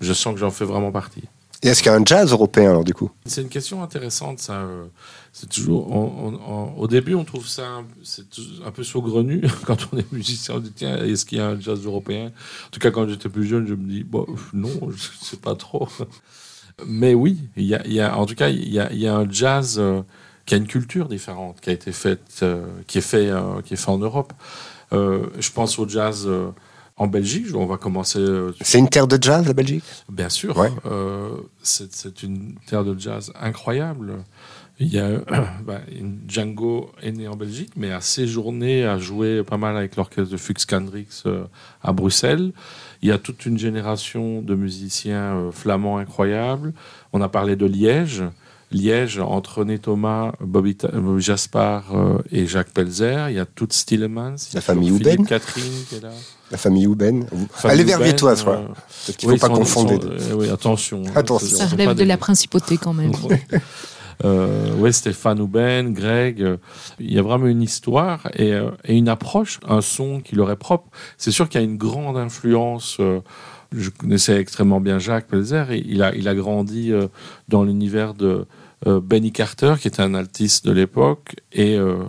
je 0.00 0.12
sens 0.12 0.34
que 0.34 0.40
j'en 0.40 0.50
fais 0.50 0.64
vraiment 0.64 0.90
partie. 0.90 1.24
Et 1.62 1.68
est-ce 1.68 1.80
qu'il 1.80 1.92
y 1.92 1.94
a 1.94 1.98
un 1.98 2.04
jazz 2.04 2.32
européen 2.32 2.70
alors 2.70 2.82
du 2.82 2.92
coup 2.92 3.12
C'est 3.24 3.40
une 3.40 3.48
question 3.48 3.84
intéressante 3.84 4.40
ça. 4.40 4.66
C'est 5.32 5.48
toujours 5.48 5.88
au 6.76 6.88
début 6.88 7.14
on 7.14 7.22
trouve 7.22 7.46
ça 7.46 7.82
c'est 8.02 8.26
un 8.66 8.72
peu 8.72 8.82
saugrenu 8.82 9.42
quand 9.64 9.88
on 9.92 9.98
est 9.98 10.12
musicien. 10.12 10.56
On 10.56 10.58
dit 10.58 10.72
tiens 10.74 10.96
est-ce 11.04 11.24
qu'il 11.24 11.38
y 11.38 11.40
a 11.40 11.50
un 11.50 11.60
jazz 11.60 11.84
européen 11.84 12.32
En 12.66 12.70
tout 12.72 12.80
cas 12.80 12.90
quand 12.90 13.08
j'étais 13.08 13.28
plus 13.28 13.46
jeune 13.46 13.68
je 13.68 13.74
me 13.74 13.88
dis 13.88 14.02
bon 14.02 14.26
non 14.52 14.90
je 14.90 15.24
sais 15.24 15.36
pas 15.36 15.54
trop. 15.54 15.88
Mais 16.84 17.14
oui 17.14 17.38
il 17.56 17.66
y 17.66 18.00
a, 18.00 18.18
en 18.18 18.26
tout 18.26 18.34
cas 18.34 18.48
il 18.48 18.68
y 18.68 18.80
a, 18.80 18.92
il 18.92 18.98
y 18.98 19.06
a 19.06 19.14
un 19.14 19.30
jazz 19.30 19.76
euh, 19.78 20.02
qui 20.46 20.54
a 20.54 20.56
une 20.56 20.66
culture 20.66 21.08
différente, 21.08 21.60
qui 21.60 21.70
a 21.70 21.72
été 21.72 21.92
faite, 21.92 22.40
euh, 22.42 22.66
qui 22.86 22.98
est 22.98 23.02
fait, 23.02 23.28
euh, 23.30 23.60
qui 23.62 23.74
est 23.74 23.76
fait 23.76 23.90
en 23.90 23.98
Europe. 23.98 24.32
Euh, 24.92 25.26
je 25.38 25.50
pense 25.50 25.78
au 25.78 25.88
jazz 25.88 26.28
en 26.96 27.06
Belgique. 27.06 27.46
On 27.54 27.66
va 27.66 27.76
commencer. 27.76 28.24
C'est 28.60 28.78
une 28.78 28.88
terre 28.88 29.06
de 29.06 29.18
jazz, 29.20 29.46
la 29.46 29.54
Belgique? 29.54 29.84
Bien 30.10 30.28
sûr. 30.28 30.54
c'est 31.62 32.22
une 32.22 32.54
terre 32.66 32.84
de 32.84 32.98
jazz 32.98 33.32
incroyable. 33.40 34.24
Il 34.80 34.88
y 34.88 34.98
a 34.98 35.18
bah, 35.64 35.80
Django 36.26 36.90
est 37.02 37.12
né 37.12 37.28
en 37.28 37.36
Belgique, 37.36 37.72
mais 37.76 37.92
a 37.92 38.00
séjourné, 38.00 38.84
a 38.84 38.98
joué 38.98 39.42
pas 39.44 39.58
mal 39.58 39.76
avec 39.76 39.96
l'orchestre 39.96 40.30
de 40.30 40.36
Fux 40.36 40.66
Kendricks 40.66 41.24
à 41.82 41.92
Bruxelles. 41.92 42.52
Il 43.00 43.08
y 43.08 43.12
a 43.12 43.18
toute 43.18 43.46
une 43.46 43.58
génération 43.58 44.42
de 44.42 44.54
musiciens 44.54 45.50
flamands 45.52 45.98
incroyables. 45.98 46.72
On 47.12 47.20
a 47.22 47.28
parlé 47.28 47.56
de 47.56 47.66
Liège. 47.66 48.24
Liège, 48.74 49.18
entre 49.18 49.58
René 49.58 49.78
Thomas, 49.78 50.32
Bobby, 50.40 50.76
Jaspar 51.18 51.84
euh, 51.94 52.18
et 52.30 52.46
Jacques 52.46 52.70
Pelzer. 52.70 53.28
Il 53.30 53.36
y 53.36 53.38
a 53.38 53.46
toute 53.46 53.72
Stillemans. 53.72 54.36
La 54.54 54.60
famille 54.60 54.90
Houben. 54.90 55.26
Catherine 55.26 55.84
qui 55.88 55.96
est 55.96 56.00
là. 56.00 56.10
La 56.50 56.58
famille 56.58 56.86
Houben. 56.86 57.26
Elle 57.64 57.80
est 57.80 57.84
verviétoise, 57.84 58.42
quoi. 58.42 58.56
Euh, 58.56 59.12
il 59.22 59.28
ne 59.28 59.34
faut 59.34 59.48
pas 59.48 59.54
confondre. 59.54 59.98
Euh, 60.04 60.34
oui, 60.34 60.50
attention. 60.50 61.02
attention. 61.14 61.56
Ça 61.56 61.66
relève 61.66 61.94
de 61.94 62.04
la 62.04 62.16
principauté 62.16 62.76
quand 62.76 62.92
même. 62.92 63.12
oui, 64.24 64.92
Stéphane 64.92 65.40
Houben, 65.40 65.92
Greg. 65.92 66.58
Il 66.98 67.12
y 67.12 67.18
a 67.18 67.22
vraiment 67.22 67.46
une 67.46 67.62
histoire 67.62 68.28
et, 68.34 68.52
et, 68.84 68.96
une 68.96 69.08
approche, 69.08 69.60
un 69.68 69.80
son 69.80 70.20
qui 70.20 70.34
leur 70.34 70.50
est 70.50 70.56
propre. 70.56 70.90
C'est 71.18 71.32
sûr 71.32 71.48
qu'il 71.48 71.60
y 71.60 71.64
a 71.64 71.66
une 71.66 71.78
grande 71.78 72.16
influence 72.16 72.98
je 73.74 73.88
connaissais 73.88 74.38
extrêmement 74.38 74.80
bien 74.80 74.98
Jacques 74.98 75.28
Pelzer. 75.28 75.70
Et 75.70 75.82
il, 75.86 76.02
a, 76.02 76.14
il 76.14 76.28
a 76.28 76.34
grandi 76.34 76.92
dans 77.48 77.64
l'univers 77.64 78.12
de, 78.12 78.26
euh, 78.26 78.44
Benny 78.86 79.32
Carter, 79.32 79.74
qui 79.80 79.88
était 79.88 80.02
un 80.02 80.14
altiste 80.14 80.66
de 80.66 80.72
l'époque, 80.72 81.36
et 81.52 81.76
euh, 81.76 82.02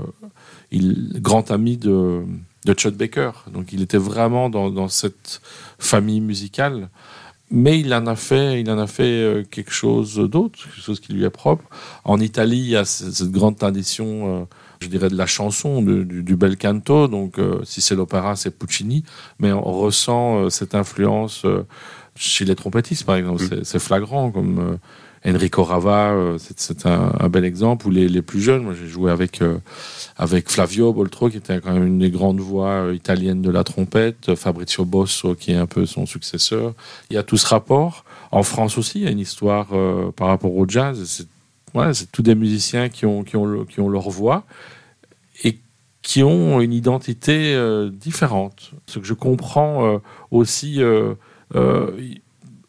il, 0.72 1.22
grand 1.22 1.52
ami 1.52 1.78
de, 1.78 2.24
de 2.66 2.76
Chad 2.78 2.96
Baker. 2.96 3.32
Donc 3.52 3.74
il 3.74 3.82
était 3.82 3.98
vraiment 3.98 4.50
dans, 4.50 4.88
cette 4.88 5.42
famille 5.78 6.22
musicale. 6.22 6.90
Mais 7.52 7.80
il 7.80 7.94
en 7.94 8.08
a 8.08 8.16
fait, 8.16 8.62
il 8.62 8.72
en 8.72 8.80
a 8.80 8.88
fait 8.88 9.04
euh, 9.04 9.44
quelque 9.44 9.72
chose 9.72 10.16
d'autre, 10.16 10.58
quelque 10.58 10.82
chose 10.82 11.00
qui 11.00 11.14
lui 11.14 11.24
est 11.24 11.30
propre. 11.30 11.66
En 12.04 12.20
Italie, 12.20 12.58
il 12.58 12.70
y 12.70 12.76
a 12.76 12.86
cette, 12.86 13.30
grande 13.30 13.58
tradition, 13.58 14.48
je 14.80 14.88
dirais, 14.88 15.10
de 15.10 15.16
la 15.16 15.28
chanson, 15.28 15.84
du, 15.84 16.36
bel 16.36 16.58
canto. 16.58 17.08
Donc, 17.08 17.40
si 17.64 17.82
c'est 17.82 17.96
l'opéra, 17.96 18.36
c'est 18.36 18.58
Puccini. 18.58 19.04
Mais 19.38 19.52
on 19.52 19.62
ressent 19.62 20.50
cette 20.50 20.74
influence 20.74 21.46
chez 22.16 22.46
les 22.46 22.56
trompettistes, 22.56 23.06
par 23.06 23.18
exemple. 23.18 23.44
Mm. 23.44 23.64
C'est 23.64 23.80
flagrant, 23.80 24.32
comme 24.32 24.80
Enrico 25.26 25.64
Rava, 25.64 26.12
euh, 26.12 26.38
c'est 26.38 26.86
un, 26.86 27.30
bel 27.30 27.46
exemple. 27.46 27.88
Ou 27.88 27.92
les, 27.92 28.22
plus 28.22 28.42
jeunes, 28.42 28.64
moi 28.64 28.74
j'ai 28.74 28.88
joué 28.88 29.10
avec, 29.10 29.42
euh, 29.42 29.58
avec 30.18 30.50
Flavio 30.50 30.92
Boltro, 30.92 31.30
qui 31.30 31.38
était 31.38 31.62
quand 31.62 31.74
même 31.74 31.88
une 31.88 32.00
des 32.00 32.10
grandes 32.10 32.42
voix 32.42 32.70
euh, 32.70 32.96
italiennes 32.96 33.42
de 33.42 33.50
la 33.50 33.64
trompette, 33.64 34.36
Fabrizio 34.36 34.84
Bosso, 34.84 35.36
qui 35.36 35.52
est 35.52 35.58
un 35.58 35.66
peu 35.66 35.86
son 35.86 36.06
successeur. 36.06 36.74
Il 37.10 37.14
y 37.14 37.18
a 37.18 37.24
tout 37.24 37.38
ce 37.38 37.48
rapport. 37.48 38.04
En 38.32 38.44
France 38.44 38.78
aussi, 38.78 39.00
il 39.00 39.04
y 39.06 39.08
a 39.08 39.12
une 39.12 39.20
histoire 39.20 39.68
par 40.16 40.28
rapport 40.28 40.56
au 40.56 40.68
jazz. 40.68 41.04
C'est 41.94 42.12
tous 42.12 42.24
des 42.24 42.34
musiciens 42.34 42.90
qui, 42.90 43.06
ont 43.06 43.24
qui 43.24 43.36
ont 43.36 43.90
leur 43.90 44.10
voix 44.10 44.44
et 45.44 45.60
qui 46.02 46.24
ont 46.24 46.60
une 46.60 46.74
identité 46.74 47.56
différente. 47.92 48.72
Ce 48.88 48.98
que 48.98 49.06
je 49.06 49.14
comprends 49.14 50.02
aussi, 50.32 50.82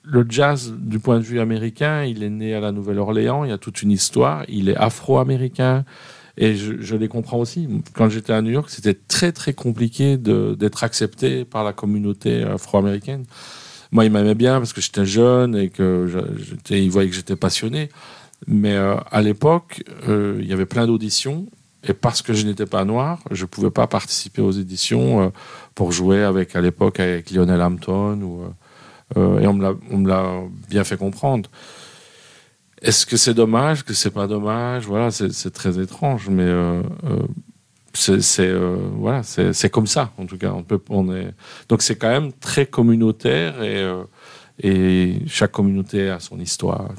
le 0.04 0.26
jazz, 0.28 0.74
du 0.78 0.98
point 0.98 1.18
de 1.18 1.24
vue 1.24 1.40
américain, 1.40 2.04
il 2.04 2.22
est 2.22 2.30
né 2.30 2.54
à 2.54 2.60
la 2.60 2.72
Nouvelle-Orléans, 2.72 3.44
il 3.44 3.50
y 3.50 3.52
a 3.52 3.58
toute 3.58 3.82
une 3.82 3.90
histoire, 3.90 4.44
il 4.48 4.68
est 4.68 4.76
afro-américain, 4.76 5.84
et 6.36 6.56
je, 6.56 6.96
les 6.96 7.08
comprends 7.08 7.38
aussi. 7.38 7.68
Quand 7.94 8.08
j'étais 8.08 8.32
à 8.32 8.42
New 8.42 8.50
York, 8.50 8.68
c'était 8.68 8.94
très 8.94 9.30
très 9.30 9.52
compliqué 9.52 10.16
d'être 10.16 10.82
accepté 10.82 11.44
par 11.44 11.62
la 11.62 11.72
communauté 11.72 12.42
afro-américaine. 12.42 13.24
Moi, 13.92 14.04
il 14.04 14.10
m'aimait 14.10 14.34
bien 14.34 14.58
parce 14.58 14.72
que 14.72 14.80
j'étais 14.80 15.06
jeune 15.06 15.54
et 15.54 15.68
que 15.68 16.08
il 16.70 16.90
voyait 16.90 17.08
que 17.08 17.14
j'étais 17.14 17.36
passionné. 17.36 17.88
Mais 18.48 18.74
euh, 18.74 18.96
à 19.10 19.22
l'époque, 19.22 19.84
euh, 20.08 20.38
il 20.40 20.48
y 20.48 20.52
avait 20.52 20.66
plein 20.66 20.86
d'auditions. 20.86 21.46
Et 21.86 21.92
parce 21.92 22.22
que 22.22 22.32
je 22.32 22.46
n'étais 22.46 22.66
pas 22.66 22.84
noir, 22.84 23.20
je 23.30 23.42
ne 23.42 23.46
pouvais 23.46 23.70
pas 23.70 23.86
participer 23.86 24.40
aux 24.40 24.50
éditions 24.50 25.22
euh, 25.22 25.28
pour 25.74 25.92
jouer 25.92 26.24
avec, 26.24 26.56
à 26.56 26.62
l'époque, 26.62 26.98
avec 26.98 27.30
Lionel 27.30 27.60
Hampton 27.60 28.20
ou 28.22 28.42
euh, 29.16 29.40
et 29.40 29.46
on 29.46 29.54
me 29.54 30.08
l'a 30.08 30.42
bien 30.68 30.84
fait 30.84 30.96
comprendre. 30.96 31.50
Est-ce 32.82 33.06
que 33.06 33.16
c'est 33.16 33.34
dommage 33.34 33.84
que 33.84 33.94
c'est 33.94 34.10
pas 34.10 34.26
dommage? 34.26 34.86
Voilà, 34.86 35.10
c'est 35.10 35.52
très 35.52 35.78
étrange, 35.80 36.28
mais 36.28 36.42
euh, 36.42 36.82
euh, 37.04 37.22
c'est 37.94 38.52
voilà, 38.96 39.22
c'est 39.22 39.70
comme 39.70 39.86
ça 39.86 40.12
en 40.18 40.26
tout 40.26 40.36
cas. 40.36 40.52
On 40.52 40.62
peut, 40.62 40.80
on 40.90 41.14
est 41.14 41.32
donc 41.68 41.82
c'est 41.82 41.96
quand 41.96 42.10
même 42.10 42.32
très 42.32 42.66
communautaire 42.66 43.62
et 43.62 43.88
et 44.62 45.16
chaque 45.26 45.52
communauté 45.52 46.10
a 46.10 46.20
son 46.20 46.38
histoire. 46.38 46.90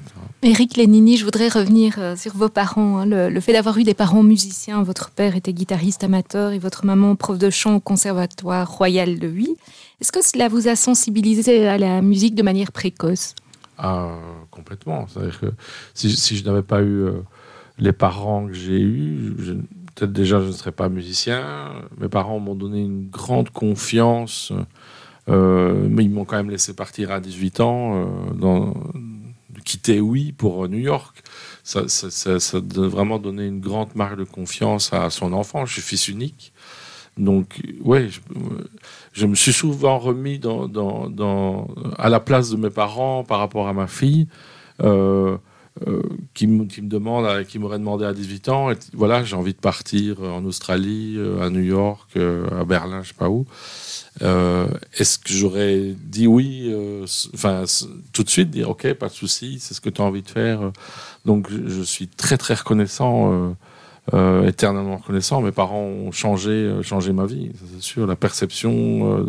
Éric 0.43 0.75
Lénini, 0.75 1.17
je 1.17 1.25
voudrais 1.25 1.47
revenir 1.47 1.97
sur 2.17 2.33
vos 2.35 2.49
parents. 2.49 2.97
Hein. 2.97 3.05
Le, 3.05 3.29
le, 3.29 3.39
fait 3.39 3.53
d'avoir 3.53 3.77
eu 3.77 3.83
des 3.83 3.93
parents 3.93 4.23
musiciens, 4.23 4.83
votre 4.83 5.09
père 5.09 5.35
était 5.35 5.53
guitariste 5.53 6.03
amateur 6.03 6.51
et 6.51 6.59
votre 6.59 6.85
maman 6.85 7.15
prof 7.15 7.37
de 7.37 7.49
chant 7.49 7.75
au 7.75 7.79
Conservatoire 7.79 8.69
Royal 8.69 9.19
de 9.19 9.27
Huy. 9.27 9.55
Est-ce 10.01 10.11
que 10.11 10.23
cela 10.23 10.49
vous 10.49 10.67
a 10.67 10.75
sensibilisé 10.75 11.67
à 11.67 11.77
la 11.77 12.01
musique 12.01 12.35
de 12.35 12.43
manière 12.43 12.71
précoce? 12.71 13.35
Ah, 13.77 14.17
Complètement. 14.51 15.05
C'est-à-dire 15.07 15.39
que 15.39 15.47
si, 15.93 16.37
je 16.37 16.45
n'avais 16.45 16.61
pas 16.61 16.81
eu 16.81 17.03
euh, 17.03 17.21
les 17.77 17.91
parents 17.91 18.47
que 18.47 18.53
j'ai 18.53 18.79
eus, 18.79 19.33
peut-être 19.93 20.13
déjà 20.13 20.39
je 20.39 20.47
ne 20.47 20.51
serais 20.53 20.71
pas 20.71 20.87
musicien. 20.87 21.73
Mes 21.97 22.07
parents 22.07 22.39
m'ont 22.39 22.55
donné 22.55 22.81
une 22.81 23.09
grande 23.09 23.49
confiance, 23.49 24.51
euh, 24.51 24.63
mais 25.27 26.03
ils 26.03 26.09
m'ont 26.09 26.25
quand 26.25 26.37
même 26.37 26.49
laissé 26.49 26.73
partir 26.73 27.11
à 27.11 27.19
18 27.19 27.59
ans, 27.59 28.05
euh, 28.05 28.71
quitter 29.63 29.99
oui 29.99 30.31
pour 30.31 30.67
New 30.67 30.79
York. 30.79 31.23
Ça, 31.63 31.87
ça, 31.87 32.39
ça, 32.39 32.59
vraiment 32.75 33.19
donné 33.19 33.47
une 33.47 33.59
grande 33.59 33.95
marque 33.95 34.17
de 34.17 34.23
confiance 34.23 34.93
à 34.93 35.09
son 35.09 35.33
enfant. 35.33 35.65
Je 35.65 35.73
suis 35.73 35.81
fils 35.81 36.07
unique. 36.07 36.53
Donc, 37.17 37.61
ouais, 37.81 38.09
je, 39.13 39.25
me 39.25 39.35
suis 39.35 39.53
souvent 39.53 39.97
remis 39.97 40.39
à 41.97 42.09
la 42.09 42.19
place 42.19 42.49
de 42.49 42.57
mes 42.57 42.69
parents 42.69 43.23
par 43.23 43.39
rapport 43.39 43.67
à 43.67 43.73
ma 43.73 43.87
fille. 43.87 44.27
Euh, 44.83 45.37
euh, 45.85 46.01
qui, 46.33 46.47
me, 46.47 46.65
demande, 46.87 47.25
euh, 47.25 47.43
qui 47.43 47.59
m'aurait 47.59 47.79
demandé 47.79 48.05
à 48.05 48.13
18 48.13 48.47
ans, 48.47 48.69
voilà, 48.93 49.25
j'ai 49.25 49.35
envie 49.35 49.53
de 49.53 49.59
partir 49.59 50.21
en 50.21 50.45
Australie, 50.45 51.19
à 51.41 51.49
New 51.49 51.61
York, 51.61 52.11
à 52.15 52.63
Berlin, 52.63 53.03
je 53.03 53.09
sais 53.09 53.13
pas 53.13 53.29
où. 53.29 53.45
Est-ce 54.21 55.19
que 55.19 55.33
j'aurais 55.33 55.93
dit 56.01 56.27
oui, 56.27 56.73
enfin 57.33 57.63
tout 58.13 58.23
de 58.23 58.29
suite 58.29 58.51
dire 58.51 58.69
ok, 58.69 58.93
pas 58.93 59.09
de 59.09 59.13
souci, 59.13 59.59
c'est 59.59 59.73
ce 59.73 59.81
que 59.81 59.89
tu 59.89 60.01
as 60.01 60.05
envie 60.05 60.21
de 60.21 60.29
faire. 60.29 60.71
Donc 61.25 61.49
je 61.51 61.81
suis 61.81 62.07
très 62.07 62.37
très 62.37 62.53
reconnaissant. 62.53 63.55
éternellement 64.47 64.97
reconnaissant. 64.97 65.41
Mes 65.41 65.51
parents 65.51 65.83
ont 65.83 66.11
changé, 66.13 66.71
changé 66.83 67.11
ma 67.11 67.25
vie, 67.25 67.51
c'est 67.73 67.81
sûr. 67.81 68.07
La 68.07 68.15
perception 68.15 69.25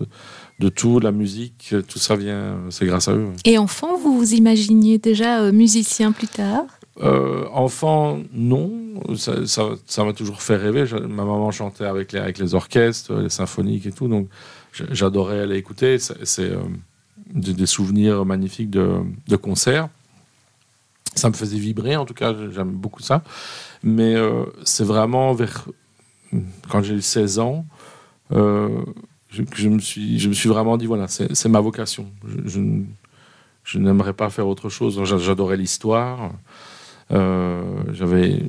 de 0.58 0.68
tout, 0.68 1.00
la 1.00 1.12
musique, 1.12 1.74
tout 1.86 1.98
ça 1.98 2.16
vient, 2.16 2.58
c'est 2.70 2.86
grâce 2.86 3.08
à 3.08 3.12
eux. 3.12 3.28
Et 3.44 3.58
enfant, 3.58 3.98
vous 3.98 4.16
vous 4.16 4.32
imaginiez 4.32 4.98
déjà 4.98 5.40
euh, 5.40 5.52
musicien 5.52 6.12
plus 6.12 6.28
tard? 6.28 6.64
Euh, 7.02 7.44
enfant, 7.52 8.20
non. 8.32 8.72
Ça 9.16 10.04
m'a 10.04 10.14
toujours 10.14 10.40
fait 10.40 10.56
rêver. 10.56 10.84
ma 11.02 11.24
maman 11.24 11.50
chantait 11.50 11.84
avec 11.84 12.12
les, 12.12 12.20
avec 12.20 12.38
les 12.38 12.54
orchestres, 12.54 13.12
les 13.14 13.28
symphoniques 13.28 13.84
et 13.84 13.92
tout. 13.92 14.08
Donc, 14.08 14.28
j'adorais 14.72 15.40
aller 15.40 15.56
écouter. 15.56 15.98
C'est 15.98 16.50
euh, 16.50 16.56
des, 17.34 17.66
souvenirs 17.66 18.24
magnifiques 18.24 18.70
de, 18.70 19.00
de, 19.28 19.36
concerts. 19.36 19.90
Ça 21.14 21.28
me 21.28 21.34
faisait 21.34 21.58
vibrer, 21.58 21.96
en 21.96 22.06
tout 22.06 22.14
cas, 22.14 22.34
j'aime 22.50 22.70
beaucoup 22.70 23.02
ça. 23.02 23.22
Mais 23.82 24.16
c'est 24.64 24.84
vraiment 24.84 25.34
vers. 25.34 25.66
Quand 26.68 26.82
j'ai 26.82 26.94
eu 26.94 27.02
16 27.02 27.38
ans, 27.38 27.66
je, 29.54 29.68
me 29.68 29.78
suis, 29.78 30.18
je 30.18 30.28
me 30.28 30.34
suis 30.34 30.48
vraiment 30.48 30.76
dit, 30.76 30.86
voilà, 30.86 31.06
c'est 31.08 31.48
ma 31.48 31.60
vocation. 31.60 32.06
Je, 32.46 32.60
je, 33.64 33.78
n'aimerais 33.78 34.12
pas 34.12 34.30
faire 34.30 34.46
autre 34.46 34.68
chose. 34.68 35.02
J'adorais 35.04 35.56
l'histoire. 35.56 36.32
Euh, 37.12 37.62
j'avais 37.92 38.42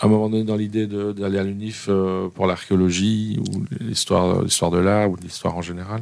à 0.00 0.06
un 0.06 0.08
moment 0.08 0.28
donné 0.28 0.44
dans 0.44 0.56
l'idée 0.56 0.86
d'aller 0.86 1.38
à 1.38 1.44
l'UNIF 1.44 1.86
euh, 1.88 2.28
pour 2.28 2.46
l'archéologie 2.46 3.40
ou 3.40 3.64
l'histoire 3.80 4.42
de 4.42 4.78
l'art 4.78 5.10
ou 5.10 5.16
l'histoire 5.16 5.56
en 5.56 5.62
général. 5.62 6.00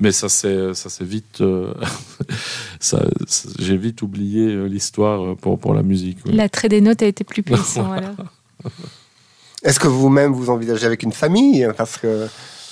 Mais 0.00 0.12
ça 0.12 0.28
s'est 0.28 0.72
vite, 1.00 1.40
euh, 1.40 1.72
j'ai 3.58 3.76
vite 3.76 4.02
oublié 4.02 4.68
l'histoire 4.68 5.36
pour, 5.36 5.58
pour 5.58 5.74
la 5.74 5.82
musique. 5.82 6.18
L'attrait 6.26 6.68
des 6.68 6.80
notes 6.80 7.02
a 7.02 7.06
été 7.06 7.24
plus 7.24 7.42
puissant 7.44 7.92
alors. 7.92 8.16
Est-ce 9.64 9.80
que 9.80 9.88
vous-même 9.88 10.32
vous 10.32 10.50
envisagez 10.50 10.84
avec 10.84 11.02
une 11.02 11.12
famille? 11.12 11.66
Parce 11.76 11.96
que 11.96 12.26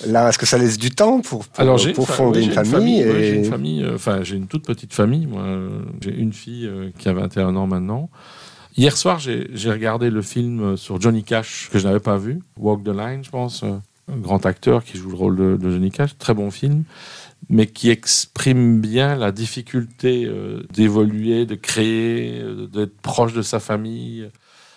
Là, 0.06 0.28
est-ce 0.28 0.38
que 0.38 0.46
ça 0.46 0.58
laisse 0.58 0.78
du 0.78 0.90
temps 0.90 1.20
pour, 1.20 1.46
pour, 1.46 2.08
fonder 2.08 2.42
une, 2.42 2.52
famille, 2.52 3.02
J'ai 3.02 3.34
une 3.34 3.44
famille, 3.44 3.82
euh, 3.84 3.94
enfin, 3.94 4.22
j'ai 4.22 4.36
une 4.36 4.46
toute 4.46 4.64
petite 4.64 4.92
famille. 4.92 5.26
Moi, 5.26 5.44
j'ai 6.00 6.14
une 6.14 6.32
fille 6.32 6.66
euh, 6.66 6.90
qui 6.98 7.08
a 7.08 7.12
21 7.12 7.54
ans 7.56 7.66
maintenant. 7.66 8.10
Hier 8.76 8.96
soir, 8.96 9.18
j'ai 9.18 9.70
regardé 9.70 10.10
le 10.10 10.22
film 10.22 10.60
euh, 10.60 10.76
sur 10.76 11.00
Johnny 11.00 11.22
Cash 11.24 11.68
que 11.70 11.78
je 11.78 11.86
n'avais 11.86 12.00
pas 12.00 12.16
vu, 12.16 12.40
Walk 12.56 12.82
the 12.84 12.88
Line, 12.88 13.22
je 13.22 13.30
pense, 13.30 13.62
un 13.62 13.82
grand 14.16 14.44
acteur 14.46 14.82
qui 14.82 14.96
joue 14.96 15.10
le 15.10 15.16
rôle 15.16 15.36
de, 15.36 15.70
Johnny 15.70 15.90
Cash, 15.90 16.16
très 16.18 16.34
bon 16.34 16.50
film, 16.50 16.84
mais 17.48 17.66
qui 17.66 17.90
exprime 17.90 18.80
bien 18.80 19.14
la 19.14 19.30
difficulté 19.30 20.28
d'évoluer, 20.72 21.44
de 21.44 21.54
créer, 21.54 22.42
d'être 22.72 22.96
proche 23.02 23.34
de 23.34 23.42
sa 23.42 23.60
famille. 23.60 24.28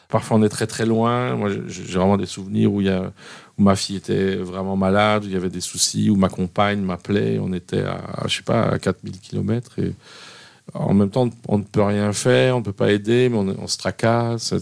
Parfois, 0.10 0.38
on 0.38 0.44
est 0.44 0.50
très 0.50 0.68
très 0.68 0.86
loin. 0.86 1.36
Moi, 1.36 1.50
j'ai 1.68 1.84
vraiment 1.98 2.18
des 2.18 2.26
souvenirs 2.26 2.72
où 2.72 2.82
il 2.82 2.88
y 2.88 2.92
a 2.92 3.12
où 3.58 3.64
ma 3.64 3.76
fille 3.76 3.98
était 3.98 4.36
vraiment 4.36 4.76
malade, 4.76 5.24
où 5.24 5.28
il 5.28 5.34
y 5.34 5.38
avait 5.38 5.50
des 5.50 5.62
soucis, 5.62 6.10
où 6.10 6.16
ma 6.16 6.30
compagne 6.30 6.82
m'appelait, 6.82 7.40
on 7.40 7.54
était 7.54 7.84
à, 7.84 8.28
je 8.28 8.38
sais 8.38 8.44
pas, 8.44 8.64
à 8.64 8.80
4000 8.80 9.20
km 9.20 9.80
et 9.80 9.94
en 10.74 10.94
même 10.94 11.10
temps, 11.10 11.30
on 11.48 11.60
ne 11.60 11.64
peut 11.64 11.84
rien 11.84 12.12
faire, 12.12 12.56
on 12.56 12.60
ne 12.60 12.66
peut 12.66 12.74
pas 12.74 12.92
aider, 12.92 13.30
mais 13.30 13.38
on, 13.38 13.68
se 13.68 13.78
tracasse. 13.78 14.54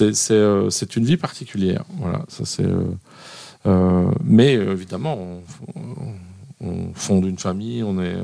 Euh, 0.00 0.70
c'est 0.70 0.96
une 0.96 1.04
vie 1.04 1.16
particulière. 1.16 1.84
Voilà, 1.98 2.24
ça 2.28 2.44
c'est. 2.44 2.64
Euh, 2.64 2.84
euh, 3.66 4.10
mais 4.24 4.54
évidemment, 4.54 5.16
on, 5.76 6.66
on, 6.66 6.92
fonde 6.94 7.26
une 7.26 7.38
famille, 7.38 7.82
on 7.82 8.02
est. 8.02 8.16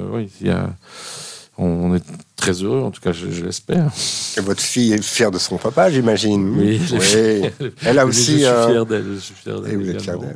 on 1.58 1.94
est 1.94 2.02
très 2.42 2.52
heureux, 2.52 2.80
en 2.80 2.90
tout 2.90 3.00
cas, 3.00 3.12
je, 3.12 3.44
l'espère. 3.44 3.90
Et 4.36 4.40
votre 4.40 4.60
fille 4.60 4.92
est 4.92 5.02
fière 5.02 5.30
de 5.30 5.38
son 5.38 5.58
papa, 5.58 5.90
j'imagine. 5.90 6.58
Oui, 6.58 6.80
elle 7.84 7.98
a 7.98 8.06
aussi. 8.06 8.40
Je 8.40 9.18
suis 9.18 9.34
fier 9.34 9.60
d'elle. 9.60 9.84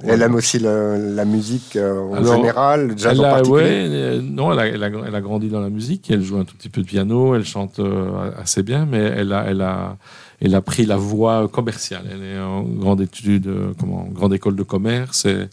Elle 0.07 0.23
aime 0.23 0.35
aussi 0.35 0.59
la 0.59 1.25
musique 1.25 1.77
euh, 1.77 1.99
en 2.01 2.37
général, 2.37 2.89
le 2.89 2.97
jazz 2.97 3.19
en 3.19 3.23
particulier. 3.23 4.21
non, 4.23 4.53
elle 4.53 4.59
a, 4.83 4.89
elle, 4.89 5.15
a, 5.15 5.21
grandi 5.21 5.49
dans 5.49 5.61
la 5.61 5.71
musique. 5.71 6.11
Elle 6.11 6.23
joue 6.23 6.39
un 6.39 6.45
tout 6.45 6.55
petit 6.57 6.69
peu 6.69 6.83
de 6.83 6.87
piano. 6.87 7.35
Elle 7.35 7.45
chante 7.45 7.81
euh, 7.81 8.31
assez 8.39 8.63
bien, 8.63 8.87
mais 8.87 8.99
elle 8.99 9.33
a, 9.33 9.47
elle 9.49 9.63
a, 9.63 9.97
elle 10.41 10.55
a 10.55 10.61
pris 10.61 10.87
la 10.87 10.97
voie 10.97 11.49
commerciale. 11.49 12.05
Elle 12.13 12.23
est 12.23 12.39
en 12.39 12.63
grande 12.63 13.01
étude, 13.01 13.47
euh, 13.49 13.73
comment, 13.81 14.07
grande 14.13 14.35
école 14.35 14.55
de 14.55 14.63
commerce. 14.63 15.25
Et 15.25 15.49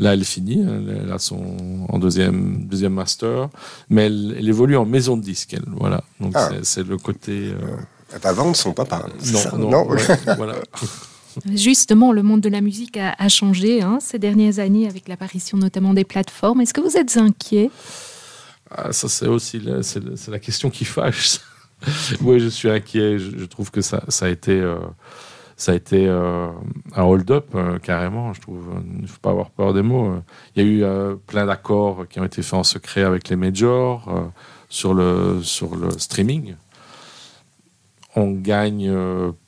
Là, 0.00 0.14
elle 0.14 0.24
finit, 0.24 0.62
hein, 0.62 0.80
elle 0.88 1.10
a 1.10 1.18
son 1.18 1.86
en 1.88 1.98
deuxième 1.98 2.66
deuxième 2.66 2.94
master, 2.94 3.48
mais 3.90 4.06
elle, 4.06 4.48
évolue 4.48 4.76
en 4.76 4.84
maison 4.84 5.16
de 5.16 5.22
disque. 5.22 5.54
Elle, 5.54 5.64
voilà, 5.66 6.04
donc 6.20 6.32
ah. 6.36 6.50
c'est 6.62 6.86
le 6.86 6.96
côté. 6.98 7.48
Euh... 7.48 7.76
Elle 8.12 8.20
va 8.20 8.32
vendre 8.32 8.54
son 8.54 8.72
papa. 8.72 9.06
Non, 9.32 9.58
non, 9.58 9.70
non. 9.70 9.96
voilà. 10.36 10.54
Justement, 11.52 12.12
le 12.12 12.22
monde 12.22 12.40
de 12.40 12.48
la 12.48 12.60
musique 12.60 12.96
a, 12.96 13.28
changé 13.28 13.82
hein, 13.82 13.98
ces 14.00 14.18
dernières 14.18 14.60
années 14.60 14.88
avec 14.88 15.08
l'apparition 15.08 15.58
notamment 15.58 15.94
des 15.94 16.04
plateformes. 16.04 16.60
Est-ce 16.60 16.74
que 16.74 16.80
vous 16.80 16.96
êtes 16.96 17.16
inquiet? 17.16 17.70
Ah, 18.70 18.92
Ça, 18.92 19.08
c'est 19.08 19.26
aussi 19.26 19.58
la, 19.60 19.82
c'est 19.82 20.28
la 20.28 20.38
question 20.38 20.70
qui 20.70 20.84
fâche. 20.84 21.40
oui, 22.22 22.40
je 22.40 22.48
suis 22.48 22.70
inquiet. 22.70 23.18
Je, 23.18 23.44
trouve 23.44 23.70
que 23.70 23.80
ça, 23.80 24.02
ça 24.08 24.26
a 24.26 24.28
été. 24.28 24.52
Euh, 24.52 24.78
ça 25.58 25.72
a 25.72 25.74
été 25.74 26.06
euh, 26.06 26.50
un 26.94 27.02
hold-up 27.02 27.48
euh, 27.56 27.80
carrément, 27.80 28.32
je 28.32 28.40
trouve. 28.40 28.64
Il 28.94 29.02
ne 29.02 29.06
faut 29.08 29.18
pas 29.20 29.30
avoir 29.30 29.50
peur 29.50 29.74
des 29.74 29.82
mots. 29.82 30.14
Il 30.54 30.62
y 30.62 30.64
a 30.64 30.68
eu 30.68 30.84
euh, 30.84 31.16
plein 31.26 31.46
d'accords 31.46 32.06
qui 32.08 32.20
ont 32.20 32.24
été 32.24 32.42
faits 32.42 32.54
en 32.54 32.62
secret 32.62 33.02
avec 33.02 33.28
les 33.28 33.34
majors 33.34 34.32
sur, 34.68 34.94
le, 34.94 35.42
sur 35.42 35.74
le 35.74 35.90
streaming. 35.98 36.54
On 38.14 38.30
gagne 38.30 38.90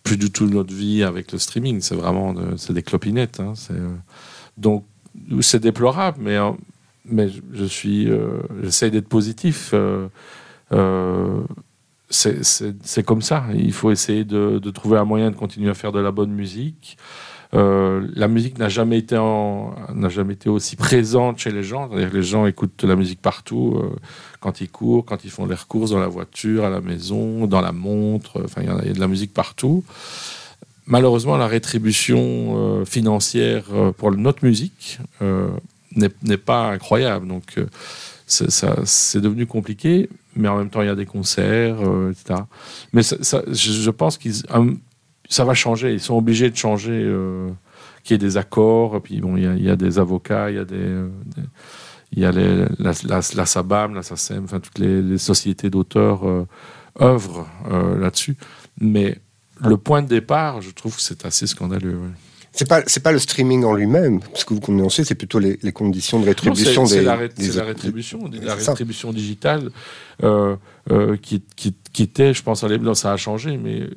plus 0.02 0.16
du 0.16 0.32
tout 0.32 0.46
notre 0.46 0.74
vie 0.74 1.04
avec 1.04 1.30
le 1.30 1.38
streaming. 1.38 1.80
C'est 1.80 1.94
vraiment 1.94 2.34
c'est 2.56 2.72
des 2.72 2.82
clopinettes. 2.82 3.38
Hein. 3.38 3.54
donc 4.58 4.84
c'est 5.40 5.60
déplorable, 5.60 6.18
mais, 6.20 6.38
mais 7.04 7.28
je 7.52 7.64
suis, 7.64 8.08
j'essaie 8.62 8.90
d'être 8.90 9.08
positif 9.08 9.72
c'est 12.10 13.02
comme 13.04 13.22
ça. 13.22 13.44
Il 13.54 13.72
faut 13.72 13.90
essayer 13.90 14.24
de, 14.24 14.58
trouver 14.70 14.98
un 14.98 15.04
moyen 15.04 15.30
de 15.30 15.36
continuer 15.36 15.70
à 15.70 15.74
faire 15.74 15.92
de 15.92 16.00
la 16.00 16.10
bonne 16.10 16.32
musique. 16.32 16.96
Euh, 17.52 18.06
la 18.14 18.28
musique 18.28 18.58
n'a 18.58 18.68
jamais 18.68 18.98
été 18.98 19.16
aussi 20.48 20.76
présente 20.76 21.38
chez 21.38 21.50
les 21.50 21.62
gens. 21.62 21.88
les 21.92 22.22
gens 22.22 22.46
écoutent 22.46 22.84
la 22.84 22.94
musique 22.96 23.20
partout, 23.20 23.76
euh, 23.76 23.96
quand 24.40 24.60
ils 24.60 24.68
courent, 24.68 25.04
quand 25.04 25.24
ils 25.24 25.30
font 25.30 25.46
leurs 25.46 25.66
courses, 25.66 25.90
dans 25.90 25.98
la 25.98 26.08
voiture, 26.08 26.64
à 26.64 26.70
la 26.70 26.80
maison, 26.80 27.46
dans 27.46 27.60
la 27.60 27.72
montre. 27.72 28.42
Enfin, 28.44 28.62
il 28.62 28.68
y, 28.68 28.90
a 28.90 28.92
de 28.92 29.00
la 29.00 29.08
musique 29.08 29.34
partout. 29.34 29.84
Malheureusement, 30.86 31.36
la 31.36 31.46
rétribution 31.46 32.18
euh, 32.20 32.84
financière 32.84 33.64
pour 33.96 34.12
notre 34.12 34.44
musique 34.44 34.98
n'est 35.94 36.36
pas 36.36 36.70
incroyable. 36.70 37.26
Donc 37.26 37.56
c'est 38.26 39.20
devenu 39.20 39.46
compliqué, 39.46 40.08
mais 40.36 40.48
en 40.48 40.58
même 40.58 40.70
temps, 40.70 40.82
il 40.82 40.86
y 40.86 40.90
a 40.90 40.94
des 40.94 41.06
concerts, 41.06 41.78
euh, 41.80 42.12
etc. 42.12 42.40
Mais 42.92 43.02
je, 43.02 43.90
pense 43.90 44.18
que 44.18 44.28
euh, 44.28 44.74
ça 45.28 45.44
va 45.44 45.54
changer. 45.54 45.92
Ils 45.92 46.00
sont 46.00 46.16
obligés 46.16 46.50
de 46.50 46.56
changer, 46.56 47.02
euh, 47.04 47.50
qu'il 48.04 48.14
y 48.14 48.16
ait 48.16 48.18
des 48.18 48.36
accords. 48.36 49.00
Puis 49.02 49.20
bon, 49.20 49.36
il 49.36 49.62
y, 49.62 49.70
a, 49.70 49.76
des 49.76 49.98
avocats, 49.98 50.50
il 50.50 50.56
y 50.56 50.58
a 50.58 50.64
des, 50.64 51.04
il 52.12 52.20
y 52.20 52.24
a 52.24 52.32
la, 52.32 52.92
la, 53.04 53.46
SABAM, 53.46 53.94
la 53.94 54.02
SACEM, 54.02 54.44
enfin 54.44 54.60
toutes 54.60 54.78
les, 54.78 55.18
sociétés 55.18 55.70
d'auteurs 55.70 56.22
œuvrent 57.00 57.46
là-dessus. 57.98 58.36
Mais 58.80 59.18
le 59.60 59.76
point 59.76 60.02
de 60.02 60.08
départ, 60.08 60.62
je 60.62 60.70
trouve 60.70 60.96
que 60.96 61.02
c'est 61.02 61.26
assez 61.26 61.46
scandaleux. 61.46 62.00
C'est 62.52 62.68
pas 62.68 62.82
c'est 62.86 63.02
pas 63.02 63.12
le 63.12 63.20
streaming 63.20 63.64
en 63.64 63.74
lui-même, 63.74 64.20
ce 64.34 64.44
que 64.44 64.54
vous 64.54 64.60
connaissez, 64.60 65.04
c'est 65.04 65.14
plutôt 65.14 65.38
les, 65.38 65.56
conditions 65.72 66.18
de 66.18 66.26
rétribution 66.26 66.84
C'est 66.84 67.00
la, 67.00 67.14
rétribution, 67.14 68.28
la 68.42 68.54
rétribution 68.56 69.12
digitale 69.12 69.70
euh, 70.24 70.56
euh, 70.90 71.16
qui, 71.16 71.42
qui, 71.54 71.76
qui, 71.92 72.02
était, 72.02 72.34
je 72.34 72.42
pense, 72.42 72.64
à 72.64 72.68
l'époque, 72.68 72.96
ça 72.96 73.12
a 73.12 73.16
changé, 73.16 73.56
mais 73.56 73.82
euh, 73.82 73.90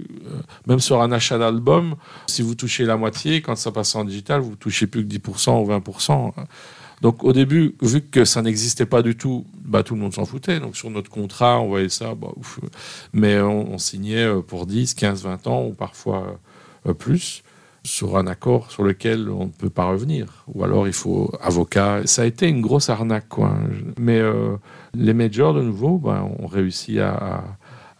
même 0.67 0.79
sur 0.79 1.01
un 1.01 1.11
achat 1.11 1.39
d'album, 1.39 1.95
si 2.27 2.43
vous 2.43 2.53
touchez 2.53 2.85
la 2.85 2.95
moitié, 2.95 3.41
quand 3.41 3.55
ça 3.55 3.71
passe 3.71 3.95
en 3.95 4.03
digital, 4.03 4.41
vous 4.41 4.55
touchez 4.55 4.85
plus 4.85 5.03
que 5.03 5.11
10% 5.11 5.63
ou 5.63 5.67
20%. 5.67 6.31
Donc 7.01 7.23
au 7.23 7.33
début, 7.33 7.75
vu 7.81 8.01
que 8.01 8.23
ça 8.23 8.43
n'existait 8.43 8.85
pas 8.85 9.01
du 9.01 9.17
tout, 9.17 9.45
bah, 9.65 9.81
tout 9.81 9.95
le 9.95 10.01
monde 10.01 10.13
s'en 10.13 10.25
foutait. 10.25 10.59
Donc 10.59 10.77
sur 10.77 10.91
notre 10.91 11.09
contrat, 11.09 11.59
on 11.59 11.67
voyait 11.67 11.89
ça, 11.89 12.13
bah, 12.13 12.29
ouf. 12.37 12.59
mais 13.13 13.39
on, 13.41 13.73
on, 13.73 13.77
signait 13.79 14.31
pour 14.47 14.67
10, 14.67 14.93
15, 14.93 15.23
20 15.23 15.47
ans 15.47 15.65
ou 15.65 15.73
parfois 15.73 16.39
plus 16.99 17.43
sur 17.85 18.17
un 18.17 18.27
accord 18.27 18.71
sur 18.71 18.83
lequel 18.83 19.29
on 19.29 19.45
ne 19.45 19.51
peut 19.51 19.69
pas 19.69 19.85
revenir. 19.85 20.45
Ou 20.53 20.63
alors 20.63 20.87
il 20.87 20.93
faut 20.93 21.31
avocat. 21.41 22.01
Ça 22.05 22.21
a 22.21 22.25
été 22.25 22.47
une 22.47 22.61
grosse 22.61 22.89
arnaque. 22.89 23.27
Quoi. 23.29 23.53
Mais 23.99 24.19
euh, 24.19 24.55
les 24.93 25.13
majors, 25.13 25.53
de 25.53 25.61
nouveau, 25.61 25.97
ben, 25.97 26.29
ont 26.39 26.47
réussi 26.47 26.99
à, 26.99 27.43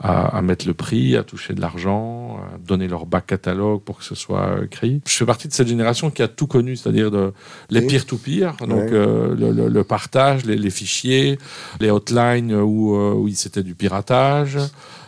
à, 0.03 0.41
mettre 0.41 0.67
le 0.67 0.73
prix, 0.73 1.15
à 1.15 1.23
toucher 1.23 1.53
de 1.53 1.61
l'argent, 1.61 2.37
à 2.37 2.57
donner 2.57 2.89
leur 2.89 3.05
bac 3.05 3.25
catalogue 3.25 3.81
pour 3.81 3.99
que 3.99 4.03
ce 4.03 4.15
soit 4.15 4.57
écrit. 4.65 5.01
Je 5.07 5.13
fais 5.13 5.25
partie 5.25 5.47
de 5.47 5.53
cette 5.53 5.69
génération 5.69 6.11
qui 6.11 6.21
a 6.21 6.27
tout 6.27 6.45
connu, 6.45 6.75
c'est-à-dire 6.75 7.09
de, 7.09 7.31
les 7.69 7.81
peer-to-peer, 7.81 8.57
donc 8.67 8.91
euh, 8.91 9.33
le, 9.35 9.83
partage, 9.85 10.45
les, 10.45 10.69
fichiers, 10.69 11.39
les 11.79 11.89
hotlines 11.89 12.53
où, 12.53 12.95
euh, 12.97 13.13
où 13.13 13.29
c'était 13.29 13.63
du 13.63 13.75
piratage. 13.75 14.57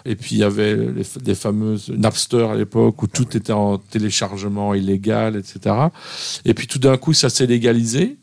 Et 0.05 0.15
puis 0.15 0.35
il 0.35 0.37
y 0.37 0.43
avait 0.43 0.75
les, 0.75 1.03
les 1.25 1.35
fameuses 1.35 1.89
Napster 1.89 2.47
à 2.49 2.55
l'époque 2.55 3.01
où 3.03 3.07
tout 3.07 3.35
était 3.35 3.51
en 3.51 3.77
téléchargement 3.77 4.73
illégal, 4.73 5.35
etc. 5.35 5.75
Et 6.45 6.53
puis 6.53 6.67
tout 6.67 6.79
d'un 6.79 6.95
coup, 6.95 7.11
ça 7.13 7.29
s'est 7.29 7.47
légalisé. 7.47 8.17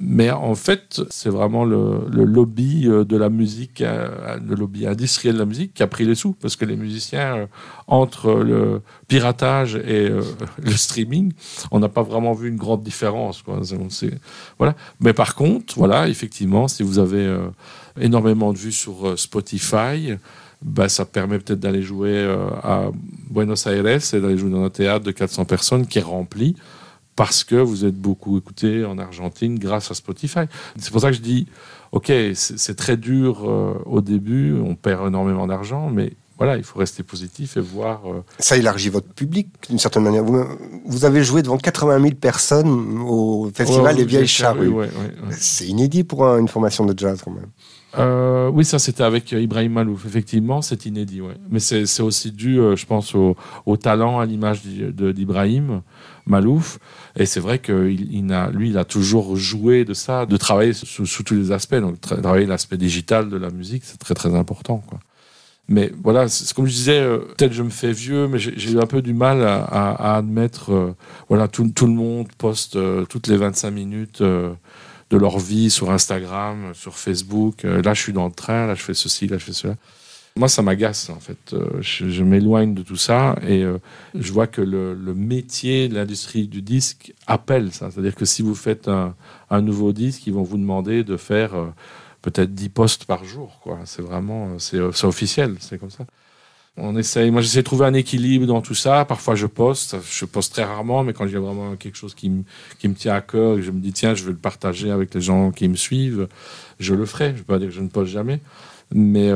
Mais 0.00 0.30
en 0.32 0.56
fait, 0.56 1.02
c'est 1.08 1.28
vraiment 1.28 1.64
le, 1.64 2.08
lobby 2.10 2.88
euh, 2.88 3.04
de 3.04 3.16
la 3.16 3.28
musique, 3.28 3.80
euh, 3.80 4.38
le 4.44 4.56
lobby 4.56 4.88
industriel 4.88 5.34
de 5.34 5.38
la 5.38 5.44
musique 5.44 5.72
qui 5.72 5.84
a 5.84 5.86
pris 5.86 6.04
les 6.04 6.16
sous. 6.16 6.32
Parce 6.32 6.56
que 6.56 6.64
les 6.64 6.74
musiciens, 6.74 7.36
euh, 7.36 7.46
entre 7.86 8.32
le 8.32 8.82
piratage 9.06 9.76
et 9.76 10.08
le 10.58 10.72
streaming, 10.72 11.32
on 11.70 11.78
n'a 11.78 11.88
pas 11.88 12.02
vraiment 12.02 12.32
vu 12.32 12.48
une 12.48 12.56
grande 12.56 12.82
différence. 12.82 13.44
Voilà. 14.58 14.74
Mais 14.98 15.12
par 15.12 15.36
contre, 15.36 15.74
voilà, 15.76 16.08
effectivement, 16.08 16.66
si 16.66 16.82
vous 16.82 16.98
avez 16.98 17.32
énormément 18.00 18.52
de 18.52 18.58
vues 18.58 18.72
sur 18.72 19.16
Spotify, 19.16 20.14
bah, 20.60 20.88
ça 20.88 21.04
permet 21.04 21.38
peut-être 21.38 21.60
d'aller 21.60 21.82
jouer 21.82 22.24
à 22.62 22.90
Buenos 23.30 23.66
Aires 23.66 23.86
et 23.86 24.20
d'aller 24.20 24.38
jouer 24.38 24.50
dans 24.50 24.64
un 24.64 24.70
théâtre 24.70 25.04
de 25.04 25.12
400 25.12 25.44
personnes 25.44 25.86
qui 25.86 25.98
est 25.98 26.02
rempli 26.02 26.56
parce 27.16 27.44
que 27.44 27.56
vous 27.56 27.84
êtes 27.84 27.94
beaucoup 27.94 28.36
écouté 28.38 28.84
en 28.84 28.98
Argentine 28.98 29.58
grâce 29.58 29.90
à 29.90 29.94
Spotify. 29.94 30.46
C'est 30.78 30.90
pour 30.90 31.00
ça 31.00 31.10
que 31.10 31.16
je 31.16 31.20
dis, 31.20 31.46
ok, 31.92 32.12
c'est 32.34 32.76
très 32.76 32.96
dur 32.96 33.48
euh, 33.48 33.74
au 33.86 34.00
début, 34.00 34.54
on 34.54 34.74
perd 34.74 35.06
énormément 35.06 35.46
d'argent, 35.46 35.90
mais 35.90 36.12
voilà, 36.36 36.56
il 36.56 36.64
faut 36.64 36.80
rester 36.80 37.04
positif 37.04 37.56
et 37.56 37.60
voir. 37.60 38.02
Euh, 38.06 38.24
ça 38.40 38.56
élargit 38.56 38.88
votre 38.88 39.06
public 39.06 39.46
d'une 39.68 39.78
certaine 39.78 40.02
manière. 40.02 40.24
Vous, 40.24 41.04
avez 41.04 41.22
joué 41.22 41.42
devant 41.42 41.56
80 41.56 42.00
000 42.00 42.14
personnes 42.14 42.98
au 43.06 43.48
festival 43.54 43.96
Les 43.96 44.04
Vieilles 44.04 44.26
Charrues. 44.26 44.72
c'est 45.30 45.66
inédit 45.66 46.02
pour 46.02 46.24
une 46.24 46.48
formation 46.48 46.84
de 46.84 46.98
jazz 46.98 47.22
quand 47.24 47.30
même. 47.30 47.46
Euh, 47.96 48.50
oui, 48.52 48.64
ça 48.64 48.80
c'était 48.80 49.04
avec 49.04 49.30
Ibrahim 49.30 49.74
Malouf. 49.74 50.04
Effectivement, 50.04 50.60
c'est 50.62 50.86
inédit. 50.86 51.20
Ouais. 51.20 51.36
Mais 51.48 51.60
c'est 51.60 52.00
aussi 52.00 52.32
dû, 52.32 52.56
je 52.56 52.86
pense, 52.86 53.14
au, 53.14 53.36
au 53.66 53.76
talent, 53.76 54.18
à 54.18 54.26
l'image 54.26 54.62
d'Ibrahim 54.64 55.82
Malouf. 56.26 56.78
Et 57.16 57.26
c'est 57.26 57.40
vrai 57.40 57.58
que 57.58 57.90
il, 57.90 58.32
a, 58.32 58.50
lui, 58.50 58.70
il 58.70 58.78
a 58.78 58.84
toujours 58.84 59.36
joué 59.36 59.84
de 59.84 59.94
ça, 59.94 60.26
de 60.26 60.36
travailler 60.36 60.72
sous, 60.72 61.22
tous 61.22 61.34
les 61.34 61.52
aspects. 61.52 61.74
Donc, 61.76 62.00
travailler 62.00 62.46
l'aspect 62.46 62.76
digital 62.76 63.28
de 63.28 63.36
la 63.36 63.50
musique, 63.50 63.82
c'est 63.84 63.98
très, 63.98 64.14
très 64.14 64.34
important. 64.34 64.78
Quoi. 64.78 65.00
Mais 65.68 65.92
voilà, 66.02 66.28
c'est 66.28 66.52
comme 66.54 66.66
je 66.66 66.72
disais, 66.72 67.00
euh, 67.00 67.18
peut-être 67.18 67.52
je 67.52 67.62
me 67.62 67.70
fais 67.70 67.92
vieux, 67.92 68.28
mais 68.28 68.38
j'ai 68.38 68.72
eu 68.72 68.78
un 68.78 68.86
peu 68.86 69.00
du 69.00 69.14
mal 69.14 69.42
à, 69.42 70.16
admettre. 70.16 70.72
Euh, 70.72 70.94
voilà, 71.28 71.48
tout, 71.48 71.68
tout, 71.74 71.86
le 71.86 71.94
monde 71.94 72.28
poste 72.36 72.76
euh, 72.76 73.06
toutes 73.06 73.28
les 73.28 73.36
25 73.36 73.70
minutes 73.70 74.22
de 74.22 75.16
leur 75.16 75.38
vie 75.38 75.70
sur 75.70 75.90
Instagram, 75.90 76.72
sur 76.74 76.96
Facebook. 76.96 77.62
là, 77.62 77.94
je 77.94 78.00
suis 78.00 78.12
dans 78.12 78.26
le 78.26 78.32
train, 78.32 78.66
là, 78.66 78.74
je 78.74 78.82
fais 78.82 78.94
ceci, 78.94 79.26
là, 79.26 79.38
je 79.38 79.44
fais 79.44 79.52
cela. 79.52 79.76
Moi, 80.36 80.48
ça 80.48 80.62
m'agace, 80.62 81.10
en 81.10 81.20
fait. 81.20 81.52
Euh, 81.52 81.80
je, 81.80 82.24
m'éloigne 82.24 82.74
de 82.74 82.82
tout 82.82 82.96
ça 82.96 83.36
et 83.46 83.62
euh, 83.62 83.78
je 84.16 84.32
vois 84.32 84.48
que 84.48 84.60
le, 84.60 85.14
métier 85.14 85.88
de 85.88 85.94
l'industrie 85.94 86.48
du 86.48 86.60
disque 86.60 87.14
appelle 87.28 87.72
ça. 87.72 87.88
C'est-à-dire 87.92 88.16
que 88.16 88.24
si 88.24 88.42
vous 88.42 88.56
faites 88.56 88.88
un, 88.88 89.14
nouveau 89.60 89.92
disque, 89.92 90.26
ils 90.26 90.34
vont 90.34 90.42
vous 90.42 90.56
demander 90.56 91.04
de 91.04 91.16
faire 91.16 91.54
euh, 91.54 91.66
peut-être 92.20 92.52
10 92.52 92.68
postes 92.70 93.04
par 93.04 93.24
jour. 93.24 93.60
C'est 93.84 94.02
vraiment, 94.02 94.58
c'est, 94.58 94.80
officiel, 94.80 95.54
c'est 95.60 95.78
comme 95.78 95.90
ça. 95.90 96.04
On 96.76 96.96
essaye, 96.96 97.30
moi 97.30 97.40
j'essaie 97.40 97.60
de 97.60 97.66
trouver 97.66 97.86
un 97.86 97.94
équilibre 97.94 98.46
dans 98.46 98.60
tout 98.60 98.74
ça. 98.74 99.04
Parfois 99.04 99.36
je 99.36 99.46
poste, 99.46 99.94
je 100.04 100.24
poste 100.24 100.54
très 100.54 100.64
rarement, 100.64 101.04
mais 101.04 101.12
quand 101.12 101.28
j'ai 101.28 101.38
vraiment 101.38 101.76
quelque 101.76 101.96
chose 101.96 102.16
qui 102.16 102.28
me, 102.28 102.94
tient 102.94 103.14
à 103.14 103.20
cœur 103.20 103.58
et 103.58 103.62
je 103.62 103.70
me 103.70 103.78
dis 103.78 103.92
tiens, 103.92 104.16
je 104.16 104.24
veux 104.24 104.32
le 104.32 104.36
partager 104.36 104.90
avec 104.90 105.14
les 105.14 105.20
gens 105.20 105.52
qui 105.52 105.68
me 105.68 105.76
suivent, 105.76 106.26
je 106.80 106.94
le 106.94 107.06
ferai. 107.06 107.28
Je 107.28 107.34
ne 107.34 107.38
peux 107.38 107.44
pas 107.44 107.58
dire 107.60 107.68
que 107.68 107.74
je 107.74 107.80
ne 107.80 107.88
poste 107.88 108.10
jamais. 108.10 108.40
Mais 108.92 109.30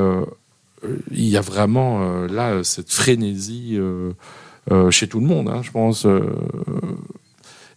il 1.11 1.27
y 1.29 1.37
a 1.37 1.41
vraiment 1.41 2.03
euh, 2.03 2.29
là 2.29 2.63
cette 2.65 2.93
frénésie 2.93 3.75
euh, 3.77 4.13
euh, 4.71 4.91
chez 4.91 5.09
tout 5.09 5.21
le 5.21 5.27
monde, 5.27 5.49
hein, 5.49 5.61
je 5.63 5.71
pense. 5.71 6.07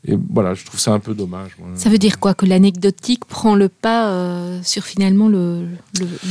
et 0.06 0.18
voilà, 0.34 0.54
je 0.54 0.66
trouve 0.66 0.80
ça 0.80 0.92
un 0.92 1.00
peu 1.00 1.14
dommage. 1.14 1.58
Ça 1.76 1.90
veut 1.90 1.98
dire 1.98 2.20
quoi 2.20 2.34
Que 2.34 2.46
l'anecdotique 2.46 3.26
prend 3.26 3.56
le 3.56 3.70
pas 3.70 4.62
sur 4.64 4.84
finalement 4.84 5.30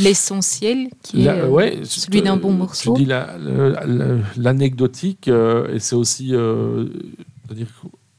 l'essentiel, 0.00 0.84
le, 0.84 0.90
qui 1.02 1.26
est 1.26 1.84
celui 1.84 2.22
d'un 2.22 2.36
bon 2.36 2.52
morceau? 2.52 2.94
Je 2.96 3.02
dis 3.02 3.10
l'anecdotique, 4.36 5.28
et 5.28 5.78
c'est 5.78 5.96
aussi. 5.96 6.34
dire 7.50 7.66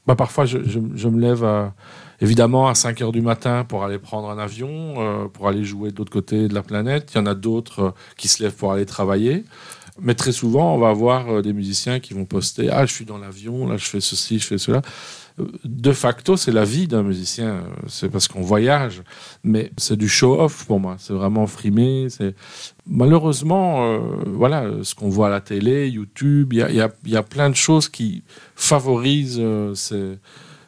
bah, 0.06 0.16
parfois, 0.16 0.46
je, 0.46 0.58
je, 0.64 1.08
me 1.08 1.20
lève 1.20 1.44
à 1.44 1.74
évidemment 2.22 2.68
à 2.68 2.74
5 2.74 3.02
heures 3.02 3.12
du 3.12 3.20
matin 3.20 3.64
pour 3.68 3.82
aller 3.82 3.98
prendre 3.98 4.30
un 4.30 4.38
avion, 4.38 4.94
euh, 4.98 5.26
pour 5.26 5.48
aller 5.48 5.64
jouer 5.64 5.90
de 5.90 5.98
l'autre 5.98 6.12
côté 6.12 6.46
de 6.46 6.54
la 6.54 6.62
planète. 6.62 7.10
Il 7.12 7.18
y 7.18 7.20
en 7.20 7.26
a 7.26 7.34
d'autres 7.34 7.80
euh, 7.80 7.90
qui 8.16 8.28
se 8.28 8.42
lèvent 8.42 8.54
pour 8.54 8.72
aller 8.72 8.86
travailler. 8.86 9.44
Mais 10.00 10.14
très 10.14 10.30
souvent, 10.30 10.74
on 10.74 10.78
va 10.78 10.88
avoir 10.88 11.28
euh, 11.28 11.42
des 11.42 11.52
musiciens 11.52 11.98
qui 11.98 12.14
vont 12.14 12.24
poster 12.24 12.70
Ah, 12.70 12.86
je 12.86 12.94
suis 12.94 13.04
dans 13.04 13.18
l'avion, 13.18 13.66
là, 13.66 13.76
je 13.76 13.86
fais 13.86 14.00
ceci, 14.00 14.38
je 14.38 14.46
fais 14.46 14.58
cela. 14.58 14.82
De 15.64 15.92
facto, 15.92 16.36
c'est 16.36 16.52
la 16.52 16.64
vie 16.64 16.86
d'un 16.86 17.02
musicien. 17.02 17.64
C'est 17.88 18.08
parce 18.08 18.28
qu'on 18.28 18.42
voyage. 18.42 19.02
Mais 19.42 19.72
c'est 19.76 19.96
du 19.96 20.08
show-off 20.08 20.66
pour 20.66 20.78
moi. 20.78 20.96
C'est 20.98 21.14
vraiment 21.14 21.46
frimé. 21.48 22.06
Malheureusement, 22.86 23.98
voilà, 24.26 24.66
ce 24.82 24.94
qu'on 24.94 25.08
voit 25.08 25.28
à 25.28 25.30
la 25.30 25.40
télé, 25.40 25.88
YouTube, 25.88 26.52
il 26.52 26.58
y 27.06 27.16
a, 27.16 27.22
plein 27.22 27.48
de 27.48 27.56
choses 27.56 27.88
qui 27.88 28.22
favorisent 28.54 29.42
ces 29.74 30.18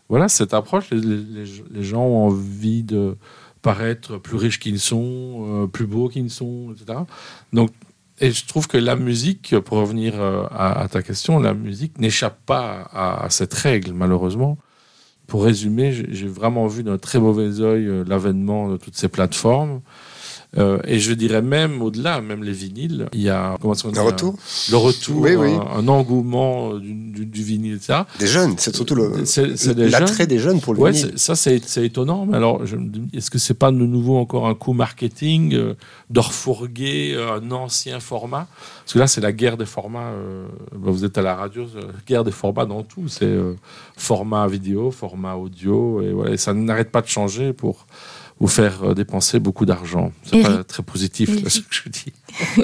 voilà, 0.09 0.28
cette 0.28 0.55
approche, 0.55 0.90
les, 0.90 1.82
gens 1.82 2.05
ont 2.05 2.26
envie 2.26 2.82
de 2.82 3.16
paraître 3.62 4.18
plus 4.18 4.36
riches 4.36 4.59
qu'ils 4.59 4.80
sont, 4.80 5.64
euh, 5.64 5.66
plus 5.66 5.86
beaux 5.86 6.09
qu'ils 6.09 6.30
sont, 6.30 6.72
etc. 6.72 7.00
Donc, 7.52 7.70
et 8.20 8.30
je 8.30 8.46
trouve 8.46 8.68
que 8.68 8.76
la 8.76 8.96
musique, 8.96 9.59
pour 9.61 9.78
revenir 9.78 10.20
euh, 10.20 10.44
à, 10.50 10.86
ta 10.90 11.02
question, 11.02 11.40
la 11.40 11.55
musique 11.55 11.98
n'échappe 11.98 12.38
pas 12.46 12.88
à, 12.92 13.28
cette 13.30 13.55
règle, 13.55 13.92
malheureusement. 13.92 14.59
Pour 15.26 15.44
résumer, 15.44 15.92
j'ai 15.92 16.28
vraiment 16.28 16.66
vu 16.66 16.82
d'un 16.84 16.98
très 16.98 17.18
mauvais 17.18 17.61
œil 17.61 17.86
euh, 17.86 18.05
l'avènement 18.07 18.68
de 18.68 18.76
toutes 18.76 18.96
ces 18.96 19.09
plateformes. 19.09 19.80
Euh, 20.57 20.78
et 20.84 21.00
je 21.00 21.12
dirais 21.12 21.42
même 21.42 21.82
au-delà, 21.82 22.20
même 22.20 22.44
les 22.44 22.52
vinyles, 22.52 23.09
il 23.12 23.22
y 23.22 23.28
a 23.28 23.57
comment 23.61 23.74
le 23.92 24.00
retour, 24.00 24.36
le 24.70 24.76
retour, 24.76 25.26
Un, 25.26 25.88
engouement 25.88 26.74
du, 26.74 27.26
du, 27.26 27.42
vinyle, 27.42 27.74
etc. 27.74 28.02
Des 28.18 28.26
jeunes, 28.26 28.55
c'est 28.59 28.74
surtout 28.74 28.94
l'attrait 28.94 30.26
des 30.26 30.38
jeunes 30.38 30.61
pour 30.61 30.74
le 30.74 30.80
ouais, 30.80 30.92
vinyle. 30.92 31.12
Ça, 31.16 31.34
c'est 31.34 31.61
étonnant. 31.84 32.26
Mais 32.26 32.36
alors, 32.36 32.62
est-ce 33.12 33.30
que 33.30 33.38
c'est 33.38 33.55
pas 33.55 33.70
de 33.70 33.76
nouveau 33.76 34.16
encore 34.16 34.46
un 34.46 34.55
coup 34.55 34.72
marketing 34.72 35.55
euh, 35.55 35.74
d'orfourguer 36.11 37.14
euh, 37.14 37.38
un 37.40 37.50
ancien 37.50 37.98
format? 38.00 38.46
Parce 38.84 38.92
que 38.92 38.98
là, 38.98 39.07
c'est 39.07 39.20
la 39.20 39.32
guerre 39.32 39.57
des 39.57 39.66
formats. 39.66 40.12
Bah, 40.72 40.90
vous 40.90 41.05
êtes 41.05 41.18
à 41.18 41.22
la 41.22 41.34
radio, 41.34 41.66
guerre 42.07 42.22
des 42.22 42.30
formats 42.30 42.66
dans 42.66 42.82
tout. 42.82 43.09
C'est 43.09 43.34
format 43.96 44.46
vidéo, 44.46 44.90
format 44.90 45.34
audio, 45.34 46.02
et 46.02 46.12
voilà, 46.12 46.32
et 46.32 46.36
ça 46.36 46.52
n'arrête 46.52 46.90
pas 46.90 47.00
de 47.00 47.09
changer 47.09 47.52
pour 47.52 47.86
vous 48.41 48.49
faire 48.49 48.82
euh, 48.82 48.95
dépenser 48.95 49.39
beaucoup 49.39 49.64
d'argent. 49.64 50.12
C'est 50.24 50.43
pas 50.43 50.64
très 50.64 50.82
positif 50.82 51.30
ce 51.49 51.61
que 51.61 51.66
je 51.70 51.89
dis. 51.89 52.12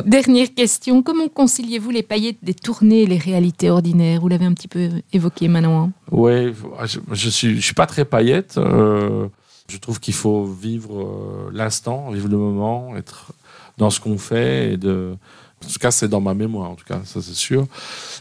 Dernière 0.05 0.53
question, 0.55 1.03
comment 1.03 1.29
conciliez-vous 1.29 1.91
les 1.91 2.03
paillettes 2.03 2.39
des 2.43 2.55
tournées 2.55 3.03
et 3.03 3.07
les 3.07 3.19
réalités 3.19 3.71
ordinaires? 3.71 4.21
Vous 4.21 4.29
l'avez 4.29 4.47
un 4.47 4.55
petit 4.55 4.69
peu 4.69 4.89
évoqué 5.13 5.49
maintenant. 5.49 5.93
Oui, 6.11 6.53
je, 6.85 6.99
je 7.13 7.29
suis 7.29 7.57
je 7.57 7.61
suis 7.61 7.75
pas 7.75 7.87
très 7.87 8.05
paillette. 8.05 8.59
Euh, 8.59 9.29
je 9.69 9.79
trouve 9.79 10.01
qu'il 10.01 10.15
faut 10.15 10.45
vivre 10.45 11.01
euh, 11.01 11.51
l'instant, 11.53 12.11
vivre 12.11 12.29
le 12.29 12.37
moment, 12.37 12.97
être 12.97 13.33
dans 13.79 13.91
ce 13.91 14.01
qu'on 14.01 14.19
fait 14.19 14.73
et 14.73 14.77
de 14.77 15.17
en 15.63 15.69
tout 15.69 15.79
cas, 15.79 15.91
c'est 15.91 16.09
dans 16.09 16.23
ma 16.23 16.33
mémoire, 16.33 16.71
en 16.71 16.75
tout 16.75 16.87
cas, 16.87 17.01
ça 17.05 17.21
c'est 17.21 17.35
sûr. 17.35 17.67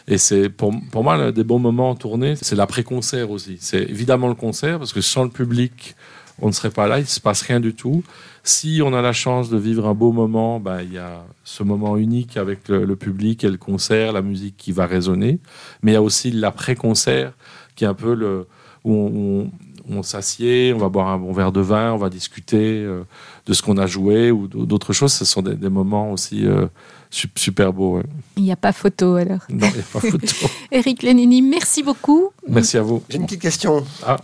Et 0.07 0.17
c'est 0.17 0.49
pour, 0.49 0.73
pour 0.91 1.03
moi, 1.03 1.31
des 1.31 1.45
bons 1.45 1.59
moments 1.59 1.91
en 1.91 1.95
tournée, 1.95 2.35
c'est 2.35 2.55
l'après-concert 2.55 3.31
aussi. 3.31 3.57
C'est 3.61 3.83
évidemment 3.83 4.27
le 4.27 4.35
concert, 4.35 4.77
parce 4.77 4.91
que 4.91 4.99
sans 4.99 5.23
le 5.23 5.29
public, 5.29 5.95
on 6.41 6.47
ne 6.47 6.51
serait 6.51 6.69
pas 6.69 6.87
là, 6.87 6.97
il 6.99 7.03
ne 7.03 7.07
se 7.07 7.19
passe 7.19 7.41
rien 7.41 7.59
du 7.59 7.73
tout. 7.73 8.03
Si 8.43 8.81
on 8.83 8.93
a 8.93 9.01
la 9.01 9.13
chance 9.13 9.49
de 9.49 9.57
vivre 9.57 9.87
un 9.87 9.93
beau 9.93 10.11
moment, 10.11 10.59
bah, 10.59 10.81
il 10.83 10.93
y 10.93 10.97
a 10.97 11.23
ce 11.43 11.63
moment 11.63 11.97
unique 11.97 12.37
avec 12.37 12.67
le, 12.69 12.95
public 12.95 13.43
et 13.43 13.49
le 13.49 13.57
concert, 13.57 14.13
la 14.13 14.21
musique 14.21 14.55
qui 14.57 14.71
va 14.71 14.85
résonner. 14.85 15.39
Mais 15.83 15.91
il 15.91 15.93
y 15.95 15.97
a 15.97 16.01
aussi 16.01 16.31
l'après-concert 16.31 17.33
qui 17.75 17.83
est 17.83 17.87
un 17.87 17.93
peu 17.93 18.13
le, 18.13 18.47
où 18.83 19.49
on, 19.89 20.03
s'assied, 20.03 20.73
on 20.73 20.77
va 20.77 20.89
boire 20.89 21.09
un 21.09 21.17
bon 21.17 21.33
verre 21.33 21.51
de 21.51 21.61
vin, 21.61 21.93
on 21.93 21.97
va 21.97 22.09
discuter 22.09 22.83
euh, 22.83 23.03
de 23.45 23.53
ce 23.53 23.61
qu'on 23.61 23.77
a 23.77 23.87
joué 23.87 24.31
ou 24.31 24.47
d'autres 24.47 24.93
choses. 24.93 25.13
Ce 25.13 25.25
sont 25.25 25.41
des, 25.41 25.69
moments 25.69 26.11
aussi 26.11 26.45
euh, 26.45 26.67
super 27.09 27.73
beaux. 27.73 28.01
Il 28.37 28.43
n'y 28.43 28.51
a 28.51 28.57
pas 28.57 28.71
photo 28.71 29.15
alors. 29.15 29.41
Non, 29.49 29.67
il 29.67 29.75
n'y 29.75 29.79
a 29.79 29.91
pas 29.93 29.99
photo. 29.99 30.47
Eric 30.71 31.03
Lenini, 31.03 31.41
merci 31.41 31.83
beaucoup. 31.83 32.29
Merci 32.47 32.77
à 32.77 32.81
vous. 32.81 33.03
J'ai 33.09 33.17
une 33.17 33.25
petite 33.25 33.41
question. 33.41 33.83
Ah. 34.05 34.17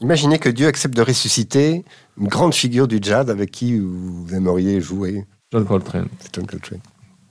Imaginez 0.00 0.38
que 0.38 0.48
Dieu 0.48 0.66
accepte 0.66 0.96
de 0.96 1.02
ressusciter 1.02 1.84
une 2.18 2.28
grande 2.28 2.54
figure 2.54 2.88
du 2.88 2.98
jazz 3.02 3.28
avec 3.30 3.50
qui 3.50 3.78
vous 3.78 4.26
aimeriez 4.32 4.80
jouer. 4.80 5.26
John 5.52 5.64
Coltrane. 5.64 6.08
John 6.32 6.46
Coltrane. 6.46 6.80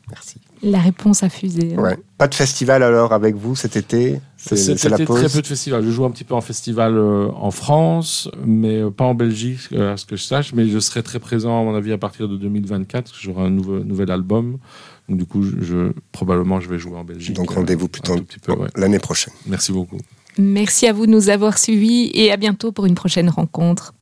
Merci. 0.10 0.42
La 0.62 0.80
réponse 0.80 1.24
a 1.24 1.30
fusé. 1.30 1.78
Ouais. 1.78 1.98
Pas 2.18 2.28
de 2.28 2.36
festival 2.36 2.84
alors 2.84 3.14
avec 3.14 3.36
vous 3.36 3.56
cet 3.56 3.78
été? 3.78 4.20
C'est 4.38 4.84
la 4.90 4.98
pause? 4.98 5.20
très 5.20 5.30
peu 5.30 5.42
de 5.42 5.48
festivals. 5.48 5.84
Je 5.86 5.92
joue 5.92 6.04
un 6.04 6.12
petit 6.12 6.24
peu 6.24 6.34
en 6.34 6.42
festival 6.42 6.98
euh, 6.98 7.30
en 7.36 7.52
France, 7.52 8.30
mais 8.46 8.82
euh, 8.82 8.90
pas 8.90 9.06
en 9.06 9.14
Belgique, 9.14 9.60
euh, 9.72 9.94
à 9.94 9.98
ce 9.98 10.06
que 10.06 10.16
je 10.16 10.24
sache. 10.24 10.54
Mais 10.54 10.68
je 10.68 10.80
serai 10.80 11.04
très 11.04 11.20
présent, 11.20 11.60
à 11.62 11.64
mon 11.64 11.76
avis, 11.76 11.92
à 11.94 11.98
partir 11.98 12.28
de 12.28 12.36
2024, 12.38 13.06
parce 13.06 13.18
que 13.18 13.24
j'aurai 13.24 13.44
un 13.44 13.50
nouveau, 13.52 13.80
nouvel 13.80 14.12
album. 14.12 14.58
Donc, 15.08 15.18
du 15.20 15.26
coup, 15.26 15.44
je, 15.44 15.62
je- 15.62 15.92
probablement, 16.12 16.60
je 16.60 16.70
vais 16.70 16.80
jouer 16.80 16.98
en 16.98 17.04
Belgique. 17.04 17.36
Donc 17.36 17.52
rendez-vous 17.52 17.88
plutôt 17.88 18.16
ouais. 18.16 18.68
l'année 18.76 19.00
prochaine. 19.00 19.34
Merci 19.46 19.72
beaucoup. 19.72 19.98
Merci 20.38 20.88
à 20.88 20.94
vous 20.94 21.06
de 21.06 21.12
nous 21.12 21.30
avoir 21.30 21.58
suivis 21.58 22.12
et 22.14 22.32
à 22.32 22.38
bientôt 22.38 22.72
pour 22.72 22.86
une 22.86 22.96
prochaine 22.96 23.30
rencontre. 23.30 23.94